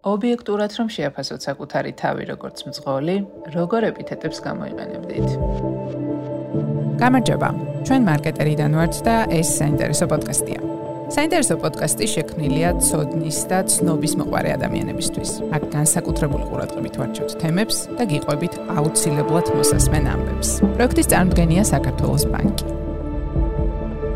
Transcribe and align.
ობიექტურად 0.00 0.72
რომ 0.80 0.88
შეაფასოთ 0.88 1.44
საკუთარი 1.44 1.92
თავი 1.92 2.24
როგორც 2.32 2.64
მძღოლი, 2.64 3.16
როგორ 3.52 3.82
ეპითეტებს 3.90 4.38
გამოიყენებდით? 4.40 5.28
გამარჯობა. 6.96 7.48
ჩვენ 7.84 8.02
მარკეტერიდან 8.08 8.72
ვართ 8.80 8.94
და 9.04 9.16
ეს 9.28 9.48
საინტერესო 9.60 10.08
პოდკასტია. 10.08 10.60
საინტერესო 11.12 11.54
პოდკასტი 11.60 12.06
შექმნილია 12.16 12.70
ცოდნის 12.80 13.38
და 13.52 13.58
ცნობის 13.68 14.12
მოყარე 14.24 14.50
ადამიანებისთვის. 14.56 15.30
აქ 15.52 15.62
განსაკუთრებული 15.76 16.44
ყურადღებით 16.48 16.94
ვარჩევთ 16.96 17.32
თემებს 17.36 17.76
და 18.00 18.02
გიყვებით 18.08 18.54
აუცილებლად 18.72 19.46
მოსასმენ 19.52 20.04
ამბებს. 20.16 20.48
პროექტის 20.80 21.10
წარმოდგენია 21.12 21.62
საქართველოს 21.76 22.24
ბანკი. 22.32 22.79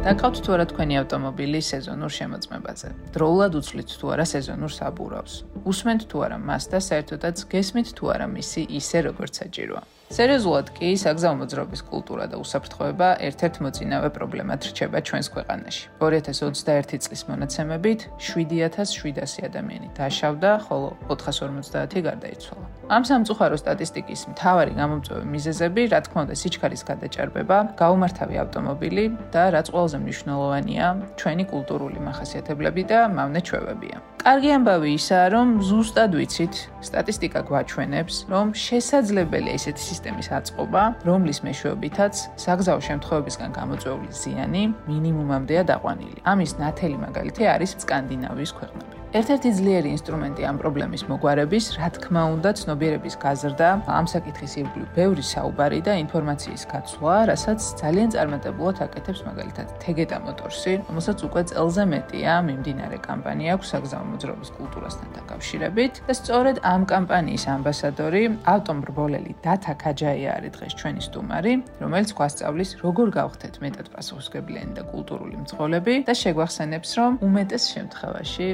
დაკავთ 0.05 0.39
თუ 0.45 0.53
არა 0.53 0.65
თქვენი 0.69 0.97
ავტომობილი 1.01 1.61
სეზონურ 1.65 2.13
შემოწმებაზე? 2.13 2.89
დროულად 3.15 3.55
უცვლით 3.57 3.93
თუ 4.01 4.11
არა 4.13 4.27
სეზონურ 4.29 4.73
საბურავს? 4.77 5.35
უსმენთ 5.65 6.03
თუ 6.13 6.17
არა 6.27 6.37
მას 6.45 6.65
და 6.75 6.81
საერთოდაც 6.89 7.37
გესმით 7.49 7.89
თუ 7.97 8.11
არა 8.13 8.27
მისი 8.37 8.63
ისე 8.81 8.99
როგორც 9.09 9.41
საჭიროა? 9.41 9.83
სერიოზულად 10.15 10.69
კი 10.77 10.93
საგზაო 10.95 11.35
მოძრაობის 11.41 11.81
კულტურა 11.91 12.29
და 12.31 12.39
უსაფრთხოება 12.39 13.07
ერთ-ერთ 13.29 13.57
მოწინავე 13.65 14.11
პრობლემად 14.15 14.67
რჩება 14.71 15.01
ჩვენს 15.09 15.29
ქვეყანაში. 15.35 15.83
2021 15.99 17.03
წლის 17.03 17.23
მონაცემებით 17.31 18.07
7700 18.23 19.43
ადამიანი 19.51 19.91
დაშავდა, 19.99 20.51
ხოლო 20.71 20.95
450 21.11 21.99
გარდაიცვალა. 22.07 22.67
ამ 22.95 23.03
სამწუხარო 23.11 23.57
სტატისტიკის 23.59 24.21
მთავარი 24.31 24.73
გამომწვევი 24.79 25.27
მიზეზები, 25.35 25.83
რა 25.91 26.01
თქმა 26.07 26.21
უნდა, 26.31 26.35
სიჩქარის 26.39 26.83
გადაჭარბება, 26.91 27.59
გაუმართავი 27.75 28.35
ავტომობილი 28.45 29.05
და 29.35 29.43
რაც 29.51 29.67
ყველაზე 29.75 29.99
მნიშვნელოვანია, 29.99 30.87
ჩვენი 31.19 31.45
კულტურული 31.51 31.99
მახასიათებლები 32.07 32.83
და 32.87 32.99
მავნე 33.19 33.41
ჩვევებია. 33.49 33.99
კარგი 34.25 34.51
ამბავი 34.57 34.91
ისაა, 34.97 35.27
რომ 35.37 35.49
ზუსტად 35.69 36.13
ვიცით, 36.17 36.55
სტატისტიკა 36.89 37.41
გვაჩვენებს, 37.45 38.15
რომ 38.33 38.47
შესაძლებელია 38.57 39.53
ესეთი 39.59 39.83
სისტემის 40.05 40.29
აწყობა, 40.37 40.83
რომლის 41.09 41.39
მეშვეობითაც 41.49 42.15
საგზაო 42.45 42.81
შემთხვევებისგან 42.85 43.51
გამოწვეული 43.57 44.09
ზიანი 44.13 44.63
მინიმუმამდეა 44.85 45.63
დაყვანილი. 45.73 46.21
ამის 46.29 46.53
ნათელი 46.61 46.99
მაგალითი 47.09 47.49
არის 47.55 47.71
სკანდინავიის 47.81 48.53
ქვეყნები. 48.61 48.94
ერთ-ერთი 49.15 49.51
ძლიერი 49.55 49.91
ინსტრუმენტი 49.95 50.43
ამ 50.51 50.57
პრობლემის 50.59 51.05
მოგვარების, 51.07 51.67
რა 51.79 51.89
თქმა 51.95 52.23
უნდა, 52.35 52.51
ცნობიერების 52.59 53.15
გაზრდა, 53.23 53.69
ამ 53.87 54.07
საკითხის 54.11 54.53
ირგვლივ 54.59 54.89
ბევრი 54.97 55.23
საუბარი 55.23 55.79
და 55.87 55.93
ინფორმაციის 56.03 56.63
გაცვლა, 56.67 57.15
რასაც 57.31 57.61
ძალიან 57.79 58.09
წარმატებულად 58.11 58.77
აკეთებს 58.83 59.21
მაგალითად 59.29 59.67
Tegeta 59.79 60.19
Motors-ი, 60.19 60.75
რომელსაც 60.91 61.19
უკვე 61.31 61.43
წელზე 61.47 61.85
მეტია 61.95 62.35
მიმდინარე 62.43 62.99
კამპანია 63.07 63.55
აქვს 63.55 63.71
საგზაო 63.71 64.05
მოძრაობის 64.11 64.51
კულტურასთან 64.59 65.09
დაკავშირებით 65.15 65.95
და 66.11 66.13
სწორედ 66.19 66.57
ამ 66.75 66.83
კამპანიის 66.91 67.45
ამბასადორი, 67.55 68.23
ავტომბრბოლელი 68.51 69.33
დათა 69.47 69.75
ქაჯაია 69.79 70.31
არის 70.43 70.53
დღეს 70.59 70.75
ჩვენი 70.75 71.03
სტუმარი, 71.07 71.53
რომელიც 71.87 72.11
გვასწავლის 72.19 72.71
როგორ 72.83 73.07
გავხდეთ 73.15 73.55
მეტად 73.63 73.87
პასუხისგებლიანი 73.95 74.73
და 74.75 74.83
კულტურული 74.91 75.37
მძღოლები 75.45 75.95
და 76.03 76.13
შეგვახსენებს, 76.19 76.91
რომ 76.99 77.13
უმეტეს 77.23 77.65
შემთხვევაში 77.75 78.49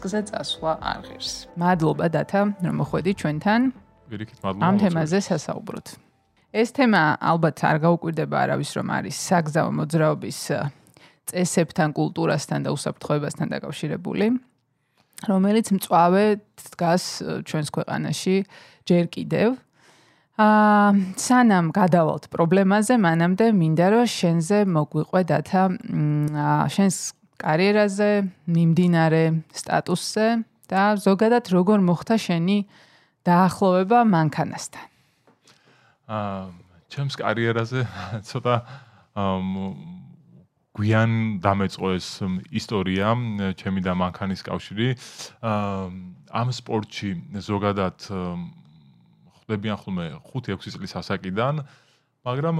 რისკზე 0.00 0.20
წასვლა 0.32 0.72
არ 0.80 1.00
ღირს. 1.04 1.32
მადლობა 1.60 2.06
დათა, 2.08 2.40
რომ 2.64 2.74
მოხვედი 2.80 3.12
ჩვენთან. 3.20 3.60
ვერიქით 4.08 4.38
მადლობა. 4.40 4.64
ამ 4.64 4.74
თემაზე 4.80 5.18
სასაუბროთ. 5.28 5.86
ეს 6.56 6.68
თემა 6.72 7.02
ალბათ 7.20 7.56
არ 7.60 7.76
გაუკვირდება 7.84 8.36
არავის, 8.44 8.70
რომ 8.80 8.86
არის 8.96 9.16
საგზაო 9.28 9.70
მოძრაობის 9.76 10.38
წესებთან, 11.28 11.88
კულტურასთან 11.92 12.60
და 12.64 12.68
უსაფრთხოებასთან 12.72 13.46
დაკავშირებული. 13.54 14.26
რომელიც 15.28 15.66
მწვავე 15.76 16.24
დგას 16.72 17.04
ჩვენს 17.44 17.68
ქვეყანაში 17.76 18.36
ჯერ 18.88 19.04
კიდევ. 19.12 19.48
აა 20.40 20.96
სანამ 21.20 21.68
გადავალთ 21.76 22.32
პრობლემაზე, 22.32 22.96
მანამდე 22.96 23.52
მინდა 23.52 23.86
რომ 23.92 24.06
შენზე 24.08 24.58
მოგვიყვე 24.64 25.22
დათა 25.28 25.62
შენს 26.72 27.19
კარიერაზე, 27.40 28.10
მიმდინარე 28.46 29.24
სტატუსზე 29.56 30.28
და 30.70 30.82
ზოგადად 31.00 31.50
როგორ 31.50 31.82
მოხდა 31.82 32.16
შენი 32.20 32.58
დაახლოვება 33.26 33.98
მანქანასთან. 34.06 34.86
აა 36.10 36.38
ჩემს 36.90 37.14
კარიერაზე 37.16 37.80
ცოტა 38.28 38.54
გვიან 40.70 41.10
დამეწყო 41.42 41.88
ეს 41.98 42.08
ისტორია 42.54 43.14
ჩემი 43.58 43.80
და 43.82 43.92
მანქანის 43.98 44.42
კავშირი. 44.46 44.88
აა 45.42 45.90
ამ 46.30 46.48
სპორტში 46.54 47.10
ზოგადად 47.42 47.98
ხდებიან 49.42 49.76
ხოლმე 49.82 50.06
5-6 50.30 50.78
წლის 50.78 50.94
ასაკიდან 50.94 51.66
მაგრამ 52.20 52.56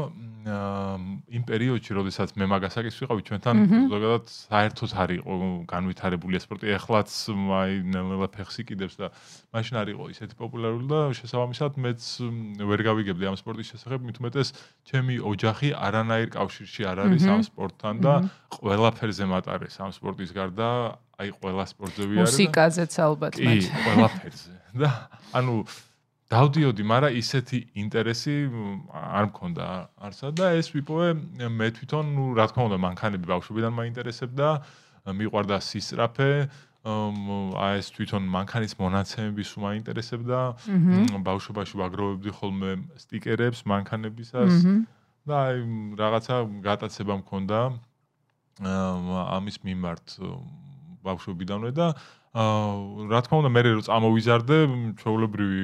იმ 1.36 1.42
პერიოდში, 1.44 1.92
როდესაც 1.92 2.32
მე 2.32 2.46
მაგასაკის 2.48 2.96
ვიყავი 2.96 3.22
ჩვენთან 3.28 3.56
ზოგადად 3.92 4.24
საერთოდ 4.32 4.90
არ 4.96 5.10
იყო 5.20 5.34
განვითარებული 5.68 6.40
სპორტი. 6.40 6.72
ეხლაც 6.80 7.12
აი 7.28 7.72
ნელა 7.92 8.28
ფეხს 8.32 8.56
იკიდებს 8.64 8.96
და 8.96 9.12
მაშინ 9.52 9.74
არ 9.84 9.88
იყო 9.92 10.04
ისეთი 10.16 10.34
პოპულარული 10.40 10.88
და 10.88 11.00
შესაბამისად 11.12 11.76
მეც 11.76 12.00
ვერ 12.56 12.80
გავიგებდი 12.88 13.24
ამ 13.28 13.36
სპორტის 13.36 13.68
შესახებ, 13.76 14.00
მით 14.00 14.16
უმეტეს 14.24 14.48
ჩემი 14.88 15.20
ოჯახი 15.28 15.68
არანაირ 15.76 16.28
კავშირში 16.40 16.82
არ 16.88 16.96
არის 17.04 17.24
ამ 17.28 17.40
სპორტთან 17.44 17.94
და 18.00 18.14
ყველაფერზე 18.56 19.24
მატარეს 19.28 19.76
ამ 19.76 19.92
სპორტის 19.92 20.32
გარდა, 20.32 20.96
აი 21.20 21.28
ყველა 21.36 21.64
სპორტზევი 21.68 22.14
არის. 22.16 22.32
მუსიკაზეც 22.32 22.92
ალბათ 22.96 23.32
მე. 23.44 23.54
კი, 23.60 23.68
ყველაფერზე. 23.68 24.52
და 24.80 24.88
ანუ 25.36 25.54
დავდიოდი, 26.30 26.82
მაგრამ 26.86 27.16
ისეთი 27.18 27.58
ინტერესი 27.82 28.34
არ 28.94 29.24
მქონდა 29.34 29.66
არსად 30.06 30.38
და 30.38 30.46
ეს 30.60 30.70
ვიპოვე 30.70 31.08
მე 31.50 31.68
თვითონ, 31.74 32.04
ну, 32.14 32.24
რა 32.38 32.46
თქმა 32.50 32.62
უნდა, 32.70 32.78
მანქანები 32.86 33.26
ბავშვობიდან 33.26 33.72
მაინტერესებდა, 33.74 34.48
მიყვარდა 35.10 35.56
სისწრაფე, 35.58 36.30
აა 36.80 37.66
ეს 37.76 37.92
თვითონ 37.92 38.24
მანქანის 38.32 38.72
მონაცემები 38.80 39.42
სულ 39.44 39.62
მაინტერესებდა. 39.68 40.38
ბავშვობაში 41.28 41.74
ვაგროვებდი 41.76 42.30
ხოლმე 42.38 42.70
სტიკერებს 42.96 43.60
მანქანებისას 43.68 44.54
და 45.28 45.34
აი 45.50 45.56
რაღაცა 46.00 46.36
გატაცება 46.64 47.14
მქონდა 47.20 47.60
ამის 48.64 49.56
მიმართ 49.64 50.06
ბავშვობიდანვე 51.04 51.70
და 51.76 51.86
აა 52.30 53.10
რა 53.10 53.20
თქმა 53.26 53.36
უნდა 53.42 53.50
მე 53.50 53.60
რო 53.66 53.82
წამოვიზარდე 53.90 54.56
ჩვეულებრივი 55.02 55.62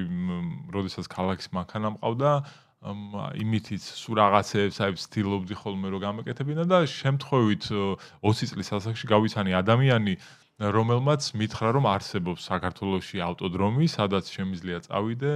როდესაც 0.75 1.06
ქალაქის 1.06 1.54
მანქანა 1.54 1.94
მყავდა 1.94 2.31
იმითიც 3.38 3.82
სულ 3.87 4.19
რაღაცეებს 4.19 4.78
აი 4.82 4.91
ვცდილობდი 4.99 5.55
ხოლმე 5.62 5.94
რომ 5.94 6.03
გამეკეთებინა 6.03 6.66
და 6.66 6.82
შემთხვევით 6.91 7.71
20 7.71 8.50
წლის 8.50 8.69
ასაკში 8.82 9.06
გავიცანი 9.06 9.55
ადამიანი 9.62 10.15
რომელმაც 10.56 11.37
მითხრა 11.37 11.69
რომ 11.77 11.84
არსებობს 11.84 12.49
საქართველოსში 12.49 13.21
ავტოდრომი, 13.21 13.87
სადაც 13.93 14.25
შემიძლია 14.33 14.78
წავიდე, 14.89 15.33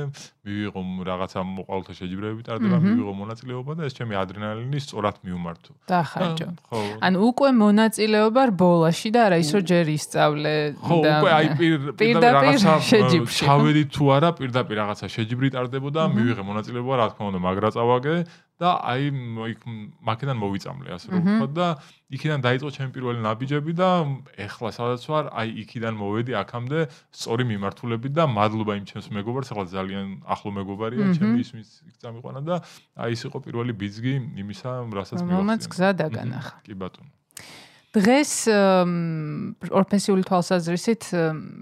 მივიღო 0.48 0.80
რაღაცა 1.04 1.40
მოყალთა 1.44 1.92
შეჯიბრებები 2.00 2.42
ტარდება, 2.48 2.76
მივიღო 2.80 3.12
მონაწილეობა 3.20 3.72
და 3.76 3.82
ეს 3.84 3.94
ჩემი 4.00 4.16
ადრენალინი 4.16 4.80
სწორად 4.80 5.16
მიუმართო. 5.20 5.72
დახარჯო. 5.92 6.48
ანუ 7.04 7.16
უკვე 7.20 7.48
მონაწილეობა 7.52 8.42
რბოლაში 8.48 9.08
და 9.12 9.20
არა 9.28 9.36
ის 9.44 9.50
რომ 9.52 9.64
ჯერ 9.68 9.86
ისწავლე 9.92 10.54
და 10.72 10.88
ხო, 10.88 10.96
უკვე 11.04 11.30
აი 11.36 11.46
პირდაპირ 12.00 12.56
შეჯიბრში. 12.80 13.44
ჩავედი 13.44 13.82
თუ 13.92 14.04
არა 14.16 14.30
პირდაპირ 14.40 14.76
რაღაცა 14.80 15.06
შეჯიბრი 15.20 15.48
ტარდებოდა, 15.52 16.00
მივიღე 16.16 16.42
მონაწილეობა, 16.48 16.92
რა 16.96 17.06
თქმა 17.12 17.24
უნდა, 17.28 17.40
მაგრა 17.44 17.70
წავაგე 17.76 18.16
და 18.60 18.70
აი 18.92 19.08
იქ 19.52 19.60
მაქედან 20.04 20.36
მოვიწამლე 20.40 20.88
ასე 20.96 21.06
რომ 21.12 21.22
ვთქვა 21.24 21.48
და 21.56 21.68
იქიდან 22.16 22.40
დაიწყო 22.44 22.70
ჩემი 22.76 22.90
პირველი 22.96 23.20
ნაბიჯები 23.24 23.72
და 23.80 23.88
ეხლა 24.46 24.70
სადაც 24.76 25.02
ვარ 25.10 25.24
აი 25.40 25.48
იქიდან 25.64 25.94
მოვედი 25.96 26.32
აქამდე 26.42 26.78
სწორი 27.16 27.44
მიმართულებით 27.52 28.12
და 28.20 28.24
მადლობა 28.28 28.72
იმ 28.80 28.84
ჩემს 28.90 29.08
მეგობარს 29.16 29.52
ეხლა 29.54 29.64
ძალიან 29.72 30.06
ახლო 30.36 30.50
მეგობარია 30.60 31.04
ჩემი 31.16 31.36
ისმის 31.44 31.68
იქ 31.88 31.96
წამიყვანა 32.04 32.40
და 32.44 32.60
აი 33.00 33.16
ეს 33.16 33.22
იყო 33.30 33.38
პირველი 33.48 33.72
ბიძგი 33.80 34.14
იმისა 34.44 34.70
რასაც 34.92 35.18
მივახცია 35.24 35.40
მომაც 35.40 35.62
გზა 35.72 35.90
დაგანახა. 36.04 36.54
კი 36.66 36.74
ბატონო 36.76 37.10
დღეს 37.90 38.32
პროფესიული 39.58 40.22
თვალსაზრისით 40.22 41.02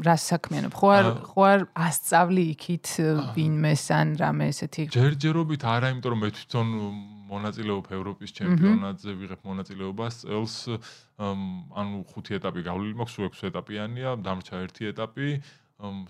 რა 0.04 0.16
საქმიანობ? 0.20 0.72
ხო 0.76 0.88
არ 0.92 1.06
ხო 1.24 1.42
არ 1.48 1.60
ასწავლი 1.72 2.44
იქით 2.52 2.86
ვინმეს 3.32 3.84
ან 3.96 4.12
რამე 4.20 4.52
ესეთი? 4.52 4.88
ჯერჯერობით 4.92 5.62
არა, 5.64 5.88
იმიტომ 5.96 6.12
რომ 6.12 6.20
მე 6.20 6.30
თვითონ 6.36 6.68
მონაწილეობ 7.32 7.86
ევროპის 7.96 8.30
ჩემპიონატზე, 8.36 9.10
ვიღებ 9.20 9.40
მონაწილეობას 9.48 10.14
წელს 10.28 10.54
ანუ 11.18 11.96
ხუთი 12.12 12.32
ეტაპი 12.40 12.60
გავლილი 12.68 12.94
მაქვს, 13.00 13.14
სულ 13.16 13.24
ექვსი 13.28 13.44
ეტაპიანია, 13.48 14.08
დამრჩა 14.20 14.56
ერთი 14.68 14.82
ეტაპი, 14.92 15.28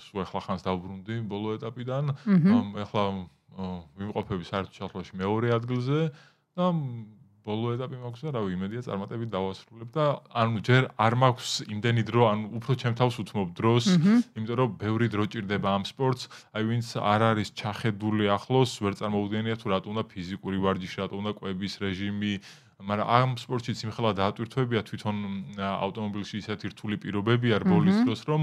სულ 0.03 0.19
ახლა 0.27 0.41
ხანს 0.47 0.63
დავბრუნდი 0.67 1.15
ბოლო 1.31 1.49
ეტაპიდან. 1.63 2.05
ახლა 2.83 3.03
ვიმყოფები 3.99 4.45
საერთო 4.47 4.73
ჩახლოში 4.79 5.15
მეორე 5.19 5.49
ადგილზე 5.59 6.01
და 6.59 6.67
ბოლო 7.49 7.73
ეტაპი 7.77 7.97
მაქვს 8.05 8.23
და 8.29 8.31
რავი, 8.37 8.51
იმედია 8.59 8.83
წარმატებით 8.85 9.31
დავასრულებ 9.33 9.91
და 9.97 10.05
ანუ 10.43 10.59
ჯერ 10.69 10.83
არ 11.01 11.15
მაქვს 11.23 11.53
იმდენი 11.73 12.03
დრო, 12.09 12.23
ანუ 12.29 12.45
უფრო 12.61 12.73
ჩემ 12.83 12.95
თავს 13.01 13.15
უთმობ 13.25 13.49
დროს, 13.57 13.85
იმიტომ 14.37 14.57
რომ 14.61 14.71
ბევრი 14.85 15.07
დრო 15.09 15.25
ჭირდება 15.33 15.69
ამ 15.73 15.85
სპორტს. 15.89 16.29
აი 16.53 16.63
ვინც 16.69 16.87
არ 17.01 17.21
არის 17.33 17.49
ჩახედული 17.57 18.25
ახლოს, 18.37 18.71
ვერ 18.85 18.95
წარმოუდგენია 19.01 19.57
თუ 19.57 19.67
რატო 19.73 19.89
უნდა 19.97 20.05
ფიზიკური 20.13 20.59
ვარჯიში, 20.61 20.97
რატო 21.03 21.17
უნდა 21.17 21.33
კვების 21.41 21.75
რეჟიმი, 21.83 22.33
მაგრამ 22.79 23.09
ამ 23.11 23.31
სპორტშიც 23.43 23.79
იმხელა 23.91 24.11
დაატვირთვებია 24.15 24.81
თვითონ 24.87 25.17
ავტომობილში 25.59 26.37
ისეთი 26.39 26.67
რთული 26.73 26.97
პირობები 27.03 27.49
არ 27.57 27.63
ბოლის 27.67 27.99
დროს, 28.07 28.23
რომ 28.31 28.43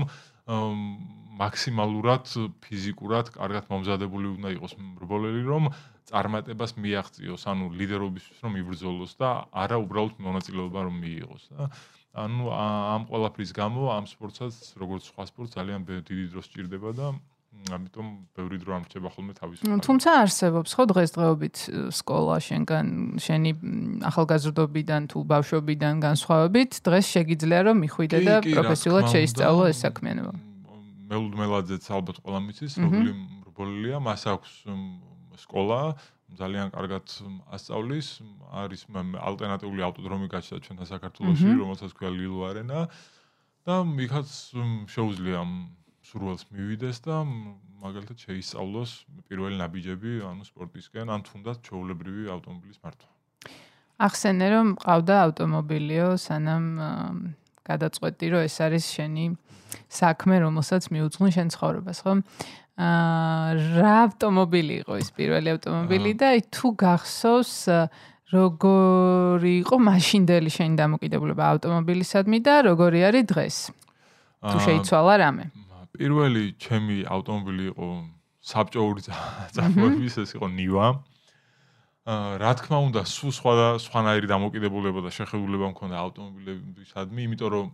მაქსიმალურად 1.40 2.32
ფიზიკურად 2.64 3.32
კარგად 3.36 3.72
მომზადებული 3.72 4.28
უნდა 4.36 4.50
იყოს 4.56 4.74
მრბოლელი, 4.76 5.44
რომ 5.48 5.64
წარმატებას 6.06 6.72
მიაღწიოს, 6.78 7.44
ანუ 7.50 7.66
ლიდერობისთვის 7.80 8.40
რომ 8.46 8.54
იბრძოლოს 8.62 9.14
და 9.18 9.30
არა 9.52 9.78
უბრალოდ 9.86 10.16
მონაწილეობა 10.22 10.80
რომ 10.86 10.96
მიიღოს 11.02 11.44
და 11.54 11.70
ანუ 12.16 12.44
ამ 12.56 13.02
ყოლაფრის 13.12 13.52
გამო 13.52 13.92
ამ 13.92 14.06
სპორტსაც 14.08 14.56
როგორც 14.80 15.04
სხვა 15.12 15.24
სპორტს 15.30 15.56
ძალიან 15.58 15.82
დიდი 15.84 16.26
დრო 16.32 16.42
სჭირდება 16.46 16.90
და 16.96 17.08
ამიტომ 17.76 18.08
ბევრი 18.36 18.58
დრო 18.62 18.72
არ 18.76 18.82
მრჩება 18.86 19.10
ხოლმე 19.16 19.34
თავისუფლად. 19.40 19.84
თუმცა 19.88 20.10
არსებობს 20.22 20.72
ხო 20.76 20.84
დღესდღეობით 20.92 21.56
სკოლა 21.98 22.36
შენგან 22.48 22.86
შენი 23.26 23.52
ახალგაზრდობიდან 24.12 25.02
თუ 25.12 25.18
ბავშვობიდან 25.34 25.94
განსხვავებით 26.06 26.72
დღეს 26.86 27.06
შეგიძლია 27.16 27.62
რომ 27.66 27.78
მიხვიდე 27.86 28.20
და 28.28 28.36
პროფესიულად 28.46 29.06
შეისწავლო 29.16 29.64
ეს 29.72 29.78
საქმიანობა. 29.82 30.34
მელუდმელაძეც 31.10 31.84
ალბათ 31.96 32.18
ყველა 32.22 32.40
მიცის 32.46 32.74
როგორი 32.86 33.12
მრბოლია 33.16 33.98
მას 34.04 34.22
აქვს 34.36 34.52
სკოლა 35.42 35.82
ძალიან 36.40 36.72
კარგად 36.74 37.06
ასწავლის, 37.54 38.08
არის 38.50 38.82
ალტერნატიული 39.22 39.82
ავტოდრომი 39.86 40.28
გაჩნდა 40.34 40.58
ჩვენთან 40.66 40.88
საქართველოში, 40.90 41.50
რომელსაც 41.62 41.92
ქვია 41.94 42.12
ლილო 42.12 42.42
არენა 42.50 42.80
და 43.66 43.76
მიქაც 43.86 44.28
შეუძლია 44.90 45.42
სურველს 46.06 46.44
მივიდეს 46.54 46.98
და 47.06 47.16
მაგალითად 47.86 48.18
შეისწავლოს 48.26 48.92
პირველი 49.30 49.58
ნაბიჯები 49.62 50.12
ანუ 50.26 50.44
სპორტისკენ, 50.50 51.08
ან 51.14 51.22
თუნდაც 51.26 51.62
ჩაოლებრივი 51.66 52.30
ავტომობილის 52.34 52.80
მართვა. 52.82 53.10
ახსენე 53.96 54.48
რომ 54.52 54.68
ყავდა 54.82 55.16
ავტომობილიო, 55.26 56.08
სანამ 56.20 56.66
გადაწყვეტი 57.66 58.26
რომ 58.34 58.42
ეს 58.46 58.58
არის 58.66 58.86
შენი 58.92 59.26
საქმე, 59.90 60.36
რომელსაც 60.46 60.84
მიუძღვნ 60.94 61.30
შენ 61.36 61.48
ცხოვრებას, 61.56 62.00
ხო? 62.06 62.14
აა 62.76 63.56
რა 63.80 63.92
ავტომობილი 64.04 64.74
იყო 64.84 64.98
ეს 65.00 65.10
პირველი 65.16 65.56
ავტომობილი 65.56 66.12
და 66.20 66.30
თუ 66.52 66.68
გახსოვს 66.76 67.54
როგორი 68.36 69.52
იყო 69.64 69.76
მაშინდელი 69.80 70.52
შენი 70.52 70.76
დამოკიდებულება 70.82 71.44
ავტომობილისადმი 71.56 72.40
და 72.44 72.56
როგორი 72.68 73.00
არის 73.08 73.26
დღეს? 73.32 73.58
თუ 74.44 74.58
შეიცვალა 74.60 75.14
რამე? 75.24 75.46
პირველი 75.96 76.44
ჩემი 76.60 77.08
ავტომობილი 77.08 77.64
იყო 77.72 77.88
საბჭოური 78.44 79.02
წარმოების 79.56 80.16
ეს 80.28 80.36
იყო 80.36 80.48
ნივა. 80.60 80.88
აა 82.06 82.38
რა 82.44 82.52
თქმა 82.60 82.78
უნდა, 82.92 83.02
სულ 83.08 83.32
სხვა 83.40 83.54
სხვანაირი 83.82 84.28
დამოკიდებულება 84.30 85.00
და 85.08 85.10
შეხედულება 85.16 85.72
მქონდა 85.74 85.96
ავტომობილებისადმი, 86.06 87.20
იმიტომ 87.26 87.50
რომ 87.56 87.68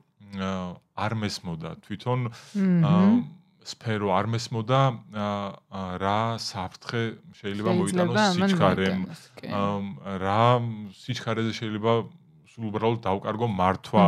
არ 0.95 1.13
მესმოდა 1.19 1.69
თვითონ 1.83 2.19
აა 2.31 3.40
სფერო 3.68 4.10
არ 4.18 4.25
მესმოდა 4.34 4.80
რა 6.02 6.19
საფრთხე 6.42 7.02
შეიძლება 7.42 7.72
მოიტანოს 7.78 8.22
სიჩქარემ. 8.38 9.02
რა 10.24 10.46
სიჩქარეზე 10.98 11.52
შეიძლება 11.60 11.94
სულ 12.52 12.63
უბრალოდ 12.72 13.00
დავკარგო 13.06 13.48
მართვა. 13.48 14.08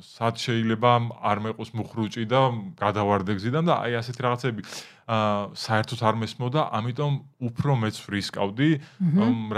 სად 0.00 0.34
შეიძლება 0.40 0.90
არ 1.28 1.38
მეყოს 1.44 1.70
მუხრუჭი 1.76 2.24
და 2.24 2.40
გადავარდე 2.80 3.36
გზიდან 3.36 3.64
და 3.68 3.74
აი 3.84 4.00
ასეთი 4.00 4.20
რაღაცები. 4.24 4.62
აა 5.12 5.52
საერთოდ 5.58 6.00
არ 6.08 6.16
მესმოდა, 6.22 6.60
ამიტომ 6.78 7.12
უფრო 7.48 7.72
მეც 7.82 7.96
ვრისკავდი, 8.06 8.70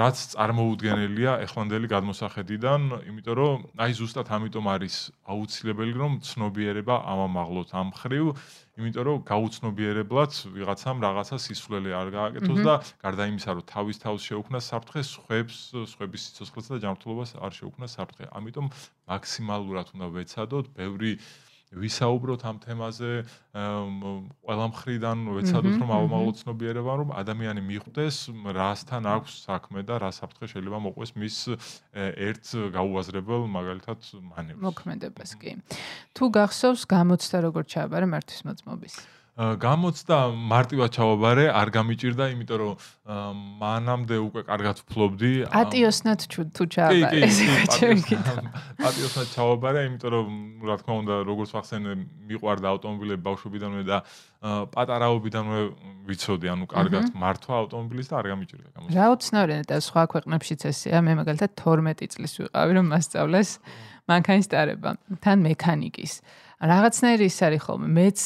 რაც 0.00 0.16
წარმოუდგენელია 0.34 1.32
ეხლანდელი 1.46 1.86
გადმოსახედიდან, 1.94 2.80
იმიტომ 3.12 3.36
რომ 3.38 3.58
აი 3.76 3.92
ზუსტად 4.00 4.26
ამიტომ 4.34 4.66
არის 4.74 4.94
აუცილებელი 5.30 5.94
რომ 5.94 6.12
ცნობიერება 6.26 6.94
ამამაღლოთ 7.12 7.68
ამ 7.76 7.88
ხრივ, 7.92 8.26
იმიტომ 8.74 9.04
რომ 9.06 9.18
გაუცნობიერებლად 9.28 10.32
ვიღაცამ 10.50 11.02
რაღაცა 11.04 11.36
სისულელე 11.44 11.92
არ 11.94 12.08
გააკეთოს 12.14 12.60
და 12.66 12.74
გარდა 13.04 13.24
იმისა, 13.30 13.50
რომ 13.54 13.66
თავის 13.70 14.02
თავს 14.02 14.26
შეუქმნას 14.30 14.70
საფრთხე, 14.74 15.00
სხვებს, 15.14 15.58
სხვების 15.94 16.24
სიცოცხლეს 16.26 16.70
და 16.74 16.78
ჯანმრთელობას 16.82 17.30
არ 17.38 17.52
შეუქმნას 17.54 17.94
საფრთხე. 17.94 18.24
ამიტომ 18.34 18.66
მაქსიმალურად 19.14 19.86
უნდა 19.94 20.06
ვეცადოთ, 20.18 20.64
ბევრი 20.74 21.12
ვისაუბროთ 21.78 22.42
ამ 22.48 22.56
თემაზე 22.64 23.10
ყველა 23.54 24.66
მხრიდან 24.72 25.18
ვეცადოთ 25.38 25.74
რომ 25.82 25.90
ავმაღლოთ 25.98 26.36
ცნობიერება 26.42 26.92
რომ 27.00 27.08
ადამიანი 27.18 27.62
მიხვდეს 27.70 28.16
რასთან 28.58 29.02
აქვს 29.14 29.32
საქმე 29.48 29.80
და 29.88 29.94
რა 30.04 30.10
საფრთხე 30.14 30.46
შეიძლება 30.54 30.78
მოყვეს 30.86 31.10
მის 31.18 31.36
ერთ 32.30 32.44
გაუაზრებელ 32.78 33.42
მაგალითად 33.58 34.00
მანევრს 34.34 34.64
მოქმედებას 34.64 35.30
კი. 35.40 35.58
თუ 36.14 36.24
გახსოვს 36.38 36.82
გამოცდა 36.90 37.36
როგორ 37.48 37.62
ჩააბარე 37.70 38.06
მართვის 38.14 38.40
მოწმობის 38.48 38.94
გამოცდა 39.34 40.16
მარტივად 40.30 40.90
ჩავაბარე, 40.94 41.44
არ 41.50 41.68
გამიჭირდა, 41.74 42.24
იმიტომ 42.38 42.58
რომ 42.62 42.74
მანამდე 43.58 44.16
უკვე 44.30 44.40
კარგად 44.46 44.76
ვფლობდი. 44.86 45.32
პატიოსნად 45.50 46.20
თუ 46.54 46.62
ჩავაბარე, 46.70 47.18
ესე 47.26 47.46
გაჩვენე. 47.50 48.18
პატიოსნად 48.78 49.26
ჩავაბარე, 49.34 49.80
იმიტომ 49.90 50.10
რომ 50.14 50.26
რა 50.70 50.76
თქმა 50.78 50.94
უნდა, 51.02 51.14
როგორც 51.26 51.50
ვახსენე, 51.50 51.90
მიყვარდა 52.30 52.66
ავტომობილები 52.78 53.22
ბავშვობიდანვე 53.26 53.82
და 53.90 53.98
პატარაობიდანვე 54.70 55.60
ვიცოდი, 56.06 56.46
ანუ 56.54 56.64
კარგად 56.70 57.04
მართვა 57.18 57.54
ავტომობილის 57.64 58.06
და 58.06 58.14
არ 58.22 58.26
გამიჭირდა 58.30 58.68
გამოცდა. 58.70 58.94
რა 58.94 59.06
უცნაური 59.18 59.54
და 59.66 59.76
სხვა 59.82 60.02
ქვეყნებშიც 60.14 60.60
ესეა, 60.70 60.98
მე 61.02 61.12
მაგალითად 61.26 61.50
12 61.58 62.06
წლის 62.14 62.32
ვიყავი, 62.38 62.72
რომ 62.78 62.86
მასწავლეს 62.86 63.50
მანქანის 64.04 64.46
ტარება, 64.52 64.90
თან 65.24 65.38
მექანიკის. 65.42 66.12
რაღაცნაირი 66.64 67.26
ის 67.28 67.38
არის 67.44 67.62
ხოლმე. 67.64 67.86
მეც 67.92 68.18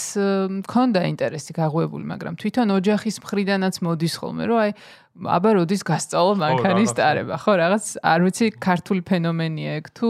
მქონდა 0.63 1.01
ინტერესი 1.11 1.53
გაღვებული, 1.59 2.05
მაგრამ 2.07 2.35
თვითონ 2.39 2.69
ოჯახის 2.79 3.17
მხრიდანაც 3.25 3.75
მოდის 3.83 4.15
ხოლმე, 4.23 4.43
რომ 4.47 4.59
აი 4.63 4.71
აბა 5.19 5.51
როდის 5.59 5.83
გასწავლო 5.83 6.35
მანქანის 6.39 6.93
ტარება, 6.95 7.35
ხო, 7.43 7.53
რაღაც 7.59 7.85
არ 7.99 8.21
ვიცი, 8.23 8.47
ქართული 8.63 9.03
ფენომენია 9.03 9.71
ეგ 9.83 9.87
თუ 9.99 10.09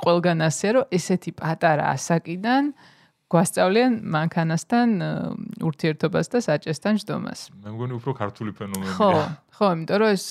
ყველგან 0.00 0.38
ასეა, 0.44 0.70
რომ 0.76 0.84
ესეთი 0.92 1.30
პატარა 1.40 1.84
ასაკიდან 1.96 2.64
გვასწავლიან 3.30 3.92
მანქანასთან 4.10 4.88
ურთიერთობას 5.62 6.26
და 6.34 6.38
საჭესთან 6.42 6.94
ჯდომას. 7.00 7.40
მე 7.62 7.70
მგონი 7.78 7.94
უფრო 7.96 8.12
ქართული 8.18 8.50
ფენომენია. 8.58 8.96
ხო, 8.98 9.12
ხო, 9.54 9.66
იმიტომ 9.76 9.98
რომ 10.02 10.10
ეს 10.10 10.26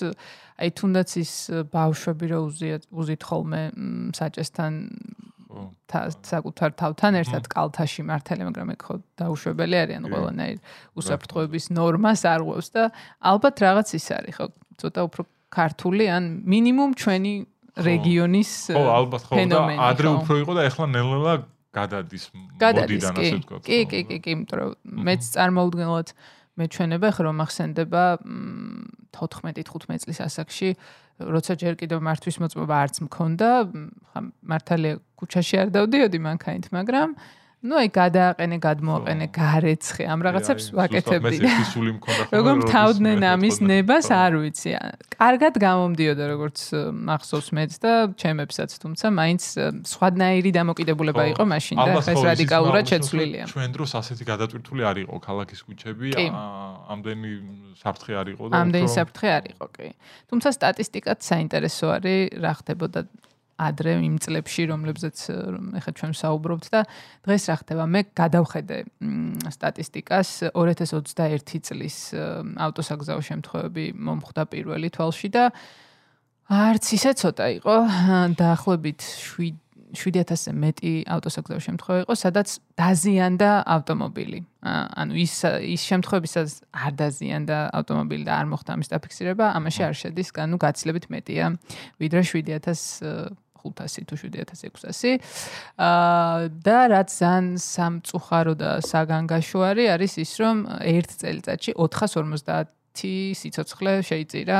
აი 0.59 0.69
თუნდაც 0.75 1.09
ის 1.23 1.33
ბავშვები 1.71 2.25
რო 2.27 2.39
უზიათ 2.51 2.83
უზით 2.91 3.21
ხოლმე 3.23 3.61
საჭესთან 4.19 4.71
საკუთარ 5.49 6.69
თავთან 6.77 7.13
ერთად 7.19 7.43
კალთაში 7.49 8.01
მართალი, 8.05 8.41
მაგრამ 8.49 8.69
ეგ 8.75 8.81
ხო 8.85 8.95
დაუშვებელი 9.17 9.75
არის, 9.81 9.95
ანუ 9.99 10.07
ყველანაირ 10.13 10.57
უსაფრთხოების 11.01 11.65
ნორმას 11.73 12.21
არღვევს 12.29 12.67
და 12.75 12.83
ალბათ 13.19 13.55
რაღაც 13.65 13.87
ის 13.97 14.07
არის, 14.13 14.33
ხო, 14.37 14.45
ცოტა 14.77 15.01
უფრო 15.09 15.21
ქართული 15.49 16.05
ან 16.05 16.23
მინიმუმ 16.45 16.91
ჩვენი 17.01 17.33
რეგიონის 17.81 18.51
ხო, 18.77 18.83
ალბათ 18.93 19.21
ხო 19.25 19.33
და 19.49 19.59
ადრე 19.89 20.07
უფრო 20.21 20.33
იყო 20.45 20.53
და 20.53 20.61
ეხლა 20.69 20.85
ნელ-ნელა 20.93 21.33
გადადის 21.73 22.23
მოდიდან 22.33 23.13
ასე 23.17 23.35
ვთქვა. 23.39 23.57
კი, 23.65 23.79
კი, 23.89 23.99
კი, 24.09 24.17
კი, 24.21 24.29
იმიტომ 24.37 24.57
რომ 24.59 24.69
მეც 25.05 25.21
წარმოუდგენლად 25.33 26.07
მეჩვენება 26.59 27.09
ხრო 27.15 27.31
მახსენდება 27.39 28.03
14-15 29.15 30.05
წლის 30.05 30.19
ასაკში 30.25 30.69
როცა 31.19 31.53
ჯერ 31.59 31.73
კიდევ 31.75 31.99
მართვის 31.99 32.37
მოწმობა 32.39 32.75
არც 32.83 32.95
მქონდა, 33.05 33.49
ხა 34.11 34.19
მართალია 34.49 34.93
ქუჩაში 35.19 35.55
არ 35.61 35.67
დავდიოდი 35.75 36.19
მანქანით, 36.23 36.65
მაგრამ 36.71 37.09
ну 37.59 37.75
აი 37.75 37.89
გადააყენე, 37.91 38.57
გადმოაყენე, 38.63 39.25
გარეცხე, 39.35 40.03
ამ 40.07 40.19
რაღაცებს 40.23 40.65
ვაკეთებდი. 40.79 41.37
როგორ 42.31 42.55
თავდნენ 42.71 43.19
ამის 43.35 43.57
ნებას 43.59 44.07
არ 44.15 44.33
ვიცი. 44.39 44.71
კარგად 45.11 45.59
გამომდიოდა 45.59 46.25
როგორც 46.31 46.57
მახსოვს 47.03 47.47
მეც 47.51 47.71
და 47.83 47.91
ჩემებსაც, 48.15 48.69
თუმცა 48.79 49.05
მაინც 49.11 49.41
სხვადნაირი 49.91 50.51
დამოკიდებულება 50.55 51.23
იყო 51.35 51.43
მაშინ 51.51 51.75
და 51.83 51.91
ეს 51.99 52.23
რადიკალურად 52.31 52.85
შეცვლილია. 52.95 53.43
ჩვენ 53.51 53.69
დროს 53.75 53.91
ასეთი 53.99 54.23
გადატვირთული 54.23 54.81
არ 54.87 54.97
იყო 55.03 55.15
ქალაქის 55.19 55.59
ქუჩები, 55.67 56.15
ამდენი 56.89 57.31
საფრთხე 57.79 58.13
არ 58.19 58.27
იყო 58.33 58.43
და 58.49 58.61
ამდენი 58.65 58.89
საფრთხე 58.89 59.29
არ 59.37 59.45
იყო, 59.53 59.65
კი. 59.75 59.87
თუმცა 60.29 60.49
სტატისტიკაც 60.57 61.19
საინტერესო 61.21 61.87
არის, 61.95 62.19
რა 62.41 62.53
ხდებოდა 62.59 63.01
ადრე 63.59 63.93
იმ 63.99 64.15
წლებში, 64.23 64.63
რომლებზეც 64.71 65.17
ეხლა 65.83 65.91
ჩვენ 65.99 66.13
საუბრობთ 66.15 66.65
და 66.71 66.81
დღეს 67.27 67.43
რა 67.51 67.55
ხდება? 67.59 67.83
მე 67.91 68.01
გადავხედე 68.15 68.77
სტატისტიკას 69.51 70.29
2021 70.55 71.67
წლის 71.67 71.97
ავტოსაგზაო 72.55 73.21
შემთხვევები 73.29 73.85
მომხდა 73.99 74.43
პირველი 74.47 74.87
თვალში 74.95 75.29
და 75.35 75.51
არც 76.49 76.85
ისე 76.95 77.11
ცოტა 77.19 77.45
იყო 77.59 77.75
დაახლოებით 78.39 79.01
7 79.03 79.68
7000-ზე 79.95 80.51
მეტი 80.53 80.91
ავტოსაგზაო 81.09 81.61
შემთხვევა 81.65 81.99
იყო, 82.05 82.13
სადაც 82.19 82.47
დაზიანდა 82.77 83.49
ავტომობილი. 83.75 84.39
ანუ 84.69 85.13
ის 85.17 85.33
ის 85.65 85.81
შემთხვევები, 85.89 86.29
სადაც 86.29 86.53
არ 86.69 86.93
დაზიანდა 86.99 87.57
ავტომობილი 87.79 88.23
და 88.27 88.33
არ 88.37 88.47
მოხდა 88.53 88.69
ამის 88.77 88.91
დაფიქსირება, 88.93 89.45
ამაში 89.57 89.81
არ 89.89 89.95
შედის, 90.01 90.29
ანუ 90.45 90.55
გაცილებით 90.61 91.05
მეტია 91.09 91.45
ვიდრე 91.97 92.21
7500 92.21 93.37
500 93.59 94.07
თუ 94.07 94.15
7600. 94.15 95.19
აა 95.75 96.47
და 96.63 96.79
რაც 96.95 97.09
ზან 97.11 97.45
სამწუხარო 97.59 98.53
და 98.55 98.69
საგანგაშო 98.79 99.59
არის 99.67 100.13
ის, 100.23 100.31
რომ 100.39 100.57
ერთ 100.79 101.09
წელიწადში 101.19 101.71
450 101.75 103.35
სიცოცხლე 103.35 103.93
შეიწირა 104.07 104.59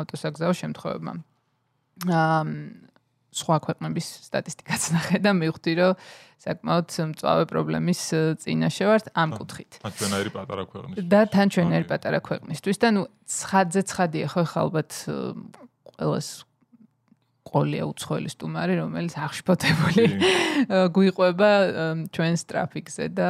ავტოსაგზაო 0.00 0.52
შემთხვევებმა. 0.62 1.12
აა 2.08 2.40
სხვა 3.34 3.56
ქვეყნების 3.66 4.06
სტატისტიკაც 4.30 4.82
ნახე 4.94 5.18
და 5.24 5.32
მივხვდი, 5.34 5.72
რომ 5.80 5.92
საკმაოდ 6.44 6.88
მწვავე 7.10 7.44
პრობლემის 7.50 8.00
წინაშე 8.44 8.84
ვართ 8.88 9.06
ამ 9.16 9.30
კუთხით. 9.34 9.72
თან 9.82 9.92
ჩვენაერი 9.98 10.30
პატარა 10.34 10.64
ქვეყნის. 10.70 10.96
და 11.08 11.20
თან 11.34 11.46
ჩვენაერი 11.54 11.86
პატარა 11.88 12.20
ქვეყნისთვის 12.28 12.78
და 12.84 12.88
ნუ 12.94 13.02
ცხადზე 13.24 13.80
ცხადია 13.90 14.26
ხო 14.32 14.42
ხა 14.44 14.58
ალბათ 14.64 14.90
ყოველს 15.98 16.28
ყოლია 17.44 17.84
უცხოელი 17.86 18.30
სტუმარი, 18.34 18.74
რომელიც 18.82 19.14
აღშფოთებული 19.20 20.04
გვიყვება 20.96 21.50
ჩვენს 22.10 22.42
ტრაფიკზე 22.50 23.04
და 23.14 23.28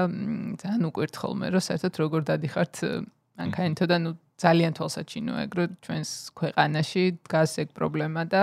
ძალიან 0.62 0.82
უკვირთ 0.88 1.14
ხოლმე, 1.18 1.46
რომ 1.52 1.62
საერთოდ 1.66 1.94
როგორ 2.02 2.20
დადიხართ 2.30 2.75
მანქანითო 3.38 3.84
და 3.90 3.96
ნუ 4.00 4.11
ძალიან 4.38 4.73
თვალსაჩინოა 4.78 5.44
ეგ 5.46 5.52
რომ 5.58 5.70
ჩვენს 5.84 6.11
ქვეყანაში 6.38 7.04
დგას 7.26 7.52
ეგ 7.62 7.68
პრობლემა 7.78 8.23
და 8.26 8.42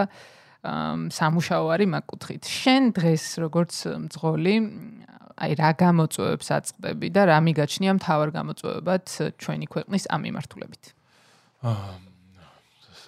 სამუშაო 0.62 1.66
არის 1.74 1.90
მაგ 1.90 2.04
კუთხით. 2.12 2.44
შენ 2.46 2.84
დღეს 2.94 3.26
როგორც 3.42 3.74
მძღოლი 4.06 4.56
აი 5.42 5.52
რა 5.58 5.70
გამოწვევებს 5.74 6.48
აწყდები 6.54 7.08
და 7.10 7.22
რა 7.34 7.38
მიგაჩნია 7.42 7.92
მთავარ 7.98 8.30
გამოწვევებად 8.36 9.04
ჩვენი 9.42 9.66
ქვეყნის 9.74 10.04
ამ 10.14 10.22
მიმართულებით? 10.30 10.84
აა 11.66 12.12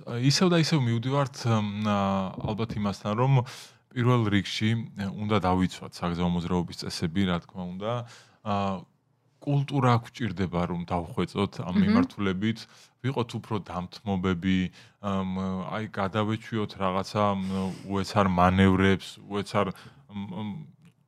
ისევ 0.03 0.48
და 0.51 0.57
ისევ 0.60 0.79
მივდივართ 0.83 1.38
ალბათ 1.48 2.72
იმასთან 2.75 3.13
რომ 3.15 3.33
პირველ 3.93 4.25
რიგში 4.33 4.69
უნდა 5.05 5.38
დავიცვათ 5.45 5.93
საგზაო 5.93 6.29
მოძრაობის 6.33 6.81
წესები, 6.81 7.22
რა 7.29 7.38
თქმა 7.45 7.63
უნდა. 7.74 7.91
კულტურა 9.43 9.93
გვჭირდება 10.03 10.62
რომ 10.71 10.81
დავხვეწოთ 10.88 11.53
ამ 11.67 11.75
მიმართულებით, 11.83 12.59
ვიყოთ 13.03 13.29
უფრო 13.39 13.55
დამთმობები, 13.67 14.57
აი 15.03 15.85
გადავეჩვიოთ 16.00 16.71
რაღაცა 16.83 17.23
უეცარ 17.91 18.27
მანევრებს, 18.39 19.07
უეცარ 19.27 19.67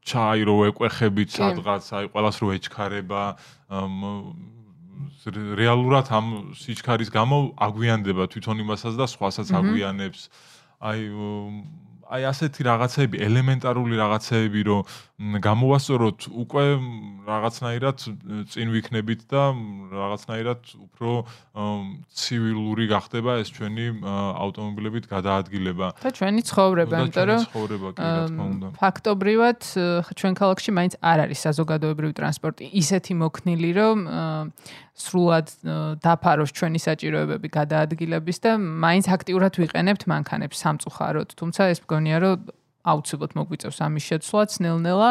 ჩაირო 0.06 0.56
ეკვეხებით 0.70 1.30
სადღაც, 1.39 1.84
აი 1.96 2.06
ყოველას 2.12 2.38
რო 2.44 2.50
ეჩქარება 2.60 3.24
რეალურად 5.60 6.08
ამ 6.13 6.27
სიჩქარის 6.56 7.10
გამო 7.12 7.38
აგვიანდება 7.68 8.24
თვითონ 8.32 8.62
იმასაც 8.63 8.94
და 9.00 9.06
სხვასაც 9.12 9.50
აგვიანებს. 9.60 10.22
აი 10.80 11.00
აი 12.06 12.22
ასეთი 12.30 12.62
რაღაცები, 12.70 13.18
ელემენტარული 13.18 13.96
რაღაცები, 13.98 14.62
რომ 14.70 14.82
გამოვასწოროთ 15.16 16.20
უკვე 16.28 16.64
რაღაცნაირად 17.26 17.98
წინ 18.52 18.68
ვიქნებით 18.76 19.22
და 19.32 19.44
რაღაცნაირად 19.96 20.62
უფრო 20.86 21.12
ცივილური 22.14 22.86
გახდება 22.92 23.40
ეს 23.42 23.50
ჩვენი 23.56 23.86
ავტომობილებით 24.06 25.06
გადაადგილება. 25.08 25.88
და 26.04 26.10
ჩვენი 26.20 26.42
ცხოვრება, 26.52 26.96
იმიტომ 27.00 27.26
რომ 27.32 27.42
ცხოვრება 27.48 27.90
კი 27.96 28.02
რა 28.04 28.24
თქმა 28.28 28.44
უნდა. 28.54 28.68
ფაქტობრივად 28.76 29.60
ჩვენ 30.20 30.34
ქალაქში 30.36 30.72
მაინც 30.78 30.94
არ 31.00 31.18
არის 31.26 31.40
საზოგადოებრივი 31.48 32.14
ტრანსპორტი 32.20 32.66
ისეთი 32.76 33.14
მოქნილი, 33.24 33.70
რომ 33.80 33.98
სრულად 34.96 35.48
დაფაროს 36.00 36.52
ჩვენი 36.56 36.80
საჭიროებები 36.80 37.48
გადაადგილების 37.52 38.38
და 38.48 38.52
მაინც 38.60 39.06
აქტიურად 39.12 39.54
ვიყენებთ 39.60 40.04
მანქანებს 40.08 40.56
სამწუხაროდ. 40.64 41.36
თუმცა 41.36 41.62
ეს 41.76 41.80
მგონია, 41.96 42.18
რომ 42.20 42.40
აუცილებლად 42.86 43.32
მოგვიწევს 43.40 43.80
ამის 43.82 44.04
შეცვლა 44.12 44.42
ცნელ-ნელა. 44.52 45.10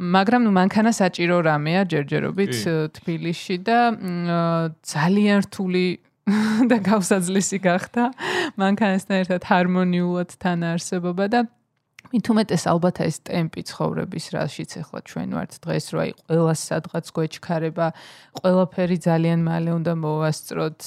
მაგრამ 0.00 0.40
ნუ 0.48 0.52
მანქანა 0.56 0.92
საჭირო 0.96 1.36
რამეა 1.44 1.82
ჯერჯერობით 1.92 2.54
თბილისში 2.96 3.56
და 3.68 3.78
ძალიან 4.80 5.38
რთული 5.44 5.84
და 6.70 6.76
გავსაძლისი 6.80 7.58
გახდა 7.60 8.04
მანქანასთან 8.56 9.16
ერთად 9.20 9.44
ჰარმონიულად 9.44 10.30
თან 10.40 10.60
არსებობა 10.72 11.24
და 11.28 11.40
მით 12.10 12.26
უმეტეს 12.32 12.64
ალბათ 12.66 12.96
ეს 13.06 13.16
ტემპი 13.28 13.62
ცხოვრების 13.70 14.24
რაშიც 14.34 14.72
ახლა 14.80 15.00
ჩვენ 15.06 15.34
ვართ 15.36 15.52
დღეს 15.62 15.86
რო 15.94 15.98
აი 16.02 16.10
ყველა 16.26 16.54
სადღაც 16.58 17.06
გვეჩქარება 17.14 17.86
ყველაფერი 18.40 18.96
ძალიან 19.06 19.40
მალე 19.46 19.70
უნდა 19.78 19.92
მოვასწროთ 20.02 20.80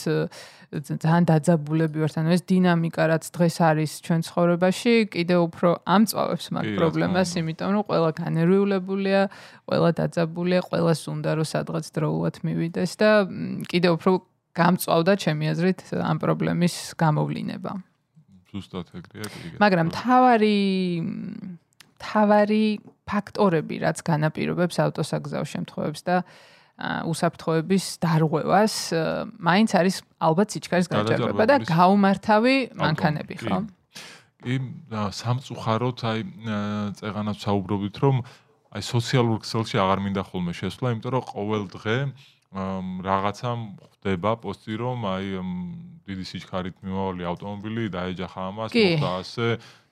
ძალიან 0.84 1.24
დაძაბულები 1.32 1.98
ვართ 2.04 2.16
ანუ 2.20 2.30
ეს 2.36 2.44
დინამიკა 2.44 3.04
რაც 3.14 3.24
დღეს 3.40 3.56
არის 3.70 3.92
ჩვენ 4.04 4.20
ცხოვრებაში 4.28 4.94
კიდე 5.16 5.36
უფრო 5.48 5.70
ამწავებს 5.96 6.46
მაგ 6.60 6.66
პრობლემას 6.76 7.30
იმიტომ 7.40 7.70
რომ 7.72 7.84
ყველა 7.88 8.12
განერვიულებულია 8.20 9.22
ყველა 9.64 9.90
დაძაბულია 10.04 10.60
ყველას 10.68 11.02
უნდა 11.08 11.32
რომ 11.40 11.48
სადღაც 11.56 11.86
დროულად 11.96 12.36
მივიდეს 12.44 12.92
და 13.00 13.12
კიდე 13.72 13.90
უფრო 13.96 14.12
გამწავდა 14.60 15.14
ჩემი 15.24 15.46
აზრით 15.56 15.80
ამ 16.04 16.18
პრობლემის 16.20 16.76
გამოვლინება 17.00 17.93
ზუსტად 18.54 18.94
ეგრეა 18.94 19.28
კი. 19.34 19.54
მაგრამ 19.60 19.92
თავარი 19.94 20.58
თავარი 22.04 22.64
ფაქტორები, 23.08 23.76
რაც 23.84 24.02
განაპირობებს 24.06 24.80
ავტოსაგზაო 24.84 25.46
შემთხვევებს 25.54 26.02
და 26.08 26.18
უსაფრთხოების 26.84 27.86
დარღვევას, 28.02 28.76
მაინც 29.40 29.70
არის 29.78 29.96
ალბათ 30.18 30.48
სიჩქარის 30.58 30.88
გაჭირვება 30.90 31.46
და 31.46 31.56
გაუმართავი 31.70 32.56
მანქანები, 32.76 33.36
ხო? 33.46 33.60
კი, 34.44 34.56
სამწუხაროდ 34.92 36.00
აი 36.04 36.20
წეღანაც 36.98 37.38
საუბრობთ, 37.46 37.96
რომ 38.04 38.16
აი 38.74 38.82
სოციალურ 38.90 39.38
ქსელში 39.46 39.78
აღარ 39.80 40.00
მინდა 40.02 40.24
ხოლმე 40.34 40.54
შესვლა, 40.58 40.98
იმიტომ 40.98 41.12
რომ 41.14 41.24
ყოველ 41.30 41.64
დღე 41.78 41.98
რაღაცა 42.54 43.52
ხდება 43.98 44.32
პოსტი 44.44 44.74
რომ 44.78 45.06
აი 45.10 45.28
დიდი 46.06 46.26
სიჩქარით 46.30 46.76
მიმავალი 46.86 47.24
ავტომობილი 47.32 47.84
დაეჯახა 47.96 48.42
ამას 48.54 48.72
და 48.78 49.10
ასე 49.24 49.48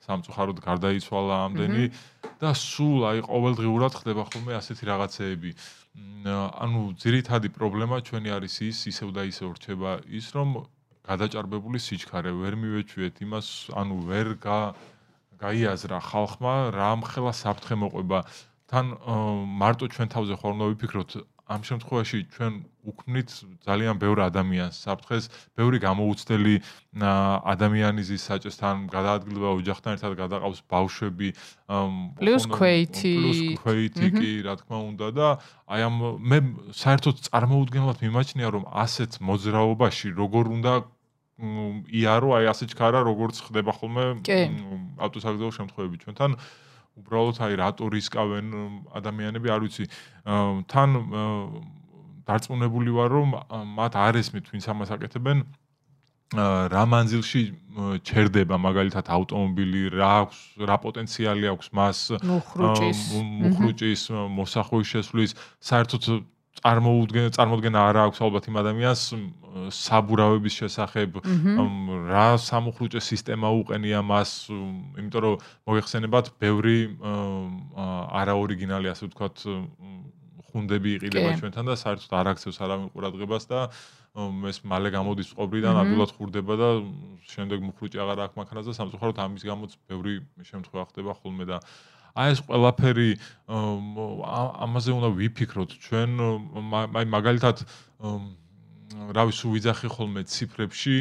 სამწუხაროდ 0.06 0.60
გარდაიცვალა 0.62 1.36
ამდენი 1.48 1.86
და 2.41 2.51
სულ 2.58 3.00
აი 3.12 3.20
ყოველდღიურად 3.25 3.94
ხდება 4.01 4.24
ხოლმე 4.30 4.53
ასეთი 4.62 4.84
რაღაცეები. 4.91 5.51
ანუ 6.32 6.82
ძირითადი 7.01 7.50
პრობლემა 7.58 7.98
ჩვენი 8.06 8.30
არის 8.38 8.56
ის 8.70 8.77
ისევ 8.94 9.10
და 9.18 9.22
ისევ 9.32 9.58
რჩება 9.58 9.91
ის 10.10 10.27
რომ 10.38 10.50
გადაჭარბებული 11.06 11.80
სიჩქარე 11.82 12.32
ვერ 12.32 12.53
მივეჩვიეთ 12.62 13.15
იმას 13.25 13.48
ანუ 13.74 13.96
ვერ 14.10 14.27
გაიაზრა 15.41 16.00
ხალხმა 16.08 16.53
რა 16.77 16.91
მხელა 17.01 17.34
საფრთხე 17.41 17.75
მოყვება 17.84 18.20
თან 18.72 18.86
მარტო 19.62 19.86
ჩვენ 19.94 20.08
თავზე 20.13 20.36
ხოლმე 20.41 20.65
ვიფიქროთ 20.72 21.12
ამ 21.51 21.62
შემთხვევაში 21.67 22.20
ჩვენ 22.34 22.53
უქმნით 22.81 23.29
ძალიან 23.67 23.96
ბევრ 24.01 24.17
ადამიანს. 24.25 24.75
საფრთხეს, 24.88 25.25
ბევრი 25.60 25.77
გამოუცდელი 25.84 26.55
ადამიანი 27.53 28.01
ზის 28.08 28.24
საჭესთან 28.31 28.88
გადაადგილება 28.89 29.50
ოჯახთან 29.60 29.91
ერთად 30.00 30.13
გადაყავს 30.22 30.60
ბავშვები, 30.72 31.29
პლუს 32.17 32.43
ქვეითი, 32.55 33.13
პლუს 33.20 33.41
ქვეითი 33.62 34.08
კი, 34.15 34.31
რა 34.48 34.55
თქმა 34.63 34.77
უნდა 34.91 35.08
და 35.12 35.27
აი 35.67 35.81
ამ 35.91 35.96
მე 36.31 36.39
საერთოდ 36.72 37.15
წარმოუდგენლად 37.27 37.98
მიმაჩნია 38.05 38.48
რომ 38.55 38.63
ასეთ 38.72 39.12
მოძრაობაში 39.22 40.08
როგორ 40.17 40.43
უნდა 40.55 40.74
იარო 41.41 42.29
აი 42.38 42.46
ასე 42.53 42.65
ჩქარა 42.72 43.01
როგორც 43.05 43.41
ხდება 43.46 43.74
ხოლმე 43.74 44.05
ავტოსაგზაო 45.01 45.51
შემთხვევები 45.58 45.98
ჩვენთან 46.05 46.31
უბრალოდ 47.00 47.38
აი 47.45 47.53
რატო 47.62 47.88
რისკავენ 47.93 48.45
ადამიანები 49.00 49.48
არ 49.53 49.62
ვიცი. 49.63 49.86
თან 50.67 50.89
დარწმუნებული 52.27 52.91
ვარ 52.95 53.10
რომ 53.15 53.29
მათ 53.79 53.93
არ 53.95 54.19
ესმით 54.21 54.51
ვინც 54.51 54.65
ამას 54.71 54.91
აკეთებენ 54.95 55.43
რა 56.71 56.83
მანძილში 56.88 57.41
ჩერდება 58.07 58.55
მაგალითად 58.55 59.05
ავტომობილი 59.12 59.81
რა 59.95 60.12
აქვს 60.24 60.39
რა 60.69 60.77
პოტენციალი 60.83 61.45
აქვს 61.51 61.67
მას 61.75 62.00
მუხრუჭის. 62.24 64.01
მოსახვის 64.12 64.88
შესვლის 64.95 65.36
საერთოდ 65.60 66.03
წარმოუდგენ 66.60 67.31
წარმოუდგენა 67.36 67.84
არა 67.89 68.01
აქვს 68.10 68.20
ალბათ 68.25 68.48
იმ 68.51 68.58
ადამიანს 68.62 69.03
საბურავების 69.77 70.58
შესახებ 70.62 71.22
რა 72.12 72.27
სამუხრუჭე 72.43 73.01
სისტემა 73.08 73.51
უყენია 73.62 74.03
მას 74.03 74.31
იმიტომ 74.51 75.22
რომ 75.25 75.48
მოიხსენებათ 75.72 76.31
ბევრი 76.43 76.77
არაორიგინალი 78.22 78.91
ასე 78.91 79.10
ვთქვათ 79.10 79.46
ხუნდები 80.51 80.96
იყიდება 81.00 81.31
ჩვენთან 81.39 81.72
და 81.72 81.75
საერთოდ 81.79 82.13
არ 82.20 82.29
აქცევს 82.36 82.60
არავინ 82.67 82.88
ყურადღებას 82.91 83.48
და 83.48 83.60
ეს 84.51 84.60
მალე 84.67 84.91
გამოდის 84.91 85.31
ყობრიდან, 85.39 85.77
ადვილად 85.81 86.12
ხურდება 86.20 86.55
და 86.60 86.70
შემდეგ 87.31 87.63
მუხრუჭი 87.63 88.01
აღარ 88.03 88.24
აქვს 88.27 88.39
მანქანაზე 88.41 88.67
და 88.72 88.75
სამწუხაროდ 88.75 89.22
ამის 89.24 89.43
გამოც 89.48 89.72
ბევრი 89.88 90.15
შემთხვევა 90.43 90.84
ხდება 90.91 91.15
ხოლმე 91.15 91.48
და 91.48 91.63
აი 92.15 92.27
ეს 92.36 92.39
ყველაფერი 92.48 93.10
ამაზე 94.68 94.91
უნდა 94.98 95.10
ვიფიქროთ. 95.20 95.72
ჩვენ 95.86 96.10
აი 97.00 97.06
მაგალითად 97.15 97.58
რავი 99.15 99.34
სულ 99.36 99.51
ვიძახი 99.56 99.88
ხოლმე 99.96 100.22
ციფრებში 100.27 100.98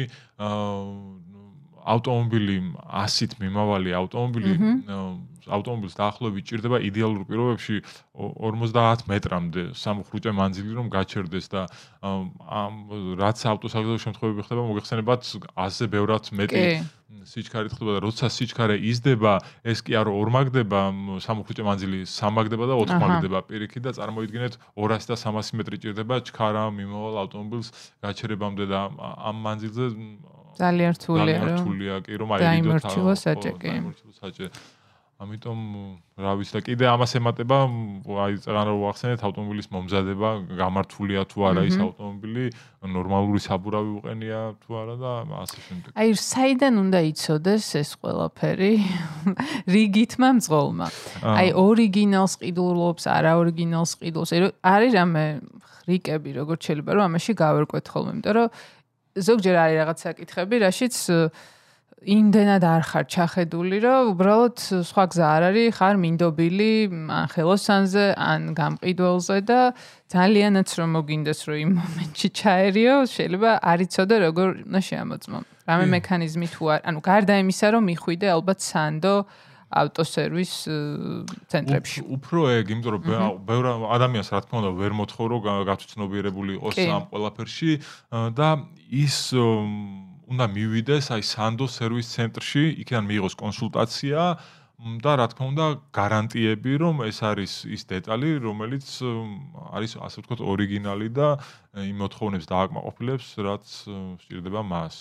ავტომობილი 1.91 2.57
100-ით 2.77 3.31
მიმავალი 3.41 3.91
ავტომობილი 4.01 4.51
ავტომობილს 5.47 5.95
დაახლოებით 5.97 6.43
ჭირდება 6.51 6.77
იდეალურ 6.85 7.23
პირობებში 7.29 7.75
50 8.13 9.05
მეტრამდე. 9.09 9.63
სამხრუჭე 9.73 10.31
მანძილი 10.37 10.71
რომ 10.77 10.87
გაჩერდეს 10.93 11.47
და 11.49 11.61
ამ 12.01 12.73
რაც 13.17 13.37
ავტოსაგზაო 13.53 13.97
შემთხვევები 14.05 14.41
ხდება 14.45 14.61
მოგეხსენებათ 14.69 15.21
აზე 15.55 15.85
ბევრად 15.89 16.25
მეტი 16.35 16.63
სიჩქარე 17.25 17.69
ხდება 17.69 17.91
და 17.97 17.99
როცა 18.01 18.27
სიჩქარე 18.33 18.75
იზრდება 18.91 19.33
ეს 19.67 19.79
კი 19.85 19.93
არ 19.99 20.07
ორმაგდება 20.09 20.81
სამხრუჭე 21.25 21.63
მანძილი 21.67 21.99
სამაგდება 22.07 22.65
და 22.71 22.75
ოთხმაგდება 22.81 23.39
პირიქით 23.51 23.83
და 23.87 23.91
წარმოიდგინეთ 23.99 24.53
200 24.79 25.11
და 25.11 25.15
300 25.19 25.59
მეტრი 25.59 25.77
ჭირდება 25.85 26.15
ჩქარა 26.25 26.63
მიმავალ 26.71 27.15
ავტომობილს 27.25 27.67
გაჩერებამდე 28.01 28.65
და 28.71 28.79
ამ 28.97 29.35
მანძილზე 29.45 29.85
ძალიან 30.61 30.91
რთულია 30.97 31.21
რომ 31.21 31.29
ძალიან 31.29 31.55
რთულია 31.61 31.93
კი 32.05 32.13
რომ 32.21 32.29
აი 32.35 32.41
ვიდეო 32.41 33.15
საჭე 33.25 33.49
საჭე 34.21 34.45
ამიტომ 35.21 35.59
რა 36.17 36.31
ვიცი 36.39 36.53
და 36.55 36.61
კიდე 36.65 36.85
ამას 36.89 37.11
ემატება 37.19 37.57
აი 38.25 38.39
წეგან 38.41 38.65
რო 38.71 38.75
ვახსენეთ 38.81 39.21
ავტომობილის 39.27 39.67
მომზადება 39.69 40.29
გამართულია 40.57 41.25
თუ 41.29 41.45
არა 41.51 41.65
ის 41.69 41.77
ავტომობილი 41.77 42.45
ნორმალური 42.95 43.41
საბურავი 43.45 43.91
უყენია 44.01 44.41
თუ 44.65 44.79
არა 44.81 44.95
და 44.97 45.11
ასე 45.45 45.59
შემდეგ. 45.67 45.93
აი 45.93 46.09
საიდან 46.25 46.73
უნდა 46.81 46.99
იცოდეს 47.11 47.65
ეს 47.81 47.91
ყველაფერი? 48.01 48.73
რიგითმა 49.77 50.29
მძღოლმა. 50.41 50.87
აი 51.37 51.47
ორიგინალს 51.53 52.33
ყიდულობს 52.41 53.03
არა 53.13 53.31
ორიგინალს 53.45 53.91
ყიდულობს 54.01 54.31
არის 54.65 54.91
რამე 54.97 55.25
რიკები 55.85 56.29
როგორც 56.41 56.61
შეიძლება 56.65 56.91
რომ 56.97 57.03
ამაში 57.13 57.31
გავერკვეთ 57.37 57.85
ხოლმე 57.93 58.11
იმიტომ 58.17 58.33
რომ 58.41 58.47
ზოგჯერ 59.11 59.55
არის 59.59 59.77
რაღაც 59.81 59.97
საკითხები, 60.07 60.55
რაშიც 60.65 60.95
იმდენად 62.01 62.63
არ 62.65 62.83
ხარ 62.89 63.05
ჩახედული, 63.13 63.77
რომ 63.85 64.07
უბრალოდ 64.17 64.57
სხვა 64.89 65.03
გზა 65.13 65.25
არ 65.37 65.43
არის, 65.53 65.69
ხარ 65.77 65.95
მინდობილი 66.01 66.73
ან 67.13 67.27
ხელოსანზე, 67.29 68.05
ან 68.17 68.41
გამყიდველზე 68.57 69.37
და 69.45 69.59
ძალიანაც 70.09 70.69
რომ 70.81 70.89
მოგინდეს 70.97 71.39
რომ 71.45 71.57
იმ 71.61 71.71
მომენტში 71.77 72.27
ჩაერიო, 72.41 72.95
შეიძლება 73.05 73.51
არ 73.61 73.79
იცოდე 73.85 74.15
როგორ 74.17 74.47
უნდა 74.65 74.81
შეამოწმო. 74.81 75.39
რამე 75.69 75.85
მექანიზმი 76.01 76.47
თუ 76.57 76.63
არ, 76.73 76.79
ანუ 76.89 76.99
გარდა 77.05 77.33
იმისა 77.37 77.67
რომ 77.69 77.83
მიხვიდე 77.85 78.27
ალბათ 78.33 78.59
სანდო 78.65 79.15
ავტოსერვის 79.71 80.53
ცენტრებში. 81.47 81.99
უფრო 82.17 82.39
ეგ, 82.59 82.65
იმიტომ 82.75 82.91
რომ 82.91 83.01
ბევრ 83.45 83.65
ადამიანს 83.95 84.29
რა 84.33 84.39
თქმა 84.43 84.57
უნდა 84.61 84.71
ვერ 84.81 84.91
მოთხოვ 84.99 85.25
რომ 85.31 85.41
გაცნობიერებული 85.69 86.51
იყოს 86.59 86.75
ამ 86.81 87.03
ყველაფერში 87.07 87.71
და 88.35 88.49
ის 88.89 89.15
უნდა 90.31 90.45
მივიდეს 90.55 91.11
აი 91.15 91.23
სანდო 91.27 91.67
სერვის 91.67 92.07
ცენტრში, 92.15 92.63
იქიდან 92.83 93.03
მიიღოს 93.11 93.35
კონსულტაცია 93.43 94.21
და 94.81 95.11
რა 95.13 95.25
თქმა 95.29 95.45
უნდა 95.51 95.65
გარანტიები 95.93 96.73
რომ 96.81 97.03
ეს 97.05 97.17
არის 97.21 97.51
ის 97.69 97.83
დეტალი 97.85 98.29
რომელიც 98.41 98.85
არის 99.77 99.91
ასე 100.01 100.17
ვთქვათ 100.23 100.41
ორიგინალი 100.41 101.09
და 101.13 101.27
იმ 101.85 101.97
მოთხოვნებს 102.01 102.49
დააკმაყოფილებს 102.49 103.27
რაც 103.45 103.65
სჭირდება 104.25 104.61
მას. 104.65 104.95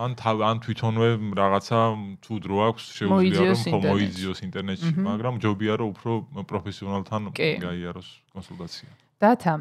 ან 0.00 0.16
ან 0.24 0.56
თვითონვე 0.64 1.10
რაღაცა 1.40 1.80
თუ 2.24 2.32
დრო 2.40 2.56
აქვს 2.72 2.84
შეუძლია 2.96 3.40
რომ 3.52 3.84
მოიძიოს 3.84 4.40
ინტერნეტში, 4.48 4.92
მაგრამ 4.96 5.34
ჯობია 5.44 5.74
რომ 5.76 5.88
უფრო 5.92 6.12
პროფესიონალთან 6.48 7.22
გაიაროს 7.36 8.08
კონსულტაცია. 8.32 8.88
დათა 9.20 9.52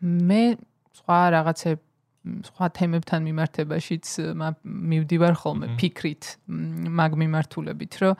მე 0.00 0.42
სხვა 0.96 1.20
რაღაცებს 1.36 1.89
სხვა 2.20 2.66
თემებთან 2.76 3.20
მიმართებაშიც 3.24 4.06
მივდივარ 4.64 5.34
ხოლმე 5.40 5.66
ფიქრით 5.80 6.24
მაგ 7.00 7.12
მიმართულებით, 7.16 7.92
რომ 8.04 8.14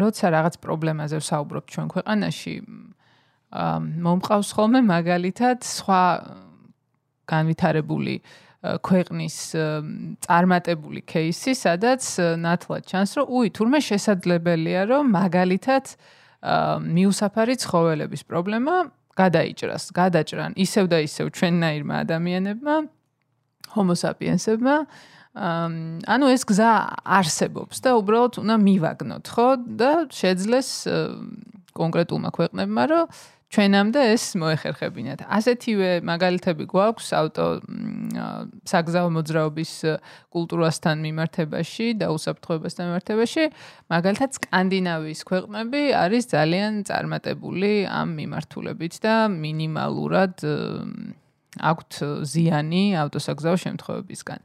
როცა 0.00 0.26
რაღაც 0.36 0.54
პრობლემაზე 0.60 1.16
ვსაუბრობთ 1.22 1.68
ჩვენ 1.72 1.86
ქვეყანაში, 1.96 2.54
მომყავს 4.06 4.50
ხოლმე 4.56 4.80
მაგალითად 4.84 5.64
სხვა 5.64 6.02
განვითარებული 7.30 8.16
ქვეყნის 8.84 9.36
წარმატებული 10.26 11.00
кейსი, 11.06 11.54
სადაც 11.54 12.02
ნათლად 12.40 12.84
ჩანს, 12.88 13.10
რომ 13.16 13.26
უი, 13.30 13.48
თურმე 13.54 13.80
შესაძლებელია, 13.80 14.80
რომ 14.90 15.12
მაგალითად 15.14 15.84
მიუსაფარი 16.82 17.54
ცხოველების 17.62 18.22
პრობლემა 18.26 18.74
გადაიჭრას, 19.16 19.84
გადაჭრან 19.96 20.52
ისევ 20.60 20.84
და 20.92 20.98
ისევ 21.08 21.26
ჩვენნაირმა 21.32 21.94
ადამიანებმა, 22.04 22.76
homo 23.74 23.94
sapiensებმა. 23.96 24.76
ანუ 25.36 26.26
ეს 26.32 26.42
გზა 26.48 26.72
არსებობს 27.04 27.76
და 27.84 27.90
უბრალოდ 28.00 28.40
უნდა 28.40 28.56
მივაგნოთ, 28.56 29.24
ხო? 29.28 29.48
და 29.76 29.90
შეძლეს 30.08 30.68
კონკრეტულმა 31.76 32.30
ქვეყნებმა, 32.32 32.82
რომ 32.88 33.04
ჩვენამდე 33.46 34.00
ეს 34.10 34.24
მოეხერხებინათ. 34.42 35.20
ასეთივე 35.30 35.90
მაგალითები 36.02 36.64
გვაქვს 36.66 37.08
ავტო 37.14 37.46
საგზაო 38.66 39.08
მოძრაობის 39.16 39.72
კულტურასთან 40.34 40.96
მიმართებაში 41.06 41.86
და 42.00 42.10
უსაფრთხოებასთან 42.10 42.84
მიმართებაში. 42.90 43.44
მაგალითად 43.86 44.30
სკანდინავიის 44.38 45.20
ქვეყნები 45.30 45.82
არის 45.94 46.24
ძალიან 46.34 46.72
წარმატებული 46.90 47.72
ამ 47.86 48.08
მიმართულებით 48.18 48.94
და 49.06 49.14
მინიმალურად 49.30 50.34
აქვთ 51.56 51.92
ზიანი 52.26 52.84
ავტოსაგზაო 52.98 53.56
შემთხვევებისგან. 53.62 54.40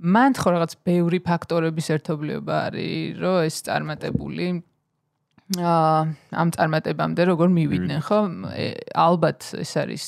მან 0.00 0.32
ხო 0.32 0.48
რაღაც 0.56 0.72
ბევრი 0.80 1.18
ფაქტორების 1.20 1.86
ერთობლიობა 1.92 2.54
არის, 2.66 3.20
რომ 3.20 3.36
ეს 3.44 3.56
წარმატებული 3.68 4.46
ამ 5.53 6.49
წარმატებამდე 6.57 7.25
როგორ 7.29 7.49
მივიდნენ 7.53 8.01
ხო 8.01 8.19
ალბათ 8.97 9.45
ეს 9.61 9.73
არის 9.77 10.05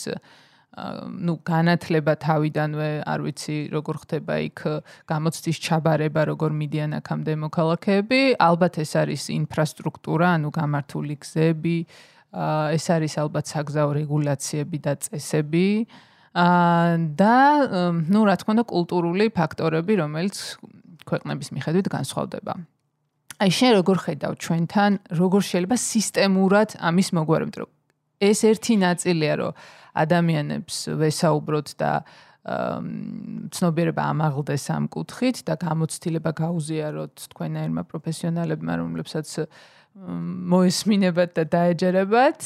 ну 1.21 1.38
განათლება 1.45 2.13
თავიდანვე 2.21 2.89
არ 3.06 3.19
ვიცი 3.25 3.58
როგორ 3.73 3.95
ხდება 4.01 4.34
იქ 4.49 4.60
გამოცდის 5.10 5.58
ჩაბარება 5.62 6.21
როგორ 6.34 6.58
მიდიან 6.58 6.97
აქამდე 7.01 7.34
მოქალაქეები 7.45 8.21
ალბათ 8.49 8.82
ეს 8.82 8.91
არის 8.97 9.23
ინფრასტრუქტურა 9.38 10.27
ანუ 10.38 10.49
გამართული 10.58 11.15
გზები 11.21 11.77
ეს 12.77 12.86
არის 12.97 13.13
ალბათ 13.21 13.45
საგზაო 13.53 13.91
რეგულაციები 14.01 14.77
და 14.86 14.93
წესები 15.01 15.67
და 17.17 17.36
ну 18.10 18.19
რა 18.25 18.36
თქმა 18.41 18.58
უნდა 18.58 18.65
კულტურული 18.73 19.30
ფაქტორები 19.38 19.93
რომელიც 20.01 20.36
ქვეყნების 21.10 21.53
მიხედვით 21.58 21.88
განსხვავდება 21.93 22.58
აი 23.42 23.50
შენ 23.50 23.72
როგორ 23.83 23.96
ხედავ 24.07 24.33
ჩვენთან? 24.38 24.92
როგორ 25.18 25.40
შეიძლება 25.50 25.76
სისტემურად 25.83 26.68
ამის 26.78 27.09
მოგვარებით 27.16 27.57
რომ 27.59 27.70
ეს 28.22 28.38
ერთი 28.46 28.74
ნაწილია 28.78 29.35
რომ 29.40 29.57
ადამიანებს 29.98 30.76
ვესაუბროთ 31.00 31.68
და 31.83 31.92
ცნობიერება 33.55 34.02
ამაღლდეს 34.12 34.64
ამ 34.74 34.87
კუთხით 34.94 35.42
და 35.46 35.55
გამოცდილება 35.59 36.31
გაუზიაროთ 36.42 37.14
თქვენაირმა 37.35 37.83
პროფესიონალებმა 37.90 38.74
რომლებსაც 38.83 39.28
მოესმინებათ 40.52 41.31
და 41.38 41.44
დაეჯერებათ. 41.55 42.40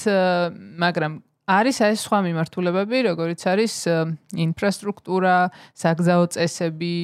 მაგრამ 0.80 1.12
არის 1.46 1.76
აი 1.86 1.94
სხვა 1.96 2.18
მიმართულებები 2.28 2.98
როგორიც 3.08 3.40
არის 3.52 3.74
ინფრასტრუქტურა 4.34 5.36
საგზაო 5.76 6.24
წესები 6.34 6.96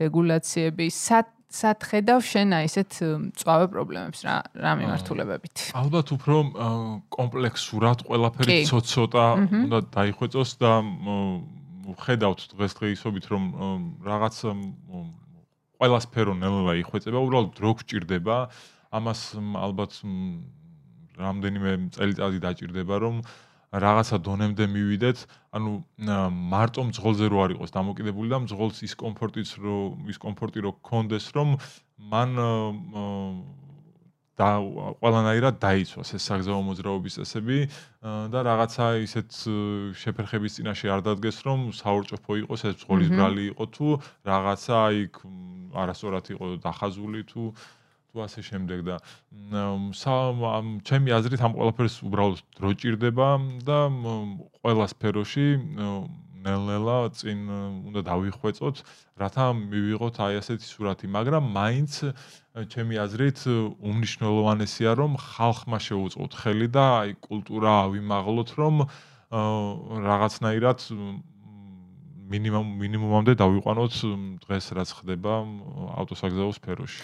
რეგულაციები 0.00 0.86
სად 0.90 1.26
სათხედავ 1.50 2.20
შენ 2.22 2.54
აი 2.54 2.66
ესეთ 2.70 2.96
წვავე 3.34 3.66
პრობლემებს 3.74 4.22
რა 4.22 4.36
რა 4.54 4.72
მიმართულებებით. 4.78 5.74
ალბათ 5.74 6.12
უფრო 6.14 6.36
კომპლექსურად 7.10 8.04
ყველაფერი 8.06 8.58
ცოტა 8.70 9.24
უნდა 9.50 9.78
დაიხვეწოს 9.90 10.50
და 10.62 10.72
ხედავთ 12.06 12.40
დღესდღეობით 12.54 13.24
რომ 13.34 13.44
რაღაც 14.06 14.36
ყველა 15.80 15.98
სფერო 16.06 16.32
ნელა 16.38 16.74
იხვეწება, 16.84 17.18
უბრალოდ 17.18 17.50
დრო 17.58 17.70
გჭირდება. 17.80 18.36
ამას 18.94 19.20
ალბათ 19.38 19.92
რამდენიმე 21.18 21.70
წელიწადი 21.94 22.38
დაჭირდება 22.46 22.94
რომ 23.00 23.22
რაღაცა 23.70 24.16
დონემდე 24.26 24.66
მივიდეთ, 24.66 25.18
ანუ 25.54 25.72
მარტო 26.54 26.82
მძღოლზე 26.90 27.26
რო 27.30 27.38
არ 27.44 27.50
იყოს 27.54 27.70
დამოკიდებული 27.70 28.28
და 28.34 28.38
მძღოლს 28.42 28.82
ის 28.82 28.94
კომფორტიც 28.98 29.48
რო 29.62 29.76
ის 30.10 30.18
კომფორტი 30.18 30.58
რო 30.66 30.72
გქონდეს, 30.82 31.26
რომ 31.38 31.54
მან 32.10 32.30
და 34.40 34.48
ყველანაირად 35.04 35.58
დაიცვას 35.60 36.14
ეს 36.16 36.26
საგზაო 36.30 36.60
მოძრაობის 36.64 37.18
წესები 37.20 37.58
და 38.32 38.40
რაღაცა 38.48 38.86
ისეთ 39.04 39.38
შეფერხების 40.00 40.56
წინაშე 40.56 40.92
არ 40.94 41.04
დადგეს 41.08 41.38
რომ 41.44 41.66
საურჭოფო 41.76 42.38
იყოს 42.44 42.64
ეს 42.70 42.74
ბრძოლის 42.80 43.10
ბრალი 43.12 43.44
იყო 43.52 43.64
თუ 43.76 43.88
რაღაცა 44.30 44.78
იქ 45.04 45.20
არასწორად 45.84 46.32
იყო 46.34 46.46
დახაზული 46.64 47.22
თუ 47.28 47.52
თუ 48.10 48.26
ასე 48.26 48.40
შემდეგ 48.50 48.78
და 48.86 48.96
ჩემი 50.90 51.10
აზრით 51.18 51.40
ამ 51.46 51.52
ყველაფერს 51.58 51.96
უბრალოდ 52.06 52.38
დრო 52.58 52.70
ჭირდება 52.82 53.28
და 53.62 53.78
ყველა 54.60 54.86
სფეროში 54.90 55.46
ნელ-ნელა 56.40 56.98
წინ 57.12 57.40
უნდა 57.90 58.00
დავიხვეწოთ, 58.08 58.76
რათა 59.20 59.46
მივიღოთ 59.60 60.16
აი 60.24 60.34
ასეთი 60.40 60.66
სურათი, 60.66 61.06
მაგრამ 61.16 61.44
მაინც 61.52 61.92
ჩემი 62.72 62.94
აზრით 63.04 63.40
უმნიშვნელოვანესია 63.76 64.90
რომ 65.00 65.20
ხალხმა 65.20 65.78
შეუწყოთ 65.86 66.32
ხელი 66.40 66.68
და 66.72 66.84
აი 67.04 67.10
კულტურა 67.28 67.72
ავიმაღლოთ 67.86 68.50
რომ 68.56 68.74
რაღაცნაირად 70.10 70.78
მინიმუმ 72.30 72.66
მინიმუმამდე 72.80 73.32
დავიყვანოთ 73.42 73.94
დღეს 74.46 74.66
რაც 74.78 74.90
ხდება 74.96 75.32
ავტოსაგზაო 76.00 76.50
სფეროში. 76.56 77.02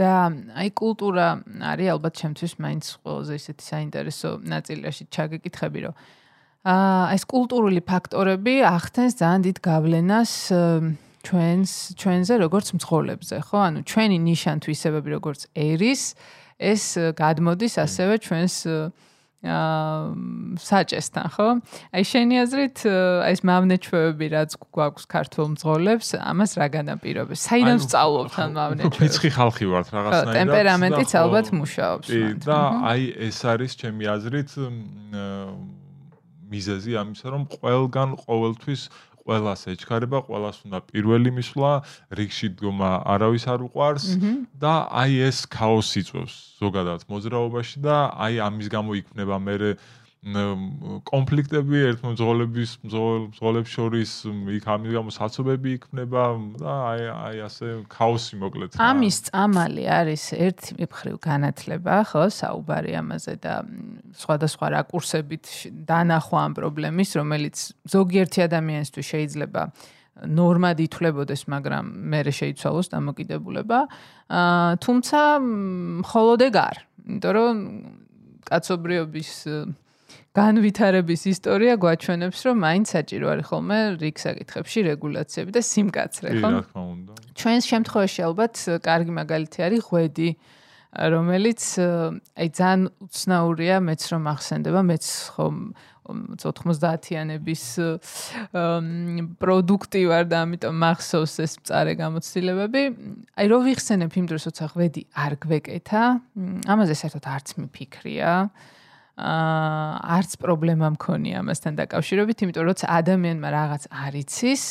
და 0.00 0.12
აი 0.56 0.70
კულტურა 0.80 1.26
არის 1.70 1.88
ალბათ 1.94 2.14
ჩემთვის 2.20 2.52
მაინც 2.64 2.84
ყველაზე 3.04 3.34
ისეთი 3.40 3.64
საინტერესო 3.68 4.30
ნაწილი, 4.48 4.80
რაში 4.88 5.04
ჩაგეკითხები, 5.12 5.78
რომ 5.84 5.94
აა 6.60 7.04
ეს 7.16 7.24
კულტურული 7.28 7.80
ფაქტორები 7.84 8.54
ახდენს 8.68 9.14
ძალიან 9.20 9.40
დიდ 9.48 9.58
გავლენას 9.64 10.32
ჩვენს 11.20 11.72
ჩვენზე 12.00 12.34
როგორც 12.40 12.66
მძღოლებზე, 12.80 13.36
ხო? 13.44 13.58
ანუ 13.68 13.80
ჩვენი 13.84 14.16
ნიშან 14.24 14.56
თვისებები 14.64 15.08
როგორც 15.20 15.40
ერის 15.52 16.02
ეს 16.56 16.84
გადმოდის 17.16 17.74
ასევე 17.84 18.14
ჩვენს 18.24 18.56
აა 18.68 19.09
საჭესთან, 19.40 21.26
ხო? 21.32 21.48
აი 21.96 22.02
შენი 22.04 22.34
აზრით 22.44 22.78
აი 23.24 23.32
ეს 23.32 23.40
მავნეჩვევები 23.40 24.26
რაც 24.36 24.50
გვაქვს 24.68 25.04
ქართულ 25.08 25.46
მძღოლებს, 25.56 26.08
ამას 26.20 26.50
რა 26.60 26.66
განაპირობებს? 26.76 27.40
საიდან 27.48 27.78
სწავლობთ 27.80 28.34
ამ 28.36 28.50
მავნეჩვევებს? 28.60 29.00
ფიცხი 29.00 29.30
ხალხი 29.32 29.64
ვართ 29.72 29.88
რაღაცნაირად. 29.96 30.36
ტემპერამენტიც 30.36 31.10
ალბათ 31.16 31.46
მუშაობს. 31.56 32.08
და 32.44 32.58
აი 32.84 33.02
ეს 33.32 33.38
არის 33.48 33.72
ჩემი 33.80 34.04
აზრით 34.12 34.50
აა 34.60 35.80
მიზეზი 36.50 36.92
ამისა, 36.98 37.26
რომ 37.30 37.42
ყველგან 37.46 38.10
ყოველთვის 38.26 38.82
ყველას 39.20 39.60
ეჩქარება, 39.74 40.18
ყველას 40.26 40.56
უნდა 40.66 40.78
პირველი 40.90 41.30
მისვლა, 41.36 41.72
რიგში 42.16 42.48
დგომა 42.56 42.90
არავის 43.14 43.44
არ 43.52 43.60
უყვარს 43.68 44.06
და 44.60 44.74
აი 44.90 45.12
ეს 45.28 45.44
ქაოსი 45.50 46.02
წვევს 46.08 46.34
ზოგადად 46.60 47.06
მოძრაობაში 47.10 47.78
და 47.84 47.96
აი 48.16 48.40
ამის 48.48 48.68
გამო 48.72 48.96
იქნება 49.00 49.36
მე 49.38 49.54
კონფლიქტები 50.20 51.78
ერთმოძღოლების 51.90 52.72
მძღოლებს 52.84 53.70
შორის 53.72 54.10
იქ 54.52 54.66
ამის 54.68 54.92
გამო 54.92 55.14
საცობები 55.16 55.70
იქნება 55.80 56.24
და 56.60 56.74
აი 56.92 57.06
აი 57.08 57.36
ასე 57.48 57.68
ქაოსი 57.88 58.36
მოკლედ. 58.36 58.76
ამის 58.76 59.16
წამალი 59.32 59.84
არის 59.88 60.24
ერთი 60.36 60.76
მხრივ 60.84 61.16
განათლება, 61.24 62.04
ხო, 62.04 62.28
საუბარი 62.36 62.92
ამაზე 63.00 63.34
და 63.40 63.54
სხვადასხვა 64.12 64.66
რაკურსებით 64.76 65.44
დანახვა 65.88 66.38
ამ 66.44 66.52
პრობლემის, 66.52 67.10
რომელიც 67.16 67.56
ზოგიერთი 67.88 68.44
ადამიანისთვის 68.44 69.06
შეიძლება 69.16 69.62
ნორმად 70.20 70.76
ითვლებოდეს, 70.84 71.48
მაგრამ 71.48 71.84
მე 72.12 72.20
შეიცვალოს 72.28 72.92
დამოკიდებულება. 72.92 73.78
აა 74.28 74.76
თუმცა 74.84 75.18
მხოლოდ 76.04 76.40
ეგ 76.44 76.54
არ, 76.60 76.76
იმიტომ 77.08 77.32
რომ 77.40 77.54
კაცობრიობის 78.44 79.30
განვითარების 80.30 81.22
ისტორია 81.26 81.74
გვაჩვენებს, 81.82 82.38
რომ 82.46 82.56
მაინც 82.62 82.86
საჭირო 82.94 83.26
არის 83.34 83.46
ხოლმე 83.50 83.78
რიგ 83.98 84.16
საკითხებში 84.22 84.80
რეგულაციები 84.86 85.50
და 85.50 85.62
სიმკაცრე, 85.66 86.28
ხო? 86.38 86.48
რა 86.54 86.60
თქმა 86.70 86.82
უნდა. 86.94 87.12
ჩვენს 87.34 87.64
შემთხვევაში 87.66 88.20
ალბათ 88.30 88.54
კარგი 88.86 89.12
მაგალითი 89.20 89.58
არის 89.66 89.80
ღვედი, 89.90 90.30
რომელიც 90.90 91.62
აი 92.34 92.48
ძალიან 92.50 92.82
უცნაურია, 93.06 93.76
მეც 93.78 94.02
რომ 94.10 94.22
ახსენდება, 94.30 94.80
მეც 94.90 95.04
ხომ 95.34 95.56
90-იანების 96.10 97.64
პროდუქტი 99.38 100.00
ვარ 100.10 100.24
და 100.26 100.36
ამიტომ 100.42 100.74
მახსოვს 100.82 101.34
ეს 101.46 101.52
წარე 101.62 101.94
გამოცდილებები. 101.94 102.82
აი 103.38 103.46
რო 103.46 103.58
ვიხსენებ 103.66 104.10
იმ 104.18 104.26
დროს, 104.30 104.42
როცა 104.50 104.64
ღვედი 104.74 105.02
არ 105.14 105.32
გვეკეთა, 105.38 106.02
ამაზე 106.66 106.94
საერთოდ 106.98 107.24
არც 107.30 107.48
მიფიქრია. 107.62 108.50
აა 109.20 110.16
არც 110.16 110.36
პრობლემა 110.40 110.88
მქონია 110.96 111.44
ამასთან 111.44 111.76
დაკავშირებით, 111.76 112.38
იმიტომ 112.46 112.64
რომ 112.66 112.76
ადამიანმა 112.88 113.48
რაღაც 113.52 113.82
არიცის, 113.92 114.64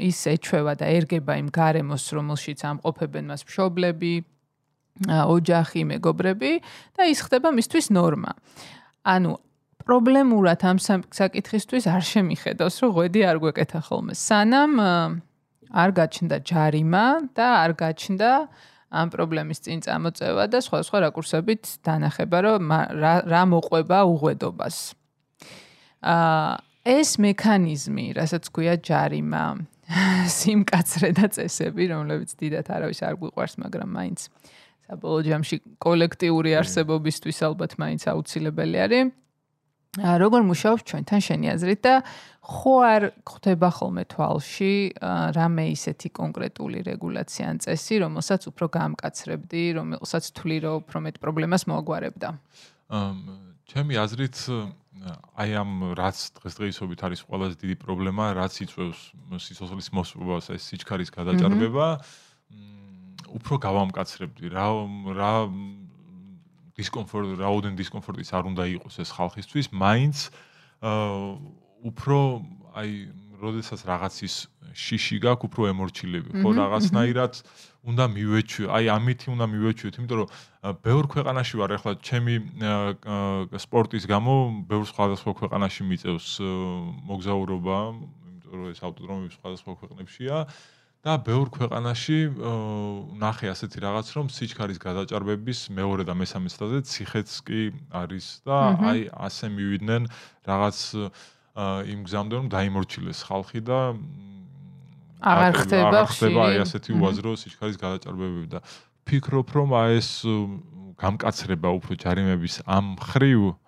ის 0.00 0.18
ეჩვევა 0.32 0.72
და 0.80 0.86
ერგება 0.88 1.32
იმ 1.42 1.48
გარემოს, 1.52 2.04
რომელშიც 2.16 2.60
ამყოფებენ 2.72 3.24
მას 3.28 3.42
მშობლები, 3.44 4.14
ოჯახი, 5.08 5.80
მეგობრები 5.88 6.52
და 6.96 7.02
ის 7.08 7.18
ხდება 7.24 7.48
მისთვის 7.52 7.86
ნორმა. 7.96 8.32
ანუ 9.04 9.30
პრობლემურად 9.82 10.60
ამ 10.62 10.78
საკითხისთვის 11.10 11.84
არ 11.90 12.02
შემიხედავს, 12.06 12.76
რომ 12.82 12.90
ღვედი 12.96 13.20
არ 13.26 13.36
გვეკეთა 13.42 13.80
ხოლმე. 13.88 14.12
სანამ 14.14 14.72
არ 15.72 15.90
გაჩნდა 15.96 16.36
ჯარიმა 16.44 17.06
და 17.34 17.46
არ 17.64 17.72
გაჩნდა 17.80 18.30
ამ 18.92 19.08
პრობლემის 19.12 19.64
წინ 19.64 19.80
წამოწევა 19.86 20.44
და 20.52 20.60
სხვა 20.60 20.80
სხვა 20.84 20.98
რაკურსებით 21.08 21.78
დანახება, 21.86 22.38
რომ 22.44 22.72
რა 23.00 23.14
რა 23.24 23.42
მოყვება 23.48 23.98
უღვედობას. 24.12 24.76
აა 26.02 26.60
ეს 26.82 27.10
მექანიზმი, 27.22 28.06
რასაც 28.18 28.50
ქვია 28.50 28.74
ჯარიმა, 28.82 29.44
სიმკაცრე 30.38 31.10
და 31.14 31.30
წესები, 31.30 31.88
რომლებიც 31.94 32.34
დიდათ 32.42 32.68
არავის 32.74 33.00
არ 33.06 33.14
გვიყვარს, 33.22 33.54
მაგრამ 33.62 33.90
მაინც 33.96 34.20
საბოლოო 34.90 35.22
ჯამში 35.30 35.56
კოლექტიური 35.78 36.52
არსებობისთვის 36.58 37.38
ალბათ 37.48 37.78
მაინც 37.78 38.02
აუცილებელი 38.12 38.78
არის. 38.82 39.21
როგორ 39.92 40.40
მუშაობს 40.48 40.82
ჩვენთან 40.88 41.20
შენი 41.20 41.46
აზრით 41.52 41.80
და 41.84 41.94
ხო 42.40 42.74
არ 42.80 43.02
ხდება 43.28 43.68
ხოლმე 43.76 44.04
თვალში 44.08 44.72
რამე 45.36 45.64
ისეთი 45.76 46.08
კონკრეტული 46.16 46.80
რეგულაცია 46.88 47.44
ან 47.52 47.56
წესი, 47.60 48.00
რომელსაც 48.00 48.48
უფრო 48.48 48.66
გამკაცრებდი, 48.72 49.64
რომელსაც 49.76 50.24
თვლი 50.32 50.56
რომ 50.64 50.74
უფრო 50.80 50.98
მეტ 51.04 51.16
პრობლემას 51.20 51.62
მოაგვარებდა? 51.68 52.28
ჩემი 53.68 53.94
აზრით 54.00 54.36
აი 55.36 55.50
ამ 55.60 55.70
რაც 55.92 56.16
დღესდღეობით 56.40 57.00
არის 57.04 57.20
ყველაზე 57.28 57.54
დიდი 57.60 57.76
პრობლემა, 57.84 58.24
რაც 58.32 58.54
იწვევს 58.64 59.00
სიცოცხლის 59.44 59.88
მოსპობას, 59.92 60.44
ეს 60.56 60.62
სიჩქარის 60.72 61.10
გადაჭარბება, 61.12 61.86
უფრო 63.32 63.54
გავამკაცრებდი 63.60 64.44
რა 64.56 64.66
რა 65.20 65.32
დისკომფორტი, 66.78 67.34
რაოდენ 67.42 67.74
დისკომფორტის 67.80 68.30
არ 68.32 68.44
უნდა 68.52 68.64
იყოს 68.76 68.94
ეს 69.04 69.10
ხალხისთვის, 69.16 69.66
მაინც 69.72 70.16
აა 70.82 71.62
უფრო 71.82 72.18
აი, 72.78 72.90
როდესაც 73.42 73.80
რაღაცის 73.86 74.34
შიში 74.72 75.18
გაქვს, 75.20 75.46
უფრო 75.50 75.62
ემორჩილები, 75.72 76.30
ხო, 76.40 76.50
რაღაცნაირად 76.56 77.34
უნდა 77.82 78.04
მივეჩვი, 78.14 78.64
აი 78.70 78.84
ამითი 78.94 79.26
უნდა 79.34 79.46
მივეჩვიოთ, 79.52 79.94
იმიტომ 79.98 80.18
რომ 80.22 80.28
ბევრ 80.86 81.04
ქვეყანაში 81.12 81.54
ვარ 81.60 81.70
ახლა 81.76 81.92
ჩემი 81.98 82.34
სპორტის 83.58 84.04
გამო, 84.06 84.34
ბევრ 84.70 84.84
სხვადასხვა 84.86 85.32
ქვეყანაში 85.42 85.82
მიწევს 85.90 86.28
მოგზაურობა, 87.10 87.78
იმიტომ 88.30 88.54
რომ 88.62 88.66
ეს 88.72 88.80
ავტოდრომები 88.86 89.30
სხვადასხვა 89.36 89.72
ქვეყნებშია. 89.82 90.36
და 91.02 91.18
ბევრ 91.18 91.50
ქვეყანაში 91.50 92.18
ნახე 93.18 93.50
ასეთი 93.50 93.78
რაღაც 93.82 94.06
რომ 94.14 94.26
სიჩქარის 94.30 94.78
გადაჭარბების 94.78 95.60
მეორე 95.74 96.06
და 96.06 96.14
მესამე 96.14 96.46
სტადიაზე 96.46 96.86
ციხეც 96.86 97.30
კი 97.42 97.62
არის 97.90 98.26
და 98.46 98.58
აი 98.86 99.00
ასე 99.10 99.46
მივიდნენ 99.50 100.02
რაღაც 100.46 100.78
იმ 101.90 102.00
გზამდე 102.06 102.34
რომ 102.38 102.46
დაიმორჩილეს 102.54 103.20
ხალხი 103.26 103.60
და 103.66 103.78
აღარ 105.26 105.52
ხდება 105.58 106.00
ხდება 106.06 106.40
აი 106.54 106.62
ასეთი 106.70 106.90
უაზრო 106.94 107.34
სიჩქარის 107.42 107.78
გადაჭარბებები 107.82 108.48
და 108.54 108.62
ფიქრობ 109.02 109.48
რომ 109.58 109.74
აი 109.82 109.98
ეს 109.98 110.10
გამკაცრება 111.02 111.68
უფრო 111.82 111.98
ჯარიმების 111.98 112.62
ამ 112.70 112.94
ხრივ 113.10 113.58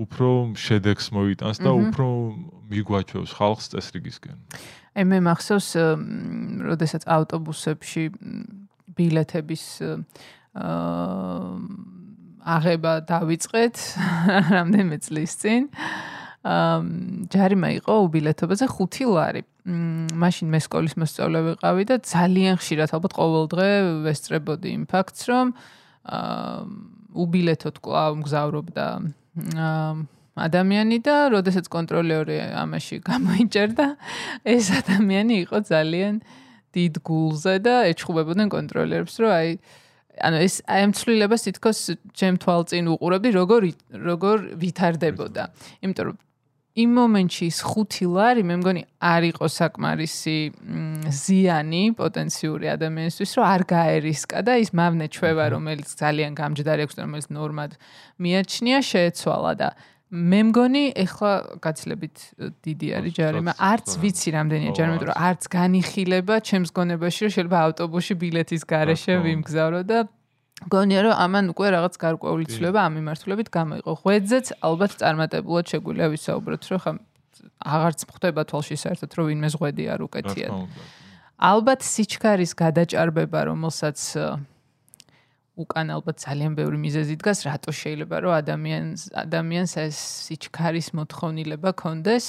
უფრო 0.00 0.56
შედეგს 0.56 1.12
მოიტანს 1.12 1.58
და 1.60 1.72
უფრო 1.76 2.08
მიგვაჩვევს 2.72 3.32
ხალხს 3.36 3.66
წესრიგისკენ. 3.72 4.36
აი 4.96 5.04
მე 5.06 5.18
მახსოვს 5.28 5.68
როდესაც 6.66 7.06
ავტობუსებში 7.06 8.04
ბილეთების 8.96 9.64
აა 9.80 11.50
აღება 12.40 12.92
დავიწყეთ 13.06 13.76
რამდენიმე 14.56 14.96
წლის 15.04 15.32
წინ 15.40 15.68
აა 15.70 16.76
ჯარიმა 17.32 17.68
იყო 17.80 17.94
უბილეთობაზე 18.08 18.66
5 18.72 19.08
ლარი. 19.12 19.42
მაშინ 20.20 20.48
მე 20.50 20.60
სკოლის 20.64 20.94
მოსწავლე 20.96 21.40
ვიყავი 21.46 21.84
და 21.84 21.96
ძალიან 22.00 22.56
ხშირად 22.56 22.94
ალბათ 22.96 23.12
ყოველ 23.12 23.44
დღე 23.52 23.70
ვესწრებოდი 24.08 24.68
იმ 24.72 24.84
ფაქტს 24.88 25.20
რომ 25.28 25.52
აა 25.52 26.64
უბილეთოდ 27.24 27.76
კლავ 27.84 28.12
მგზავრობდა 28.24 28.86
აა 29.68 29.92
ადამიანი 30.40 30.98
და 31.04 31.16
როდესაც 31.34 31.68
კონტროლერი 31.68 32.38
ამაში 32.56 32.96
გამოიჭერდა, 33.04 33.86
ეს 34.46 34.66
ადამიანი 34.80 35.34
იყო 35.44 35.58
ძალიან 35.68 36.14
დიდ 36.76 36.94
გულზე 37.04 37.54
და 37.64 37.74
ეჩხუბებოდნენ 37.92 38.48
კონტროლერებს, 38.54 39.14
რომ 39.22 39.30
აი 39.34 39.48
ანუ 40.20 40.36
ეს 40.44 40.54
აი 40.66 40.80
ამ 40.86 40.92
ცვლილებას 40.96 41.42
თითქოს 41.46 41.78
ჩემ 42.18 42.36
თვალწინ 42.42 42.90
უყურებდი, 42.94 43.30
როგორ 43.40 43.62
როგორ 44.10 44.36
ვითარდებოდა. 44.60 45.42
იმიტომ 45.80 46.04
რომ 46.10 46.16
იმ 46.80 46.90
მომენტში 46.94 47.44
ის 47.50 47.58
ხუთი 47.66 48.06
ლარი 48.14 48.42
მე 48.46 48.54
მგონი 48.62 48.82
არ 49.02 49.22
იყო 49.34 49.46
საკმარისი 49.50 50.36
ზიანი 51.10 51.82
პოტენციური 51.98 52.66
ადამიანისთვის, 52.76 53.30
რომ 53.36 53.44
არ 53.50 53.62
გაერისკა 53.74 54.38
და 54.46 54.54
ის 54.62 54.70
მავნე 54.70 55.06
ჩვევა, 55.10 55.44
რომელიც 55.50 55.88
ძალიან 55.98 56.32
გამჯდარი 56.38 56.80
აქვს, 56.86 56.96
რომელიც 57.02 57.26
ნორმად 57.34 57.72
მიაჩნია, 58.22 58.78
შეეცვალა 58.86 59.52
და 59.58 59.68
მე 60.10 60.40
მგონი 60.50 60.84
ეხლა 60.98 61.32
გაცლებით 61.62 62.16
დიდი 62.66 62.88
არის 62.98 63.12
ჯარიმა. 63.14 63.52
არც 63.54 63.88
ვიცი 64.02 64.30
რამდენია 64.34 64.72
ჯარიმა, 64.74 64.94
მაგრამ 64.98 65.20
არც 65.30 65.42
განიხილება 65.54 66.34
ჩემს 66.42 66.70
გონებაში, 66.74 67.20
რომ 67.26 67.32
შეიძლება 67.34 67.58
ავტობუსში 67.70 68.14
ბილეთის 68.18 68.62
garaშე 68.66 69.14
ვიმგზავრო 69.22 69.80
და 69.86 69.98
გონია 70.66 71.00
რომ 71.06 71.14
ამან 71.14 71.44
უკვე 71.54 71.68
რაღაც 71.78 71.94
გარკვეული 71.96 72.44
ცვლილება 72.50 72.80
ამ 72.84 72.92
მიმართულებით 72.98 73.48
გამოიყო. 73.54 73.90
ღვეძეც 74.02 74.46
ალბათ 74.60 74.92
წარმატებულად 75.00 75.64
შეგვიძლია 75.70 76.06
ვისაუბროთ, 76.10 76.62
რომ 76.74 76.80
ხა 76.84 76.92
აღარც 77.70 78.00
ხდება 78.10 78.42
თვალში 78.50 78.76
საერთოდ 78.82 79.10
რომ 79.14 79.24
ვინმე 79.30 79.48
ზღვედი 79.54 79.84
არ 79.94 80.00
უკეთია. 80.10 80.48
ალბათ 81.40 81.80
სიჩქარის 81.86 82.52
გადაჭარბება, 82.58 83.40
რომელსაც 83.48 83.98
უკან 85.60 85.92
ალბათ 85.92 86.16
ძალიან 86.24 86.52
ბევრი 86.56 86.78
მიზეზი 86.80 87.14
დგას, 87.20 87.44
რატო 87.44 87.70
შეიძლება 87.70 88.16
რომ 88.24 88.32
ადამიანს 88.40 89.00
ადამიანს 89.12 89.72
ეს 89.84 89.98
სიჩქარის 90.26 90.88
მოთხოვნილება 90.96 91.70
კონდეს. 91.76 92.26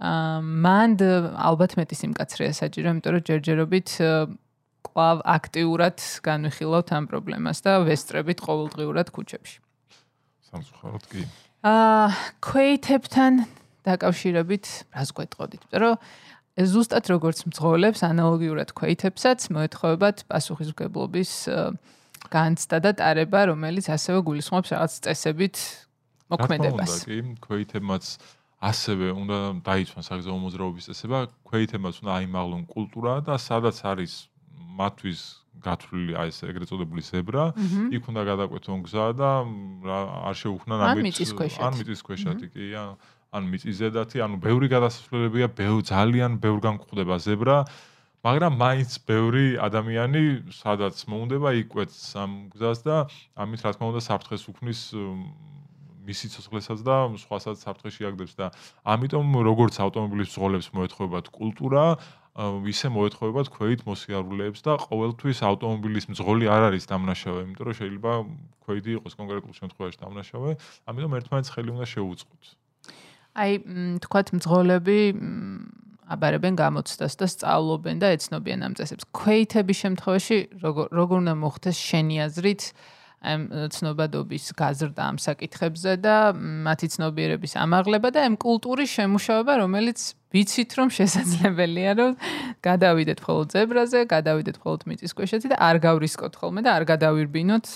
აა 0.00 0.40
მანდ 0.42 0.98
ალბათ 1.38 1.72
მეტი 1.78 1.96
სიმკაცრეა 2.02 2.52
საჭირო, 2.60 2.86
იმიტომ 2.94 3.12
რომ 3.14 3.22
ჯერჯერობით 3.28 3.88
კლავ 4.84 5.16
აქტიურად 5.24 5.96
განვიხილავთ 6.24 6.88
ამ 6.98 7.04
პრობლემას 7.10 7.58
და 7.64 7.72
ვესტრებით 7.88 8.38
ყოველდღიურად 8.44 9.08
ქუჩებში. 9.14 9.58
სამწუხაროდ 10.50 11.04
კი. 11.08 11.22
აა 11.64 12.06
ქვეითებთან 12.44 13.32
დაკავშირებით 13.84 14.64
რას 14.92 15.10
გვეტყოდით? 15.16 15.62
იმიტომ 15.64 15.80
რომ 15.84 15.96
ზუსტად 16.54 17.04
როგორც 17.10 17.38
მძღოლებს 17.50 18.00
ანალოგიურად 18.06 18.70
ქვეითებსაც 18.78 19.50
მოეთხოვებათ 19.50 20.16
პასუხისმგებლობის 20.30 21.32
აა 21.50 21.70
განცდა 22.34 22.76
და 22.84 22.90
ტარება, 22.98 23.40
რომელიც 23.54 23.86
ასევე 23.94 24.18
გულისხმობს 24.26 24.68
რაღაც 24.74 24.92
წესებით 25.06 25.56
მოქმედებას. 26.34 26.90
რა 26.90 26.98
თქმა 26.98 26.98
უნდა, 26.98 27.06
კი, 27.06 27.18
ქვეითებმაც 27.46 28.04
ასევე 28.64 29.06
უნდა 29.12 29.38
დაიცვან 29.60 30.02
საგზაო 30.08 30.38
მოძრაობის 30.44 30.84
წესება, 30.88 31.18
ქვეითებმაც 31.48 31.94
უნდა 32.00 32.12
აიმაღლონ 32.18 32.62
კულტურა 32.74 33.14
და 33.28 33.34
სადაც 33.36 33.76
არის 33.84 34.12
მათთვის 34.74 35.20
გათვლილი 35.64 36.12
აი 36.18 36.28
ეს 36.32 36.38
ეგრეთ 36.44 36.68
წოდებული 36.72 37.02
ზებრა, 37.04 37.44
იქ 37.94 38.02
უნდა 38.10 38.22
გადაკვეთონ 38.30 38.78
გზა 38.84 39.06
და 39.16 39.30
არ 40.28 40.36
შეუხნან 40.40 40.78
ამით 40.82 41.20
ან 41.60 41.72
მიწის 41.78 42.00
ქვეშათი 42.04 42.46
კი, 42.52 42.64
ან 43.34 43.42
მიწის 43.50 43.74
ზედათი, 43.80 44.22
ანუ 44.24 44.36
ბევრი 44.42 44.66
გადასასვლელებია, 44.70 45.46
ბევრ 45.58 45.80
ძალიან 45.88 46.38
ბევრგან 46.42 46.74
გვხვდება 46.82 47.16
ზებრა. 47.18 47.56
მაგრამ 48.24 48.54
მაინც 48.56 48.90
ბევრი 49.04 49.46
ადამიანი 49.60 50.24
სადაც 50.56 50.96
მოუნდება 51.12 51.50
იკვეთს 51.60 52.00
ამ 52.16 52.32
გზას 52.56 52.80
და 52.88 52.96
ამით 53.36 53.60
რა 53.64 53.70
თქმა 53.76 53.92
უნდა 53.92 54.00
საფრთხეს 54.08 54.48
უქმნის 54.48 54.80
მისი 56.08 56.26
ცოცხლესაც 56.32 56.80
და 56.84 56.96
სხვასაც 57.20 57.60
საფრთხეში 57.64 58.08
აგდებს 58.08 58.34
და 58.40 58.50
ამიტომ 58.84 59.28
როგორც 59.48 59.80
ავტომობილის 59.84 60.32
ძღოლებს 60.36 60.68
მოეთხოვებათ 60.76 61.26
კულტურა 61.36 61.84
ისე 62.34 62.90
მოეთხოვებათ 62.90 63.48
ქვეით 63.54 63.84
მოსიარულეებს 63.86 64.60
და 64.66 64.74
ყოველთვის 64.82 65.38
ავტომობილის 65.46 66.10
მძღოლი 66.10 66.50
არ 66.50 66.62
არის 66.74 66.84
დამნაშავე, 66.90 67.40
იმიტომ 67.46 67.64
რომ 67.70 67.76
შეიძლება 67.78 68.12
ქვეითი 68.66 68.90
იყოს 68.98 69.14
კონკრეტულ 69.14 69.52
შემთხვევაში 69.54 69.98
დამნაშავე, 70.02 70.50
ამიტომ 70.90 71.14
ერთმანეთს 71.14 71.50
ხელი 71.54 71.70
უნდა 71.78 71.86
შეუწყოთ. 71.94 72.42
აი, 73.34 73.52
თქვათ 74.02 74.28
მძღოლები 74.34 74.98
აბარებენ 76.14 76.54
გამოცდას 76.58 77.14
და 77.20 77.26
სწავლობენ 77.34 77.96
და 78.02 78.08
ეცნობიან 78.16 78.60
ამ 78.66 78.72
წესებს. 78.78 79.04
ქვეითების 79.14 79.78
შემთხვევაში 79.84 80.38
როგორ 80.64 80.86
როგორ 80.94 81.16
უნდა 81.24 81.34
მოხდეს 81.44 81.76
შენი 81.90 82.16
აზრით 82.26 82.62
ამ 83.24 83.40
ცნობადობის 83.72 84.44
გაზრდა 84.58 85.02
ამ 85.08 85.16
საკითხებზე 85.16 85.92
და 86.04 86.16
მათი 86.36 86.88
ცნობიერების 86.92 87.52
ამაღლება 87.56 88.08
და 88.12 88.20
ამ 88.28 88.36
კულტურის 88.36 88.90
შემუშავება, 89.00 89.52
რომელიც 89.64 89.98
ვიცით 90.34 90.70
რომ 90.76 90.88
შესაძლებელია 90.98 91.92
რომ 92.00 92.12
გადავიდეთ 92.68 93.18
მხოლოდ 93.24 93.48
ზებრაზე, 93.56 94.00
გადავიდეთ 94.12 94.56
მხოლოდ 94.60 94.80
მიწისქვეშეთში 94.92 95.48
და 95.54 95.56
არ 95.68 95.76
გავრისკოთ 95.88 96.32
ხოლმე 96.36 96.60
და 96.66 96.70
არ 96.76 96.84
გადავირბინოთ 96.92 97.66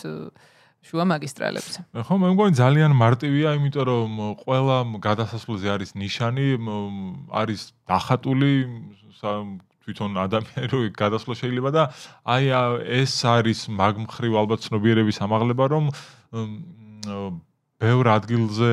შუა 0.86 1.04
მაგისტრალებზე. 1.10 1.78
ხო, 2.06 2.14
მე 2.22 2.28
მგონი 2.34 2.54
ძალიან 2.58 2.92
მარტივია, 2.94 3.48
იმიტომ 3.58 3.84
რომ 3.88 4.10
ყველა 4.44 4.76
გადასასვლელზე 5.02 5.68
არის 5.74 5.90
ნიშანი, 5.98 6.46
არის 7.34 7.60
დახატული 7.90 8.52
თვითონ 9.18 10.10
ადამიანი 10.20 10.66
რო 10.68 10.80
გადასვლა 11.02 11.34
შეიძლება 11.40 11.70
და 11.72 11.82
აი 12.28 12.44
ეს 13.02 13.12
არის 13.24 13.68
მაგმხრივ 13.72 14.32
ალბათ 14.36 14.60
ცნობიერების 14.68 15.18
ამაღლება, 15.24 15.64
რომ 15.72 15.84
ბევრ 17.78 18.06
ადგილზე 18.10 18.70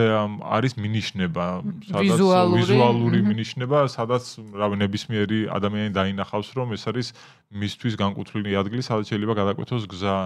არის 0.50 0.74
მინიშნება, 0.82 1.46
სადაც 1.94 2.20
ვიზუალური 2.58 3.20
მინიშნება, 3.22 3.86
სადაც 3.94 4.24
რავი 4.50 4.82
ნებისმიერი 4.82 5.40
ადამიანი 5.54 5.94
დაინახავს, 5.94 6.50
რომ 6.58 6.74
ეს 6.74 6.84
არის 6.90 7.08
მისთვის 7.54 7.94
განკუთვნილი 8.02 8.58
ადგილი, 8.58 8.82
სადაც 8.82 9.06
შეიძლება 9.14 9.34
გადაკვეთოს 9.42 9.86
გზა. 9.94 10.18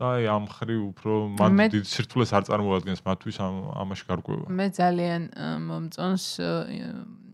და 0.00 0.16
აი 0.16 0.24
ამ 0.32 0.44
ხრი 0.48 0.76
უფრო 0.80 1.14
მან 1.36 1.60
დიდ 1.76 1.84
სირთულეს 1.84 2.32
არ 2.32 2.44
წარმოადგენს 2.48 3.02
მათთვის 3.04 3.36
ამ 3.44 3.56
ამაში 3.84 4.04
გარკვევა. 4.08 4.46
მე 4.48 4.66
ძალიან 4.80 5.22
მომწონს 5.68 6.24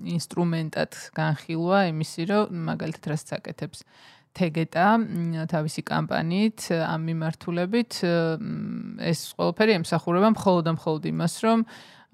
ინსტრუმენტად 0.02 0.92
განხილვა 1.14 1.78
იმისი, 1.94 2.22
რომ 2.26 2.66
მაგალითად 2.66 3.04
რასაც 3.14 3.30
აკეთებს 3.38 3.86
თეგეტა 4.36 4.86
თავისი 5.48 5.80
კამპანიით 5.86 6.60
ამ 6.74 7.00
მიმართულებით 7.08 7.92
ეს 9.14 9.20
ყველაფერი 9.38 9.78
ემსახურება 9.80 10.28
მხოლოდ 10.34 10.62
და 10.66 10.72
მხოლოდ 10.76 11.02
იმას, 11.14 11.34
რომ 11.46 11.58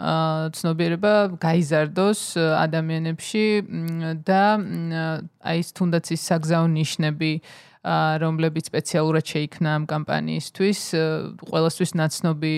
ცნობიერება 0.03 1.15
გაიზარდოს 1.43 2.21
ადამიანებში 2.39 3.45
და 4.27 4.45
აი 5.47 5.59
ეს 5.63 5.69
თუნდაც 5.77 6.07
ის 6.17 6.23
საგზაო 6.31 6.67
ნიშნები 6.77 7.33
რომლებიც 7.83 8.71
სპეციალურად 8.71 9.27
შეიქმნა 9.27 9.71
ამ 9.75 9.85
კამპანიისთვის, 9.91 10.81
ყოველასთვის 11.51 11.93
ნაცნობი 11.99 12.57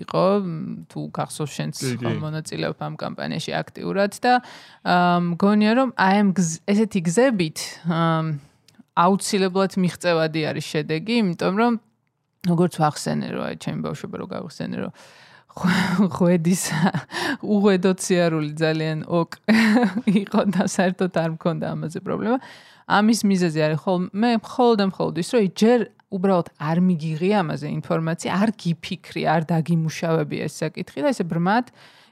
იყო, 0.00 0.24
თუ 0.88 1.00
გახსოვს 1.12 1.52
შენც 1.52 1.74
მონაწილეობ 2.00 2.78
ამ 2.80 2.94
კამპანიაში 2.96 3.52
აქტიურად 3.52 4.16
და 4.24 4.32
მგონია 5.36 5.72
რომ 5.76 5.92
აი 6.00 6.14
ამ 6.24 6.30
ესეთი 6.64 7.00
გზებით 7.04 7.58
აუცილებლად 8.98 9.72
მიღწევადი 9.84 10.40
არის 10.48 10.66
შედეგი, 10.72 11.14
იმიტომ 11.28 11.54
რომ 11.60 11.72
როგორც 12.48 12.74
ვახსენე 12.80 13.28
რომ 13.36 13.42
აი 13.52 13.56
ჩემი 13.60 13.80
ბავშვობა 13.84 14.16
რო 14.16 14.26
გავხსენე 14.32 14.76
რომ 14.80 14.92
ხვედის 15.58 16.62
უღედოციარული 17.42 18.52
ძალიან 18.54 18.98
ოკ 19.10 19.38
იყო 20.22 20.40
და 20.54 20.68
საერთოდ 20.70 21.12
არ 21.18 21.30
მქონდა 21.36 21.66
ამაზე 21.74 22.00
პრობლემა. 22.06 22.38
ამის 22.88 23.20
მიზეზი 23.28 23.60
არის 23.68 23.80
ხოლმე 23.84 24.30
მხოლოდ 24.40 24.78
მხოლოდ 24.88 25.14
ის 25.20 25.30
რომ 25.36 25.48
ჯერ 25.60 25.80
უბრალოდ 26.08 26.48
არ 26.56 26.78
მიგიღი 26.88 27.30
ამაზე 27.36 27.68
ინფორმაცია, 27.68 28.30
არ 28.32 28.50
გიფიქრი, 28.56 29.22
არ 29.28 29.42
დაგიმუშავები 29.52 30.36
ეს 30.40 30.54
საკითხი 30.64 31.04
და 31.04 31.12
ესე 31.12 31.24
ბრმად 31.28 31.68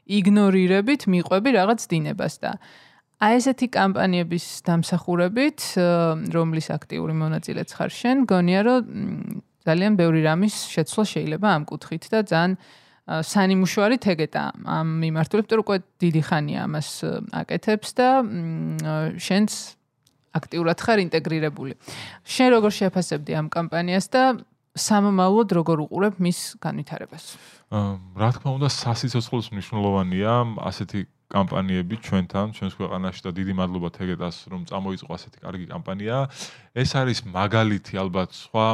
იგნორირებით 0.07 1.09
მიყვები 1.09 1.51
რაღაც 1.57 1.81
დინებას 1.89 2.35
და 2.45 2.53
აი 3.17 3.39
ესეთი 3.41 3.67
კამპანიების 3.73 4.47
დამსახურებით, 4.69 5.61
რომლის 6.37 6.67
აქტიური 6.77 7.15
მონაწილეც 7.17 7.71
ხარ 7.73 7.91
შენ, 7.97 8.17
გონია 8.29 8.61
რომ 8.69 8.83
ძალიან 9.65 9.97
ბევრი 9.97 10.21
რამის 10.29 10.57
შეცვლა 10.77 11.05
შეიძლება 11.17 11.49
ამ 11.57 11.63
კუთხით 11.65 12.05
და 12.13 12.21
ძალიან 12.29 12.53
სანიმუშო 13.07 13.81
არის 13.87 14.01
თეგეტა 14.05 14.43
ამ 14.77 14.87
მიმართულებით, 15.01 15.51
რომ 15.57 15.65
უკვე 15.65 15.77
დიდი 16.05 16.23
ხანია 16.29 16.61
ამას 16.69 16.89
აკეთებს 17.41 17.91
და 17.97 18.09
შენც 19.17 19.51
აქტიურად 20.39 20.79
ხარ 20.85 20.99
ინტეგრირებული. 21.07 21.73
შენ 22.25 22.49
როგორ 22.57 22.71
შეფასებდი 22.81 23.33
ამ 23.41 23.47
კამპანიას 23.53 24.07
და 24.13 24.23
სამომავლოდ 24.77 25.49
როგორ 25.57 25.77
უყურებ 25.89 26.15
მის 26.21 26.61
განვითარებას? 26.61 27.25
აა 27.73 27.93
რა 28.21 28.31
თქმა 28.37 28.51
უნდა 28.61 28.69
სასიცოცხლოს 28.71 29.47
მნიშვნელოვანია 29.57 30.33
ასეთი 30.69 31.01
კამპანიები 31.27 31.97
ჩვენთან, 32.07 32.55
ჩვენს 32.55 32.75
ქვეყანაში 32.79 33.21
და 33.27 33.31
დიდი 33.35 33.53
მადლობა 33.59 33.89
თეგეტას, 33.99 34.37
რომ 34.53 34.61
წამოიწყო 34.71 35.11
ასეთი 35.11 35.39
კარგი 35.43 35.67
კამპანია. 35.75 36.17
ეს 36.71 36.91
არის 36.95 37.19
მაგალითი 37.27 37.95
ალბათ 37.99 38.31
სხვა 38.47 38.67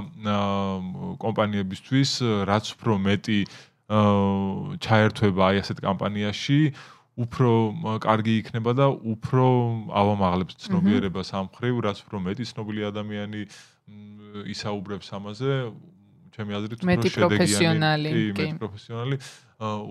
კომპანიებისთვის, 1.25 2.11
რაც 2.45 2.65
უფრო 2.77 2.93
მეტი 3.09 3.41
ჩაერთვება 4.85 5.43
აი 5.49 5.57
ასეთ 5.65 5.79
კამპანიაში, 5.81 6.61
უფრო 7.13 7.51
კარგი 8.01 8.35
იქნება 8.41 8.73
და 8.73 8.87
უფრო 8.89 9.45
ავამაღლებს 9.93 10.57
ცნობიერებას 10.65 11.33
ამ 11.37 11.51
ხრივ, 11.53 11.81
რაც 11.85 11.99
უფრო 12.09 12.21
მეტი 12.25 12.45
ცნობილი 12.49 12.87
ადამიანი 12.89 13.43
ისაუბრებს 14.49 15.13
ამაზე, 15.13 15.53
ჩემი 16.33 16.57
აზრით 16.57 16.81
უფრო 16.81 17.13
შედეგიანი, 17.13 18.01
კი, 18.09 18.23
მეტი 18.33 18.57
პროფესიონალი, 18.63 19.17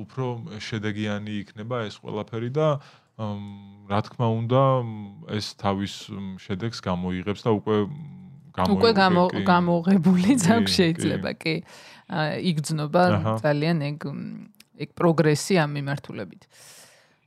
უფრო 0.02 0.26
შედეგიანი 0.58 1.34
იქნება 1.46 1.86
ეს 1.86 2.02
ყველაფერი 2.02 2.50
და 2.58 2.68
რა 3.22 4.00
თქმა 4.02 4.28
უნდა, 4.42 4.62
ეს 5.38 5.54
თავის 5.62 5.94
შედეგს 6.42 6.82
გამოიღებს 6.82 7.42
და 7.46 7.52
უკვე 7.54 7.78
უკვე 8.66 8.92
გამოღებული 9.46 10.30
აქვს 10.42 10.72
შეიძლება 10.74 11.32
კი. 11.38 11.56
იგრძნობა 12.50 13.04
ძალიან 13.46 13.78
ეგ 13.94 14.00
ეგ 14.82 14.90
პროგრესი 14.98 15.56
ამ 15.62 15.70
მიმართულებით. 15.78 16.44
აა 16.50 16.81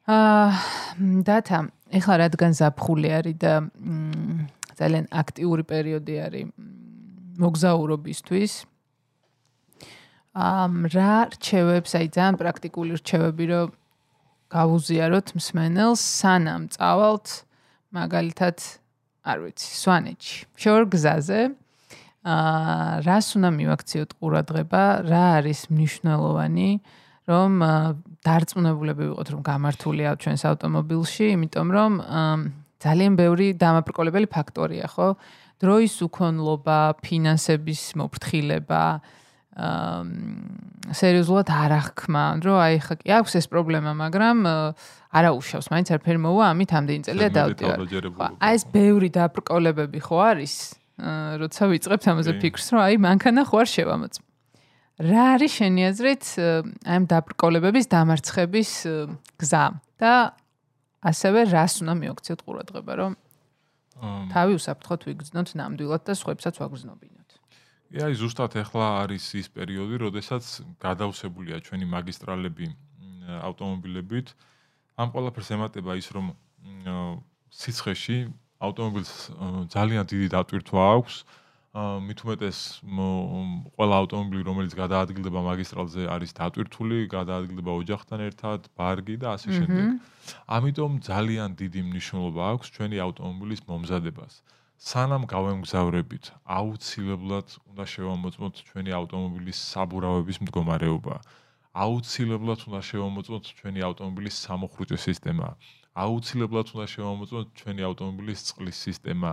დათა. 0.05 1.59
ეხლა 1.95 2.15
რადგან 2.27 2.53
ზაფხული 2.59 3.09
არის 3.09 3.37
და 3.41 3.53
ძალიან 4.77 5.07
აქტიური 5.09 5.65
პერიოდი 5.65 6.15
არის 6.27 6.47
მოგზაურობისთვის. 7.41 8.53
ამ 10.35 10.73
რა 10.91 11.31
რჩევებს 11.31 11.91
აი 11.95 12.07
ძალიან 12.11 12.35
პრაქტიკული 12.43 12.93
რჩევები 12.99 13.45
რომ 13.55 13.69
გავუზიაროთ 14.51 15.29
მსმენელს 15.39 16.03
სანამ 16.03 16.63
წავალთ 16.75 17.27
მაგალითად 17.95 18.59
არ 19.25 19.39
ვიცი 19.41 19.71
სვანეთში. 19.79 20.37
შორგზაზე 20.59 21.41
აა 22.25 23.07
რას 23.07 23.27
უნდა 23.39 23.51
მივაქციოთ 23.57 24.11
ყურადღება 24.19 24.85
რა 25.07 25.25
არის 25.39 25.61
მნიშვნელოვანი 25.71 26.71
რომ 27.31 27.51
დარწმუნებულები 28.25 29.03
ვიყოთ 29.11 29.29
რომ 29.35 29.41
გამართულია 29.45 30.11
ჩვენს 30.21 30.43
ავტომობილში 30.51 31.25
იმიტომ 31.37 31.69
რომ 31.77 31.93
ძალიან 32.85 33.13
ბევრი 33.21 33.47
დამაბრკოლებელი 33.61 34.29
ფაქტორია 34.33 34.87
ხო 34.93 35.09
დროის 35.63 35.95
უქონლობა 36.09 36.79
ფინანსების 37.05 37.83
მოფრთხილება 38.01 38.83
აა 38.99 39.13
სერიოზულად 39.55 41.51
არ 41.55 41.73
აღქმა, 41.79 42.23
რომ 42.43 42.57
აი 42.59 42.79
ხა 42.85 42.95
კი 43.01 43.13
აქვს 43.17 43.37
ეს 43.39 43.47
პრობლემა, 43.49 43.95
მაგრამ 43.97 44.39
არა 45.15 45.31
უშავს, 45.39 45.71
მაინც 45.71 45.89
არაფერი 45.95 46.21
მოვა, 46.27 46.45
ამით 46.51 46.71
ამდენი 46.75 47.03
წელია 47.07 47.31
დავდივარ. 47.39 47.79
აი 48.43 48.53
ეს 48.59 48.65
ბევრი 48.75 49.09
დაბრკოლებები 49.15 50.01
ხო 50.05 50.19
არის? 50.35 50.55
როცა 51.41 51.63
ვიწყებთ 51.71 52.05
ამაზე 52.11 52.33
ფიქრს, 52.43 52.67
რომ 52.75 52.81
აი 52.83 52.95
მანქანა 52.99 53.43
ხო 53.47 53.57
არ 53.63 53.69
შევამოწ. 53.71 54.15
რა 54.95 55.23
არის 55.35 55.53
შენი 55.59 55.83
აზრით 55.91 56.25
აი 56.87 56.97
ამ 56.97 57.05
დაბრკოლებების 57.11 57.87
დამარცხების 57.91 58.71
გზა 59.43 59.65
და 59.99 60.13
ასევე 61.03 61.41
რას 61.51 61.83
უნდა 61.83 61.95
მიოქციოთ 62.01 62.41
ყურადღება, 62.47 62.93
რომ 62.97 63.13
თავი 64.33 64.53
უსაფრთხოდ 64.59 65.01
ვიგრძნოთ 65.09 65.49
ნამდვილად 65.59 66.03
და 66.07 66.13
სხვებსაც 66.15 66.55
ვაგრძნობინოთ. 66.63 67.31
კი 67.91 67.99
აი 68.07 68.15
ზუსტად 68.19 68.53
ახლა 68.59 68.87
არის 69.05 69.25
ის 69.39 69.47
პერიოდი, 69.55 69.95
როდესაც 70.03 70.45
გადავსებულია 70.83 71.61
ჩვენი 71.67 71.87
მაგისტრალები 71.91 72.67
ავტომობილებით. 73.51 74.27
ამ 74.99 75.09
ყველაფერს 75.11 75.49
ემატება 75.59 75.93
ის, 75.99 76.09
რომ 76.15 76.27
სიცხეში 77.51 78.19
ავტომობილს 78.63 79.13
ძალიან 79.75 80.05
დიდი 80.11 80.27
დატვირთვა 80.35 80.83
აქვს. 80.99 81.15
მით 81.75 82.21
უმეტეს 82.23 82.59
ყველა 82.87 83.97
ავტომობილი, 84.03 84.43
რომელიც 84.47 84.75
გადაადგილდება 84.79 85.41
მაგისტრალზე, 85.43 86.07
არის 86.07 86.31
დატვირთული, 86.39 86.99
გადაადგილდება 87.11 87.73
ოჯახთან 87.83 88.21
ერთად, 88.31 88.69
ბარგი 88.79 89.17
და 89.19 89.35
ასე 89.35 89.49
შემდეგ. 89.59 89.85
ამიტომ 90.47 90.93
ძალიან 91.03 91.51
დიდი 91.59 91.81
მნიშვნელობა 91.91 92.43
აქვს 92.55 92.69
ჩვენი 92.79 92.97
ავტომობილის 93.07 93.61
მომზადებას. 93.67 94.33
სანამ 94.79 95.23
გავემგზავრებით, 95.27 96.25
აუცილებლად 96.47 97.49
უნდა 97.71 97.85
შევამოწმოთ 97.91 98.55
ჩვენი 98.71 98.91
ავტომობილის 99.01 99.59
საბურავების 99.75 100.39
მდგომარეობა. 100.47 101.15
აუცილებლად 101.75 102.61
უნდა 102.71 102.81
შევამოწმოთ 102.87 103.45
ჩვენი 103.59 103.81
ავტომობილის 103.89 104.35
სამოხრუჭე 104.47 104.99
სისტემა. 105.07 105.49
აუცილებლად 105.95 106.67
უნდა 106.75 106.87
შევამოწმოთ 106.95 107.47
ჩვენი 107.59 107.83
ავტომობილის 107.91 108.41
წყლის 108.47 108.79
სისტემა, 108.87 109.33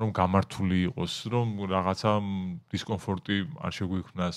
რომ 0.00 0.08
გამართული 0.12 0.78
იყოს, 0.92 1.14
რომ 1.32 1.46
რაღაცა 1.72 2.12
დისკომფორტი 2.72 3.36
არ 3.64 3.72
შეგვიქმნას. 3.78 4.36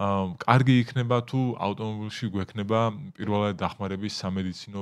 აა, 0.00 0.24
კარგი 0.44 0.74
იქნება 0.80 1.16
თუ 1.28 1.40
ავტომობილში 1.60 2.26
გვექნება 2.32 2.80
პირველად 3.16 3.54
დახმარების 3.60 4.12
სამედიცინო 4.22 4.80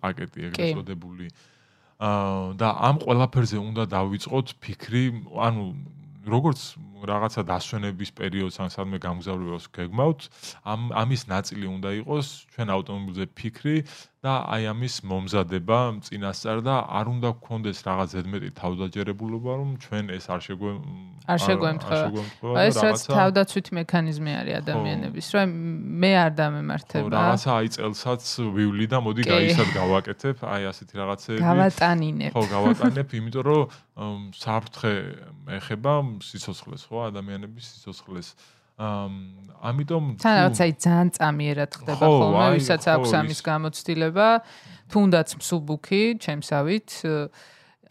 პაკეტი, 0.00 0.38
ეგრეთ 0.48 0.68
წოდებული. 0.76 1.28
აა 1.28 1.56
აა 1.98 2.54
და 2.54 2.68
ამ 2.78 3.02
ყველაფერზე 3.02 3.58
უნდა 3.58 3.84
დავიწყოთ 3.90 4.48
ფიქრი, 4.62 5.04
ანუ 5.34 5.64
როგორც 6.28 6.60
რაღაცა 6.98 7.42
დასვენების 7.46 8.10
პერიოდს 8.18 8.56
ან 8.58 8.70
სადმე 8.74 8.98
გამგზავრებას 8.98 9.66
გეგმავთ, 9.70 10.20
ამ 10.66 10.80
ამის 11.02 11.22
ნაწილი 11.30 11.66
უნდა 11.78 11.90
იყოს 12.02 12.26
ჩვენ 12.52 12.68
ავტომობილზე 12.74 13.24
ფიქრი 13.38 13.76
და 14.18 14.32
აი 14.50 14.62
ამის 14.74 14.94
მომზადება 15.06 15.78
წინასწარ 16.02 16.58
და 16.66 16.74
არ 16.90 17.06
უნდა 17.14 17.28
გქონდეს 17.38 17.78
რაღაც 17.86 18.08
ზედმეტი 18.18 18.50
თავდაჯერებულობა, 18.58 19.52
რომ 19.62 19.70
ჩვენ 19.78 20.04
ეს 20.10 20.24
არ 20.26 20.40
შეგვე 20.42 20.70
არ 21.28 21.38
შეგვემთხვევა. 21.38 22.22
ეს 22.66 22.76
რაც 22.82 23.00
თავდაცვითი 23.06 23.72
მექანიზმი 23.78 24.32
არის 24.42 24.54
ადამიანების, 24.58 25.26
რომ 25.38 25.48
მე 26.02 26.12
არ 26.24 26.32
დამემართება. 26.34 27.14
რაღაცა 27.14 27.50
აი 27.62 27.68
წელსაც 27.78 28.22
ვივლი 28.58 28.86
და 28.90 28.98
მოდი 29.06 29.22
გაისად 29.28 29.68
გავაკეთებ, 29.78 30.36
აი 30.42 30.62
ასეთი 30.72 30.94
რაღაცები. 30.98 31.38
გავატანინებ. 31.38 32.32
ხო, 32.34 32.42
გავატანებ, 32.58 33.08
იმიტომ 33.22 33.42
რომ 33.46 34.18
საფრთხე 34.34 34.94
ეხება 35.58 35.92
სიცოცხლეს, 36.24 36.82
ხო, 36.88 36.98
ადამიანების 37.10 37.64
სიცოცხლეს. 37.72 38.28
ამ 38.78 39.12
ამიტომ 39.58 40.04
თან 40.22 40.34
რაღაცა 40.38 40.64
ძალიან 40.78 41.08
წამიერად 41.18 41.72
ხდება 41.82 42.04
ხოლმე, 42.06 42.46
ვისაც 42.54 42.82
აქვს 42.94 43.10
ამის 43.18 43.40
გამოცდილება, 43.42 44.28
თუნდაც 44.86 45.28
მსუბუქი, 45.34 46.02
ჩემსავით, 46.22 46.88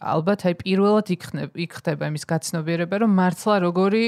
ალბათ 0.00 0.40
აი 0.48 0.54
პირველად 0.64 1.06
იქნება 1.12 1.52
იქხდება 1.60 2.08
იმის 2.08 2.24
გაცნობიერება, 2.24 2.94
რომ 3.04 3.10
მართლა 3.20 3.54
როგორი 3.68 4.04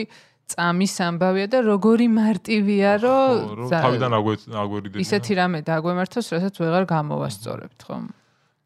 წამის 0.50 0.94
ამბავია 1.04 1.46
და 1.52 1.58
როგორი 1.68 2.06
მარტივია, 2.10 2.90
რომ 3.04 3.68
თავიდან 3.70 4.10
აგვერიდეს. 4.16 4.98
ისეთი 5.04 5.32
რამე 5.36 5.58
დაგვემართოს, 5.68 6.26
რასაც 6.32 6.54
ვეღარ 6.64 6.84
გამოვასწორებთ, 6.90 7.80
ხო? 7.86 7.96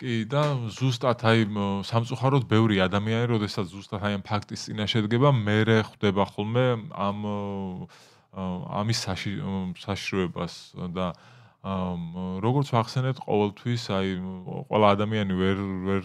კი 0.04 0.16
და 0.28 0.42
ზუსტად 0.68 1.22
აი 1.24 1.44
სამწუხაროდ 1.88 2.44
ბევრი 2.48 2.82
ადამიანი, 2.84 3.28
როდესაც 3.32 3.70
ზუსტად 3.72 4.04
აი 4.04 4.18
ამ 4.20 4.24
ფაქტის 4.28 4.68
წინაშე 4.68 5.06
დგება, 5.08 5.32
მე 5.32 5.80
ხვდება 5.88 6.24
ხოლმე 6.28 6.66
ამ 6.92 7.24
ამის 8.34 8.98
საშიშროებას 9.06 10.54
და 10.92 11.14
როგორც 12.44 12.68
ვახსენეთ 12.76 13.16
ყოველთვის 13.24 13.82
აი 13.96 14.08
ყველა 14.68 14.88
ადამიანი 14.98 15.34
ვერ 15.38 15.58
ვერ 15.88 16.02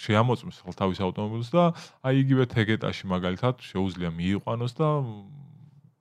შეამოწმს 0.00 0.62
თავის 0.78 1.02
ავტომობილს 1.04 1.50
და 1.52 1.64
აი 2.06 2.14
იგივე 2.24 2.44
თეგეტაში 2.54 3.04
მაგალითად 3.12 3.60
შეუძლია 3.60 4.08
მიიყვანოს 4.16 4.72
და 4.78 4.88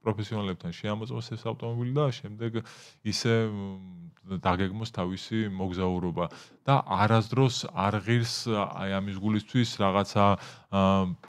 პროფესიონალებთან 0.06 0.72
შეამოწმოს 0.80 1.28
ეს 1.36 1.44
ავტომობილი 1.52 1.94
და 1.98 2.06
შემდეგ 2.16 2.62
ისე 3.04 3.36
დაგეგმოს 4.22 4.94
თავისი 4.96 5.50
მოგზაურობა 5.50 6.26
და 6.70 6.76
არასდროს 7.04 7.56
არ 7.74 7.98
ღირს 8.06 8.36
აი 8.54 8.94
ამის 9.02 9.18
გულისთვის 9.24 9.70
რაღაცა 9.82 10.26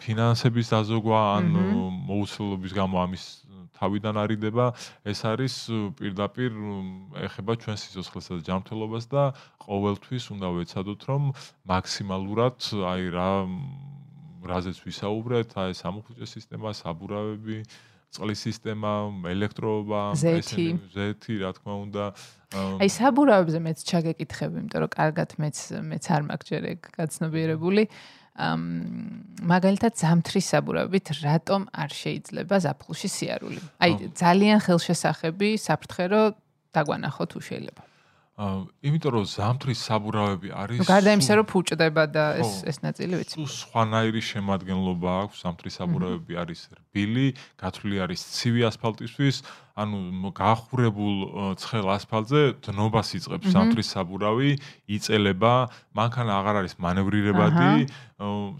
ფინანსების 0.02 0.72
დაზოგვა 0.76 1.20
ან 1.36 1.48
მოუცლობის 2.10 2.72
გამო 2.76 3.00
ამის 3.02 3.24
თავიდან 3.82 4.20
არიდება 4.22 4.66
ეს 5.08 5.20
არის 5.26 5.54
პირდაპირ 5.98 6.52
ეხება 7.26 7.52
ჩვენ 7.64 7.76
სიცოცხლესა 7.82 8.32
და 8.38 8.42
ჯანმრთელობას 8.48 9.04
და 9.10 9.22
ყოველთვის 9.66 10.24
უნდა 10.36 10.48
ვეცადოთ 10.58 11.00
რომ 11.10 11.22
მაქსიმალურად 11.72 12.56
აი 12.92 13.02
რა 13.16 13.30
რაზეც 14.52 14.78
ვისაუბრეთ 14.86 15.56
აი 15.64 15.74
სამოხუჭე 15.80 16.26
სისტემა 16.28 16.70
საბურავები 16.76 17.58
წყლის 18.12 18.40
სისტემა, 18.44 18.92
ელექტროობა, 19.32 20.00
ესენი 20.12 20.66
ზეთი, 20.92 21.34
რა 21.40 21.50
თქმა 21.56 21.74
უნდა. 21.88 22.04
აი 22.52 22.88
საბურავებზე 22.92 23.58
მეც 23.64 23.78
ჩაგეკითხები, 23.88 24.56
იმიტომ 24.62 24.80
რომ 24.84 24.90
კარგად 24.92 25.30
მეც 25.40 25.56
მეც 25.80 26.04
არ 26.12 26.22
მაქვს 26.28 26.48
ჯერ 26.52 26.62
ეგ 26.72 26.80
გაცნობიერებული. 26.98 27.84
ამ 28.32 28.60
მაგალითად 29.44 29.92
ზამთრის 29.92 30.46
საბურავებით 30.52 31.06
რატომ 31.20 31.68
არ 31.68 31.90
შეიძლება 31.92 32.56
ზაფხულში 32.64 33.08
სიარული? 33.12 33.60
აი 33.84 33.92
ძალიან 34.16 34.58
ხელშესახები 34.64 35.48
საფრთხე 35.60 36.04
რომ 36.12 36.36
დაგვანახოთ 36.72 37.28
თუ 37.32 37.40
შეიძლება. 37.48 37.91
იმიტომ 38.32 39.12
რომ 39.12 39.24
ზამთრის 39.28 39.80
საბურავები 39.86 40.48
არის 40.56 40.78
ნუ 40.80 40.86
გარდა 40.88 41.10
იმისა 41.20 41.34
რომ 41.36 41.46
ფუჭდება 41.52 42.04
და 42.08 42.24
ეს 42.40 42.52
ეს 42.64 42.78
ნაწილი 42.80 43.14
ვიცი. 43.20 43.34
თუ 43.36 43.44
სხვანაირი 43.44 44.22
შემადგენლობა 44.24 45.10
აქვს 45.22 45.36
ზამთრის 45.44 45.74
საბურავები 45.76 46.32
არის 46.40 46.60
რბილი, 46.72 47.26
გათვლილი 47.60 47.98
არის 48.08 48.20
ცივი 48.32 48.62
ასფალტისთვის, 48.72 49.36
ანუ 49.72 50.28
გაახურებულ 50.36 51.14
ცხელ 51.56 51.86
ასფალტზე 51.96 52.40
დნობას 52.60 53.08
იწყებს 53.16 53.46
სამთრის 53.56 53.88
საბურავი, 53.96 54.50
იწელება, 54.84 55.52
მანქანა 55.96 56.32
აღარ 56.40 56.56
არის 56.60 56.74
მანევრირებადი, 56.76 57.88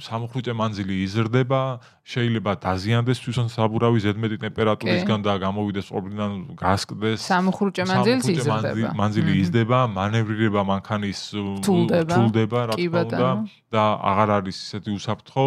სამუხრუჭე 0.01 0.53
მანძილი 0.57 0.95
იზრდება, 1.05 1.61
შეიძლება 2.03 2.53
დაზიანდეს 2.65 3.19
თვითონ 3.23 3.49
საბურავი 3.53 3.99
ზედმეტი 4.03 4.37
ტემპერატურისგან 4.41 5.21
და 5.21 5.33
გამოვიდეს 5.37 5.89
ორბიდან 5.93 6.33
გასკდეს. 6.57 7.19
სამუხრუჭე 7.29 7.85
მანძილიც 7.93 8.27
იზრდება. 8.33 8.97
მანძილი 8.97 9.33
იზრდება, 9.45 9.79
მანევრირება 9.93 10.63
მანქანის 10.73 11.21
თულდება, 11.61 12.61
რა 12.73 12.75
თქმა 12.81 13.03
უნდა 13.05 13.31
და 13.69 13.85
აღარ 14.01 14.29
არის 14.41 14.57
ისეთი 14.65 14.91
უსაფრთხო 14.97 15.47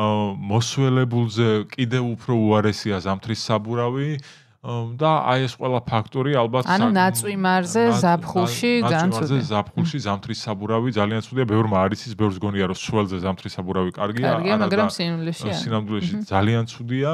მოსველებულზე 0.00 1.48
კიდევ 1.74 2.04
უფრო 2.14 2.32
უარესია 2.46 3.02
ზამთრის 3.02 3.40
საბურავი. 3.42 4.22
და 4.60 5.10
აი 5.24 5.48
ეს 5.48 5.54
ყველა 5.56 5.80
ფაქტორი 5.88 6.34
ალბათ 6.36 6.68
ანუ 6.68 6.88
ნაწვიმარზე 6.92 7.84
ზაფხულში 7.96 8.72
განცუდი. 8.84 9.38
ზაფხულში 9.48 9.98
ზამთრის 10.04 10.40
საბურავი 10.44 10.92
ძალიან 10.92 11.24
ცუდია, 11.24 11.46
ბევრმა 11.48 11.76
არის 11.88 12.00
ის, 12.04 12.12
ბევრს 12.12 12.36
გონია 12.44 12.68
რომ 12.68 12.76
სველზე 12.76 13.16
ზამთრის 13.24 13.56
საბურავი 13.56 13.90
კარგია, 13.96 14.26
კარგია, 14.36 14.60
მაგრამ 14.60 14.88
სინამდვილეში 14.92 15.48
სინამდვილეში 15.64 16.14
ძალიან 16.28 16.64
ცუდია. 16.68 17.12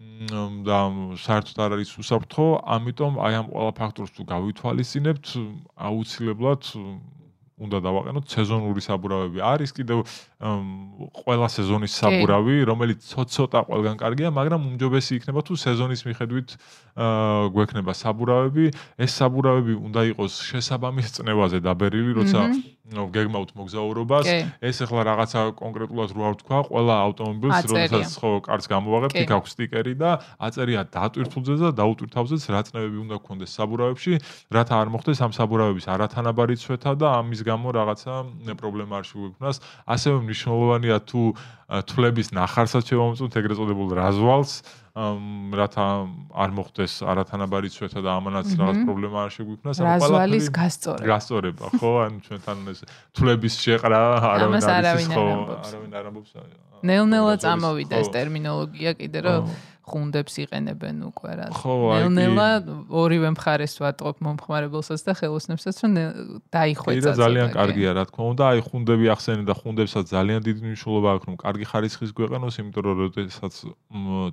და 0.00 0.78
საერთოდ 1.20 1.58
არ 1.60 1.70
არის 1.76 1.90
უსაფრთხო, 2.00 2.46
ამიტომ 2.64 3.12
აი 3.20 3.34
ამ 3.36 3.46
ყველა 3.52 3.72
ფაქტორს 3.76 4.10
თუ 4.16 4.22
გავითვალისწინებთ, 4.32 5.26
აუცილებლად 5.76 6.62
უნდა 7.60 7.78
დავაყენოთ 7.84 8.24
სეზონური 8.32 8.80
საბურავები. 8.80 9.38
არის 9.44 9.70
კიდევ 9.76 10.08
ყველა 10.40 11.48
სეზონის 11.52 11.92
საბურავი, 12.00 12.64
რომელიც 12.64 13.04
ცოტ-ცოტა 13.04 13.60
ყველგან 13.68 13.96
კარგია, 14.00 14.32
მაგრამ 14.32 14.60
უმჯობესი 14.72 15.20
იქნება 15.20 15.40
თუ 15.44 15.52
სეზონის 15.52 16.00
მიხედვით 16.08 16.48
გვექნება 17.52 17.92
საბურავები. 17.92 18.72
ეს 18.96 19.10
საბურავები 19.20 19.74
უნდა 19.76 20.00
იყოს 20.16 20.32
შესაბამის 20.48 21.08
წნევაზე 21.20 21.60
დაბერილი, 21.60 22.12
როცა 22.24 22.40
გეგმავთ 22.90 23.50
მოგზაურობას. 23.54 24.26
ეს 24.58 24.76
ახლა 24.82 25.02
რაღაცა 25.06 25.40
კონკრეტულად 25.60 26.10
რო 26.10 26.22
არ 26.26 26.34
ვთქვა, 26.40 26.58
ყველა 26.72 26.94
ავტომობილს 27.06 27.60
როდესაც 27.70 28.10
ხო 28.18 28.30
კარს 28.42 28.66
გამოვაღებთ, 28.66 29.16
იქ 29.20 29.30
აქვს 29.30 29.50
სტიკერი 29.54 29.94
და 29.94 30.10
აწერია 30.42 30.82
დატვირთულზე 30.90 31.54
და 31.60 31.70
დაუტვირთავზეც 31.70 32.42
რა 32.50 32.60
წნევები 32.66 32.98
უნდა 33.04 33.16
გქონდეს 33.22 33.50
საბურავებში, 33.54 34.12
რათა 34.50 34.74
არ 34.80 34.88
მოხდეს 34.90 35.18
ამ 35.22 35.32
საბურავების 35.38 35.86
არათანაბარი 35.86 36.54
ცვეთა 36.58 36.92
და 36.98 37.06
ამის 37.20 37.40
გამო 37.46 37.68
რაღაცა 37.78 38.14
პრობლემა 38.58 38.94
არ 38.98 39.04
შეგვიქმნას. 39.06 39.56
ასევე 39.86 40.18
მნიშვნელოვანია 40.30 40.96
თუ 41.10 41.22
თვლების 41.70 42.28
ნახარსაც 42.34 42.82
შევამოწმოთ 42.90 43.34
ეგრეთ 43.40 43.58
წოდებულ 43.60 43.90
რაზვალს 43.98 44.52
რათა 44.90 45.86
არ 46.34 46.50
მოხდეს 46.50 46.92
არათანაბარი 47.06 47.68
ცვეთა 47.70 48.00
და 48.02 48.10
ამანაც 48.18 48.48
რაღაც 48.58 48.78
პრობლემა 48.90 49.18
არ 49.22 49.30
შეგვიქმნას 49.38 49.76
ამ 49.78 50.02
ყველაფრის 50.02 50.48
გასწორება. 50.50 51.06
გასწორება 51.06 51.66
ხო? 51.78 51.92
ან 52.10 52.12
ჩვენთან 52.26 52.58
ეს 52.74 52.80
თვლების 53.14 53.54
შეყრა 53.62 54.02
არავინ 54.34 54.66
არის 54.66 55.06
ხო? 55.14 55.26
არავინ 55.62 55.92
არ 55.94 56.04
ამბობს 56.10 56.30
ნელ-ნელა 56.80 57.34
წამოვიდა 57.44 57.94
ეს 58.02 58.08
ტერმინოლოგია 58.10 58.90
კიდე 58.98 59.18
რომ 59.20 59.42
ხუნდებს 59.90 60.34
იყენებენ 60.46 60.96
უკვე 61.10 61.30
რა. 61.34 61.46
ნელ-ნელა 61.50 62.48
ორივე 62.88 63.28
მხარეს 63.34 63.74
ვატყობ 63.82 64.16
მომხმარებელსაც 64.22 65.00
და 65.02 65.12
ხელოსნებსაც 65.18 65.76
რომ 65.82 65.92
დაიხვეწა. 66.54 67.10
ეს 67.10 67.18
ძალიან 67.18 67.48
კარგია 67.50 67.90
რა 67.98 68.04
თქმა 68.06 68.24
უნდა, 68.32 68.42
აი 68.54 68.60
ხუნდები 68.70 69.06
ახსენე 69.14 69.44
და 69.50 69.54
ხუნდებსაც 69.58 70.04
ძალიან 70.14 70.40
დიდი 70.46 70.60
მნიშვნელობა 70.70 71.08
აქვს 71.10 71.24
რომ 71.26 71.36
კარგი 71.44 71.66
ხარისხის 71.70 72.10
გვეყენოს, 72.14 72.54
იმიტომ 72.62 72.82
რომ 72.86 72.94
როდესაც 73.04 73.54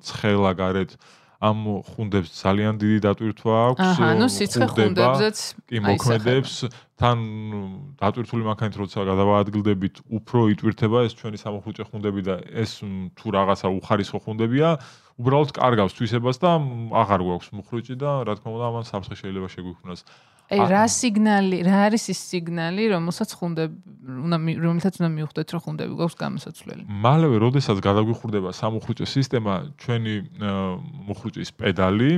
ცხელა 0.05 0.51
გარეთ 0.61 0.91
ამ 1.37 1.57
ხუნდებს 1.85 2.29
ძალიან 2.33 2.73
დიდი 2.81 2.97
დატვირთვა 3.05 3.55
აქვს. 3.69 3.87
აჰა, 3.87 4.09
ნუ 4.17 4.27
სიცხე 4.33 4.67
ხუნდებზეც 4.73 5.37
კი 5.69 5.77
მოქმედებს. 5.85 6.53
თან 6.97 7.17
დატვირთული 8.01 8.43
მანქანით 8.49 8.75
როცა 8.81 8.99
გადავაადგილდებით, 9.05 9.95
უფრო 10.17 10.39
იტვირთება 10.57 10.97
ეს 11.05 11.13
ჩვენი 11.13 11.37
სამოხუჭე 11.37 11.83
ხუნდები 11.93 12.21
და 12.25 12.35
ეს 12.41 12.81
თუ 13.13 13.27
რაღაცა 13.37 13.67
უხარისხო 13.69 14.17
ხუნდებია, 14.25 14.69
უბრალოდ 15.21 15.49
კარგავს 15.53 15.93
თვისებას 15.93 16.37
და 16.41 16.51
აღარ 17.05 17.21
გვაქვს 17.21 17.49
მუხრუჭი 17.53 17.95
და 18.01 18.11
რა 18.25 18.33
თქმა 18.41 18.49
უნდა 18.57 18.65
ამან 18.73 18.85
საფრთხე 18.89 19.15
შეიძლება 19.21 19.47
შეგვიქმნას. 19.53 20.01
აი 20.47 20.59
რა 20.71 20.83
სიგნალი, 20.87 21.57
რა 21.67 21.77
არის 21.91 22.03
ის 22.13 22.19
სიგნალი, 22.31 22.83
რომელსაც 22.95 23.29
ხუნდები 23.35 23.75
უნდა 24.07 24.37
რომელსაც 24.63 24.93
უნდა 25.03 25.09
მიხვდეთ, 25.11 25.47
რომ 25.51 25.61
ხუნდები 25.67 25.93
გვაქვს 25.99 26.17
გამოსაცვლელი. 26.23 26.83
მალევე, 26.87 27.35
როდესაც 27.43 27.77
გადაგვიხურდება 27.83 28.49
სამუხრუჭე 28.55 29.05
სისტემა, 29.11 29.53
ჩვენი 29.75 30.13
მუხრუჭის 31.07 31.49
პედალი 31.59 32.11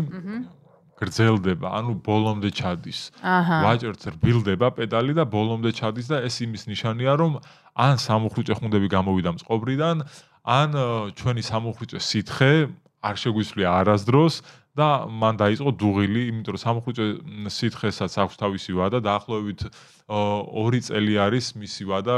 გრძელდება, 1.00 1.68
ანუ 1.80 1.92
ბოლომდე 2.06 2.50
ჩადის. 2.54 3.00
ვაჭერთ 3.24 4.02
რბილდება 4.14 4.68
პედალი 4.78 5.18
და 5.18 5.24
ბოლომდე 5.26 5.72
ჩადის 5.74 6.08
და 6.12 6.18
ეს 6.28 6.36
იმის 6.46 6.70
ნიშანია, 6.70 7.14
რომ 7.18 7.42
ან 7.74 7.96
სამუხრუჭე 7.98 8.54
ხუნდები 8.60 8.88
გამოვიდა 8.94 9.30
მწყობრიდან, 9.40 9.98
ან 10.46 10.70
ჩვენი 11.18 11.42
სამუხრუჭე 11.50 12.00
სითხე 12.04 12.54
არ 13.00 13.16
შეგვისვლია 13.16 13.70
არასდროს 13.80 14.36
და 14.78 15.10
მან 15.10 15.36
დაიწყო 15.42 15.72
დუღილი, 15.80 16.22
იმიტომ 16.30 16.54
რომ 16.56 16.62
სამხუჭე 16.66 17.06
სითხესაც 17.50 18.14
აქვს 18.22 18.36
თავისი 18.40 18.72
ვადა, 18.78 18.98
დაახლოებით 19.02 19.62
2 20.10 20.82
წელი 20.88 21.14
არის 21.26 21.46
მისი 21.58 21.84
ვადა. 21.90 22.18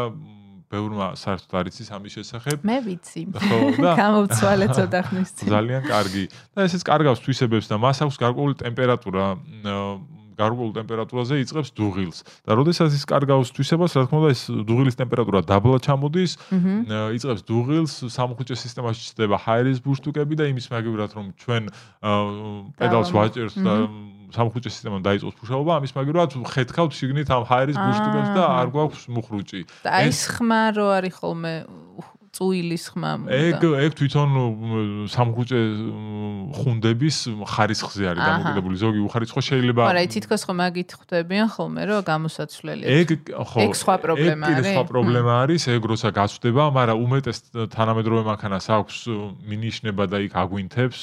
ბევრმა 0.71 1.07
საერთოდ 1.19 1.51
არ 1.59 1.67
იცის 1.67 1.89
ამის 1.91 2.13
შესახებ. 2.15 2.63
მე 2.63 2.77
ვიცი. 2.87 3.21
ხო, 3.43 3.57
და 3.75 3.91
გამოვცვალე 4.01 4.67
ცოტა 4.71 5.01
ხნის 5.03 5.29
წინ. 5.35 5.47
ძალიან 5.51 5.83
კარგი. 5.83 6.23
და 6.55 6.59
ესეც 6.63 6.81
კარგავს 6.87 7.19
თვისებებს 7.27 7.67
და 7.67 7.75
მას 7.75 7.97
აქვს 8.07 8.17
გარკვეული 8.23 8.55
ტემპერატურა. 8.63 9.25
გარკვეულ 10.37 10.71
ტემპერატურაზე 10.77 11.35
იწყებს 11.43 11.69
დუღილს. 11.75 12.17
და 12.47 12.51
როდესაც 12.59 12.89
ის 12.95 13.03
კარგავს 13.07 13.49
თვისებას, 13.55 13.91
რა 13.97 14.03
თქმა 14.07 14.17
უნდა, 14.21 14.29
ეს 14.35 14.41
დუღილის 14.67 14.95
ტემპერატურა 15.01 15.39
დაბლა 15.45 15.77
ჩამოდის, 15.85 16.31
იწყებს 17.17 17.41
დუღილს, 17.47 17.93
სამხუჭე 18.11 18.55
სისტემაში 18.55 19.01
ჩდება 19.11 19.37
ჰაერის 19.41 19.79
ბუშტუკები 19.85 20.33
და 20.39 20.43
იმის 20.51 20.67
მაგივრად 20.71 21.11
რომ 21.17 21.25
ჩვენ 21.41 21.63
პედალს 22.79 23.09
ვაჭერთ 23.11 23.55
და 23.61 23.73
სამხუჭე 24.31 24.69
სისტემამ 24.71 25.03
დაიწყოს 25.03 25.35
ფუშაობა, 25.35 25.71
ამის 25.79 25.91
მაგივრად 25.91 26.29
ხედავთ 26.55 26.91
შიგნით 26.95 27.27
ამ 27.35 27.43
ჰაერის 27.51 27.77
ბუშტუკებს 27.77 28.29
და 28.31 28.43
არ 28.63 28.67
გვაქვს 28.71 29.03
მუხრუჭი. 29.11 29.61
და 29.83 29.89
აი 29.91 30.09
ხმა 30.15 30.63
რო 30.71 30.87
არის 30.97 31.13
ხოლმე 31.19 31.53
წუილის 32.31 32.83
ხმა 32.95 33.11
უნდა. 33.21 33.29
ეგ 33.31 33.61
ეგ 33.85 33.91
თვითონ 33.99 34.29
სამგუჭე 35.11 35.59
ხუნდების 36.57 37.17
ხარისხზე 37.51 38.03
არის 38.11 38.23
დამოკიდებული. 38.23 38.75
ზოგი 38.83 38.99
უხარისხო 39.07 39.41
შეიძლება 39.49 39.81
არა, 39.91 40.01
თითქოს 40.15 40.41
ხომ 40.47 40.57
მაგით 40.63 40.89
ხვდებიან 40.95 41.47
ხოლმე, 41.51 41.81
რომ 41.91 41.99
გამოსაცვლელი. 42.07 42.83
ეგ 42.87 43.07
ხო. 43.35 43.57
ეგ 43.67 43.71
სხვა 43.75 43.95
პრობლემა 44.05 44.45
არის. 44.47 44.63
ეგ 44.63 44.71
სხვა 44.71 44.83
პრობლემა 44.91 45.33
არის, 45.43 45.61
ეგ 45.75 45.83
როცა 45.91 46.09
გაცვდება, 46.15 46.63
მაგრამ 46.71 46.97
უმეტეს 47.03 47.37
თანამედროვე 47.75 48.21
მანქანას 48.31 48.65
აქვს 48.79 48.97
მინიშნება 49.51 50.03
და 50.07 50.17
იქ 50.25 50.33
აგვინთებს, 50.39 51.01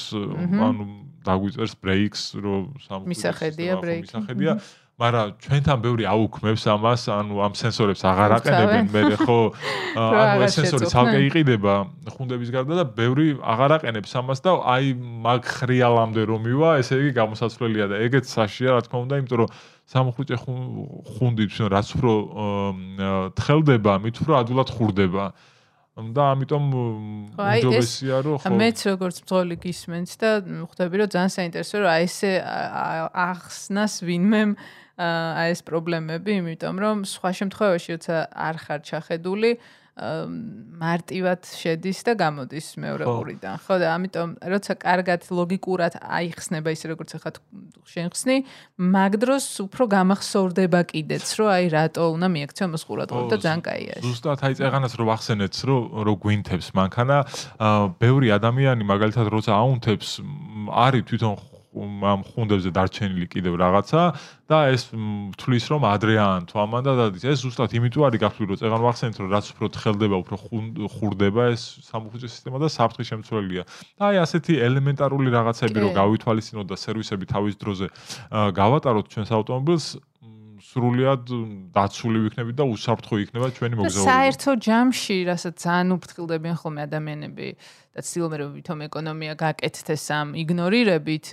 ანუ 0.65 0.83
დაგვიწერს 1.19 1.73
ბრეიქს, 1.83 2.21
რომ 2.41 2.61
სამგუჭე 2.89 3.09
მისახედია 3.11 3.73
ბრეიქი. 3.83 4.05
მისახედია. 4.07 4.51
მაგრამ 4.99 5.27
ჩვენთან 5.39 5.77
ბევრი 5.79 6.03
აუქმებს 6.11 6.63
ამას, 6.75 7.01
ანუ 7.07 7.35
ამ 7.39 7.53
სენსორებს 7.55 8.01
აღარ 8.03 8.31
აყენებენ 8.35 8.85
მე 8.91 9.01
ხო? 9.23 9.37
ანუ 9.95 10.43
ეს 10.43 10.57
სენსორი 10.59 10.89
ცალკე 10.91 11.19
იყიდება 11.31 11.75
ხუნდების 12.11 12.49
გარდა 12.51 12.73
და 12.83 12.85
ბევრი 12.99 13.27
აღარ 13.39 13.75
აყენებს 13.79 14.11
ამას 14.19 14.43
და 14.43 14.51
აი 14.75 14.91
მაგ 14.99 15.41
ხრიალამდე 15.55 16.21
რომ 16.27 16.41
მივა, 16.51 16.69
ესე 16.83 16.99
იგი 16.99 17.11
გამოსაცვლელია 17.15 17.85
და 17.87 17.95
ეგეც 18.09 18.25
საშია 18.27 18.75
რა 18.75 18.81
თქმა 18.83 18.99
უნდა, 19.07 19.15
იმიტომ 19.23 19.39
რომ 19.39 19.49
სამხუჭე 19.87 20.35
ხუნდი 21.15 21.45
ჩვენ 21.47 21.69
რაც 21.79 21.87
უფრო 21.95 22.11
თხელდება, 23.39 23.93
მით 24.03 24.15
უფრო 24.19 24.33
ადვილად 24.43 24.69
ხურდება. 24.75 25.25
და 25.99 26.31
ამიტომ 26.31 26.63
უმჯობესია 26.79 28.17
რომ 28.23 28.37
ხო 28.39 28.51
მეც 28.55 28.79
როგორც 28.87 29.15
მძღოლი 29.23 29.55
გისმენთ 29.59 30.09
და 30.21 30.29
ხვდები 30.71 30.95
რომ 31.03 31.09
ძალიან 31.11 31.31
საინტერესოა 31.35 31.79
რომ 31.83 31.91
აი 31.91 32.03
ესე 32.07 32.31
ახსნას 33.27 33.93
ვინმე 34.07 34.41
აი 34.99 35.55
ეს 35.55 35.61
პრობლემები, 35.63 36.31
იმიტომ 36.43 36.75
რომ 36.83 36.97
სხვა 37.07 37.29
შემთხვევაში 37.39 37.89
როცა 37.95 38.15
არ 38.35 38.55
ხარ 38.63 38.79
ჩახედული, 38.83 39.51
მარტივად 40.79 41.43
შედის 41.43 41.99
და 42.07 42.13
გამოდის 42.15 42.67
მეორე 42.79 43.03
ყურიდან. 43.03 43.55
ხო 43.59 43.75
და 43.83 43.87
ამიტომ 43.99 44.29
როცა 44.47 44.73
კარგად 44.79 45.27
ლოგიკურად 45.27 45.99
აიხსნება 45.99 46.71
ისე 46.71 46.95
როგორც 46.95 47.19
ახლა 47.19 47.31
შენხსნი, 47.83 48.37
მაგ 48.79 49.11
დროს 49.19 49.45
უფრო 49.67 49.83
გამახსოვრდება 49.91 50.79
კიდეც, 50.87 51.27
რომ 51.35 51.47
აი 51.51 51.65
რატო 51.75 52.03
უნდა 52.15 52.27
მიექცე 52.31 52.61
ამას 52.63 52.83
ყურადღება 52.87 53.27
და 53.27 53.37
ძალიან 53.43 53.61
კაია 53.67 53.93
ეს. 53.99 54.03
ზუსტად 54.07 54.39
აი 54.39 54.53
წეგანას 54.55 54.93
რომ 54.95 55.09
ახსენეთ, 55.19 55.53
რომ 55.67 55.81
რო 56.07 56.13
გვინთებს 56.23 56.67
მანქანა, 56.79 57.17
ბევრი 57.99 58.27
ადამიანი 58.39 58.83
მაგალითად 58.87 59.27
როცა 59.35 59.51
აუნთებს, 59.51 60.09
არის 60.71 61.03
თვითონ 61.11 61.48
ამ 61.69 62.21
ხუნდებზე 62.25 62.69
დარჩენილი 62.73 63.27
კიდევ 63.29 63.53
რაღაცა 63.61 64.01
და 64.49 64.57
ეს 64.73 64.89
თulis 65.37 65.65
რომ 65.69 65.85
ადრეან 65.85 66.49
თუ 66.49 66.55
ამანდა 66.65 66.93
დადის 66.97 67.23
ეს 67.29 67.37
ზუსტად 67.45 67.69
იმიტომ 67.77 68.09
არის 68.09 68.21
გაფრთხილი 68.25 68.49
რომ 68.49 68.59
წეგან 68.61 68.81
ვახსენეთ 68.89 69.15
რომ 69.21 69.29
რაც 69.29 69.45
უფრო 69.53 69.65
თხელდება 69.77 70.15
უფრო 70.17 70.35
ხურდება 70.97 71.43
ეს 71.53 71.61
სამუხუჭე 71.85 72.27
სისტემა 72.33 72.57
და 72.57 72.67
საფრთხე 72.73 73.03
შემცველია 73.13 73.63
და 73.69 74.03
აი 74.09 74.17
ასეთი 74.25 74.53
ელემენტარული 74.65 75.29
რაღაცები 75.29 75.77
რომ 75.85 75.91
გავითვალისწინოთ 75.93 76.67
და 76.73 76.77
სერვისები 76.81 77.25
თავის 77.29 77.55
დროზე 77.61 77.87
გავატაროთ 78.33 79.05
ჩვენს 79.13 79.29
ავტომობილს 79.29 79.85
სრულიად 80.59 81.31
დაცული 81.75 82.19
ვიქნებით 82.25 82.55
და 82.59 82.65
უსაფრთხო 82.69 83.15
იქნება 83.23 83.47
ჩვენი 83.55 83.75
მოგზაურობა. 83.79 84.07
საერთო 84.09 84.51
ჯამში, 84.67 85.17
რასაც 85.29 85.55
ძალიან 85.63 85.89
უფრთხილდებიან 85.95 86.55
ხოლმე 86.59 86.81
ადამიანები 86.89 87.47
და 87.95 87.99
ცდილობენ 88.03 88.37
რომ 88.43 88.51
ვითომ 88.59 88.79
ეკონომია 88.89 89.33
გაკეთდეს 89.39 90.03
ამ 90.19 90.27
იგნორირებით, 90.43 91.25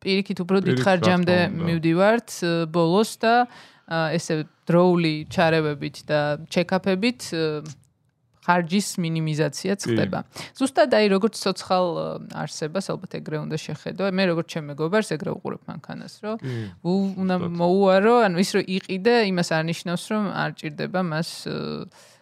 პირიქით 0.00 0.38
უფრო 0.44 0.56
დიდ 0.64 0.78
ხარჯამდე 0.86 1.36
მივდივართ 1.50 2.28
ბოლოს 2.72 3.10
და 3.20 3.34
ესე 3.90 4.46
დროული 4.70 5.26
ჩარევებით 5.34 5.96
და 6.06 6.20
ჩეკაპებით 6.46 7.20
ხარჯის 8.40 8.88
მინიმიზაცია 9.04 9.72
ხდება. 9.84 10.18
ზუსტად 10.56 10.90
აი 10.96 11.06
როგორც 11.12 11.34
ცოცხალ 11.44 11.86
არსებას 12.32 12.86
ალბათ 12.92 13.12
ეგრე 13.20 13.36
უნდა 13.44 13.56
შეხედო. 13.60 14.02
მე 14.16 14.22
როგორც 14.32 14.46
ჩემ 14.52 14.64
მეგობარს 14.72 15.10
ეგრე 15.16 15.30
უყურებ 15.36 15.62
მანქანას, 15.68 16.14
რომ 16.24 16.36
უნდა 17.20 17.36
მოუარო, 17.60 18.14
ანუ 18.26 18.36
ის 18.40 18.50
რომ 18.56 18.64
იყიდე, 18.64 19.14
იმას 19.28 19.48
არ 19.52 19.64
ნიშნავს, 19.70 20.04
რომ 20.10 20.24
არ 20.32 20.50
ჭირდება 20.56 21.00
მას 21.04 21.28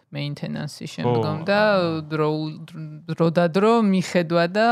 მეინტენანსი 0.09 0.85
შემდგომ 0.89 1.37
და 1.45 1.61
დრო 2.09 2.29
დრო 3.09 3.27
და 3.29 3.45
დრო 3.53 3.73
მიხედვა 3.85 4.45
და 4.49 4.65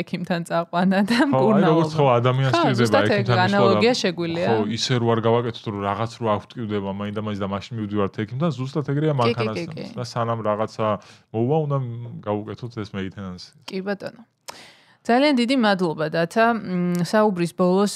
ექიმთან 0.00 0.44
წაყვანა 0.44 0.98
და 1.08 1.18
მკურნალობა. 1.30 1.64
აი 1.64 1.72
როგორც 1.72 1.92
ხო 1.96 2.06
ადამიანს 2.20 2.52
ჭირდება 2.52 3.00
ექიმთან 3.08 3.40
ანალოგია 3.48 3.92
შეგვიძლია. 4.02 4.48
ხო, 4.52 4.58
ისე 4.76 4.92
რო 5.00 5.06
არ 5.14 5.20
გავაკეთოთ 5.24 5.64
რომ 5.72 5.80
რაღაც 5.88 6.12
რო 6.20 6.26
აღტკივდება 6.36 6.90
მაინდა 7.00 7.20
მაინც 7.24 7.40
და 7.40 7.48
მაშინ 7.54 7.72
მივდივართ 7.80 8.14
ექიმთან, 8.24 8.50
ზუსტად 8.60 8.86
ეგრეა 8.92 9.14
მანქანას 9.24 9.60
და 9.96 10.04
სანამ 10.04 10.40
რაღაცა 10.44 10.86
მოვა 11.32 11.56
უნდა 11.64 11.76
გავუკეთოთ 12.28 12.72
ეს 12.84 12.90
მეინტენანსი. 12.92 13.50
კი 13.64 13.80
ბატონო. 13.88 14.22
ძალიან 15.04 15.34
დიდი 15.36 15.56
მადლობა 15.60 16.06
დათა. 16.16 16.44
საუბრის 17.04 17.52
ბოლოს 17.60 17.94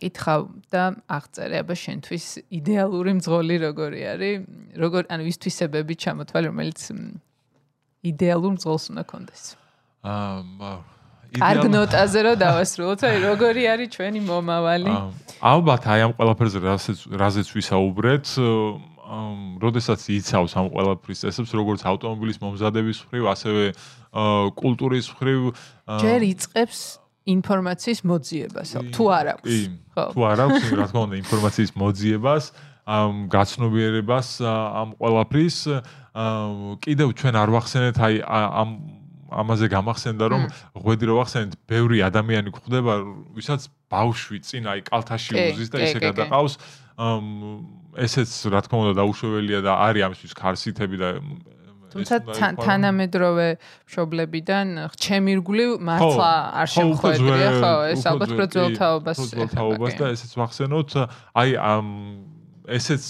კითხავ 0.00 0.42
და 0.72 0.84
აღწერე 1.04 1.60
აბა 1.60 1.74
შენთვის 1.76 2.24
იდეალური 2.48 3.12
მძღოლი 3.20 3.56
როგორი 3.68 4.00
არის? 4.12 4.36
როგორ 4.80 5.02
ანუ 5.12 5.24
ის 5.28 5.36
თვისებები 5.44 5.94
ჩამოთვალე, 6.00 6.46
რომელიც 6.48 6.80
იდეალურ 8.00 8.50
მძღოლს 8.56 8.84
უნდა 8.96 9.04
კონდეს. 9.12 9.42
აა 10.08 10.72
კარგ 11.36 11.68
ნოტაზე 11.68 12.20
რომ 12.24 12.36
დავასრულოთ, 12.40 13.00
აი 13.04 13.16
როგორი 13.28 13.62
არის 13.68 13.88
ჩვენი 13.92 14.20
მომავალი? 14.24 14.92
ალბათ 15.44 15.82
აი 15.92 16.00
ამ 16.08 16.12
ყველაფერზე 16.16 16.58
რაზეც 16.64 16.98
რაზეც 17.20 17.48
ვისაუბრეთ, 17.52 18.24
როდესაც 19.64 20.00
იცავს 20.12 20.52
ამ 20.60 20.66
ყველაფრის 20.72 21.18
წესებს, 21.24 21.50
როგორც 21.56 21.80
ავტომობილის 21.88 22.38
მომზადების 22.44 22.98
მხრივ, 23.08 23.24
ასევე 23.32 23.64
კულტურის 24.58 25.06
მხრივ 25.16 25.40
ჯერ 26.04 26.20
იწებს 26.28 26.80
ინფორმაციის 27.28 28.00
მოძიებას. 28.08 28.68
თუ 28.92 29.04
არ 29.12 29.26
აქვს 29.36 29.56
ხო. 29.96 30.04
თუ 30.12 30.20
არ 30.32 30.38
აქვს 30.44 30.62
რა 30.76 30.86
თქმა 30.88 31.00
უნდა 31.08 31.16
ინფორმაციის 31.24 31.72
მოძიებას 31.76 32.44
ამ 32.88 33.28
გაცნობიერებას 33.28 34.28
ამ 34.44 34.88
ყველაფრის 34.96 35.56
კიდევ 36.84 37.08
ჩვენ 37.20 37.34
არ 37.36 37.48
ვახსენეთ 37.52 37.96
აი 38.00 38.14
ამ 38.24 38.70
ამაზე 39.28 39.66
გამახსენდა 39.68 40.24
რომ 40.32 40.42
ღვედი 40.72 41.04
რო 41.04 41.14
ვახსენეთ 41.20 41.52
ბევრი 41.68 42.00
ადამიანი 42.08 42.48
გვხვდება 42.48 42.92
ვისაც 43.36 43.68
ბავშვი 43.92 44.38
წინ 44.40 44.72
აი 44.72 44.80
კალთაში 44.88 45.36
უზის 45.36 45.68
და 45.68 45.84
ესე 45.84 46.00
გადაყავს 46.00 46.56
ესეც 48.06 48.30
რა 48.52 48.60
თქმა 48.64 48.78
უნდა 48.84 48.94
დაუშვებელია 49.00 49.60
და 49.66 49.72
არის 49.88 50.02
ამისთვის 50.08 50.32
ქარსითები 50.38 50.96
და 51.02 51.08
თუმცა 51.88 52.16
თანამედროვე 52.60 53.46
მშობლებიდან 53.88 54.66
ჩემირგული 55.04 55.64
მართლა 55.80 56.32
არ 56.62 56.68
შემხვედრია. 56.68 57.48
ხო 57.58 57.72
ეს 57.92 58.02
ალბათ 58.10 58.30
პროძველთაობას 58.38 59.18
პროძველთაობას 59.18 59.94
და 60.00 60.06
ესეც 60.12 60.32
ვახსენოთ 60.36 60.90
აი 61.32 61.50
ამ 61.56 61.86
ესეც 62.68 63.04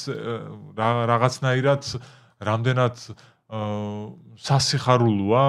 რაღაცნაირად 0.79 1.83
რამდენად 2.39 2.97
სასიხარულოა, 4.39 5.45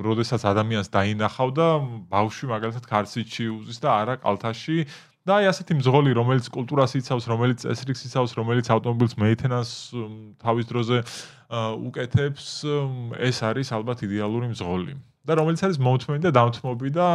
როდესაც 0.00 0.42
ადამიანს 0.50 0.88
დაინახავ 0.88 1.48
და 1.52 1.66
ბავშვი 2.08 2.46
მაგალითად 2.48 2.84
ქარციტში 2.88 3.44
უზის 3.52 3.78
და 3.84 3.88
არა 3.92 4.14
კალთაში 4.24 4.88
და 5.26 5.40
აი 5.42 5.48
ასეთი 5.50 5.74
მძღოლი, 5.80 6.10
რომელიც 6.14 6.46
კულტურას 6.54 6.92
იცავს, 7.02 7.24
რომელიც 7.26 7.66
წესრიგს 7.66 8.06
იცავს, 8.06 8.32
რომელიც 8.38 8.70
ავტომობილს 8.70 9.14
მეინტენანს 9.18 9.70
თავის 10.38 10.64
დროზე 10.70 10.98
უკეთებს, 11.82 12.46
ეს 13.18 13.36
არის 13.42 13.74
ალბათ 13.74 14.06
იდეალური 14.06 14.54
მძღოლი. 14.54 14.94
და 15.26 15.34
რომელიც 15.42 15.60
არის 15.66 15.78
მომთმენი 15.82 16.22
და 16.22 16.30
დამთმობი 16.38 16.90
და 16.94 17.06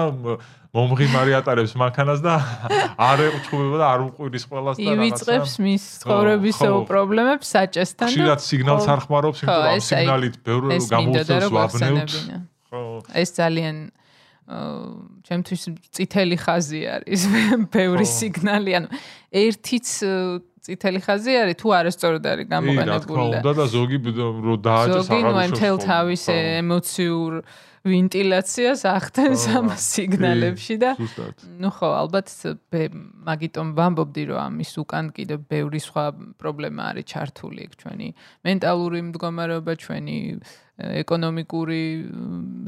მომღიმარი 0.75 1.31
ატარებს 1.39 1.73
მანქანას 1.79 2.19
და 2.19 2.33
არ 3.09 3.23
ეყჩუბება 3.23 3.77
და 3.79 3.87
არ 3.87 4.01
უყვირის 4.11 4.45
ყველას 4.51 4.75
და 4.75 4.83
რაღაცა. 4.83 4.99
ივიწყებს 4.99 5.53
მის 5.63 5.83
ცხოვრების 6.03 6.57
პრობლემებს 6.91 7.47
საჭესთან 7.55 8.07
და 8.07 8.11
შეიძლება 8.11 8.43
სიგნალს 8.51 8.87
არ 8.91 8.99
ხმარობს, 9.07 9.39
იმიტომ 9.47 9.63
რომ 9.63 9.83
სიგნალით 9.87 10.35
ბევრი 10.43 10.67
გამოუწევს 10.91 11.47
ვაბნევთ. 11.55 12.11
ხო. 12.67 12.81
ეს 13.15 13.29
ძალიან 13.39 13.75
ჩემთვის 15.27 15.63
წითელი 15.95 16.37
ხაზი 16.43 16.81
არის 16.95 17.21
ბევრი 17.75 18.05
სიგნალი 18.07 18.71
ანუ 18.81 19.01
ერთიც 19.31 19.87
წითელი 20.61 20.99
ხაზი 21.01 21.33
არის 21.41 21.57
თუ 21.61 21.67
არასწორად 21.79 22.25
არის 22.31 22.47
გამოყენებული 22.51 23.25
და 23.33 23.39
უნდა 23.41 23.51
და 23.57 23.65
ზოგი 23.73 23.97
რო 24.45 24.55
დააჭეს 24.67 25.09
აღარ 25.09 25.09
ზოგი 25.09 25.21
ნუ 25.25 25.45
მთელ 25.55 25.77
თავის 25.87 26.23
ემოციურ 26.35 27.31
ვენტილაციას 27.81 28.81
ახდენს 28.85 29.43
ამ 29.57 29.69
სიგნალებში 29.73 30.75
და 30.83 30.91
ნუ 31.61 31.69
ხო 31.73 31.89
ალბათ 31.97 32.29
მაგიტომ 33.25 33.67
ვამბობდი 33.79 34.23
რომ 34.29 34.37
ამის 34.41 34.73
უკან 34.85 35.09
კიდე 35.17 35.41
ბევრი 35.49 35.81
სხვა 35.81 36.05
პრობლემა 36.37 36.81
არის 36.93 37.09
ჩართული 37.09 37.65
ეგ 37.65 37.73
ჩვენი 37.81 38.09
მენტალური 38.45 38.99
მდგომარეობა 39.09 39.73
ჩვენი 39.81 40.17
ეკონომიკური 41.01 41.81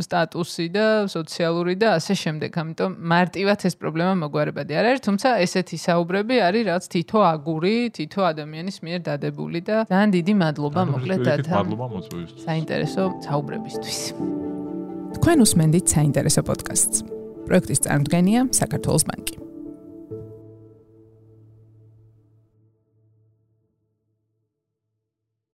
სტატუსი 0.05 0.67
და 0.73 0.87
სოციალური 1.09 1.75
და 1.81 1.97
ასე 1.97 2.13
შემდეგ. 2.13 2.51
ამიტომ 2.53 2.91
მარტივად 3.13 3.59
ეს 3.69 3.75
პრობლემა 3.81 4.13
მოგვარებადი 4.23 4.73
არ 4.73 4.85
არის, 4.89 5.01
თუმცა 5.07 5.29
ესეთი 5.45 5.77
საუბრები 5.87 6.35
არის, 6.47 6.63
რაც 6.69 6.83
თითო 6.93 7.19
აგური, 7.33 7.75
თითო 7.97 8.21
ადამიანის 8.31 8.77
მიერ 8.85 8.99
დადებული 9.09 9.59
და 9.61 9.77
ძალიან 9.89 10.09
დიდი 10.17 10.33
მადლობა 10.43 10.81
მოკლედ 10.93 11.19
დათა. 11.27 11.55
მადლობა 11.57 11.87
მოწვევისთვის. 11.93 12.41
საინტერესო 12.47 13.03
საუბრებისთვის. 13.27 13.99
თქვენ 15.17 15.37
უსმენთ 15.45 15.85
საინტერესო 15.95 16.41
პოდკასტს. 16.49 16.97
პროექტის 17.47 17.79
წარმოდგენია 17.85 18.41
საქართველოს 18.51 19.03
ბანკი. 19.09 19.35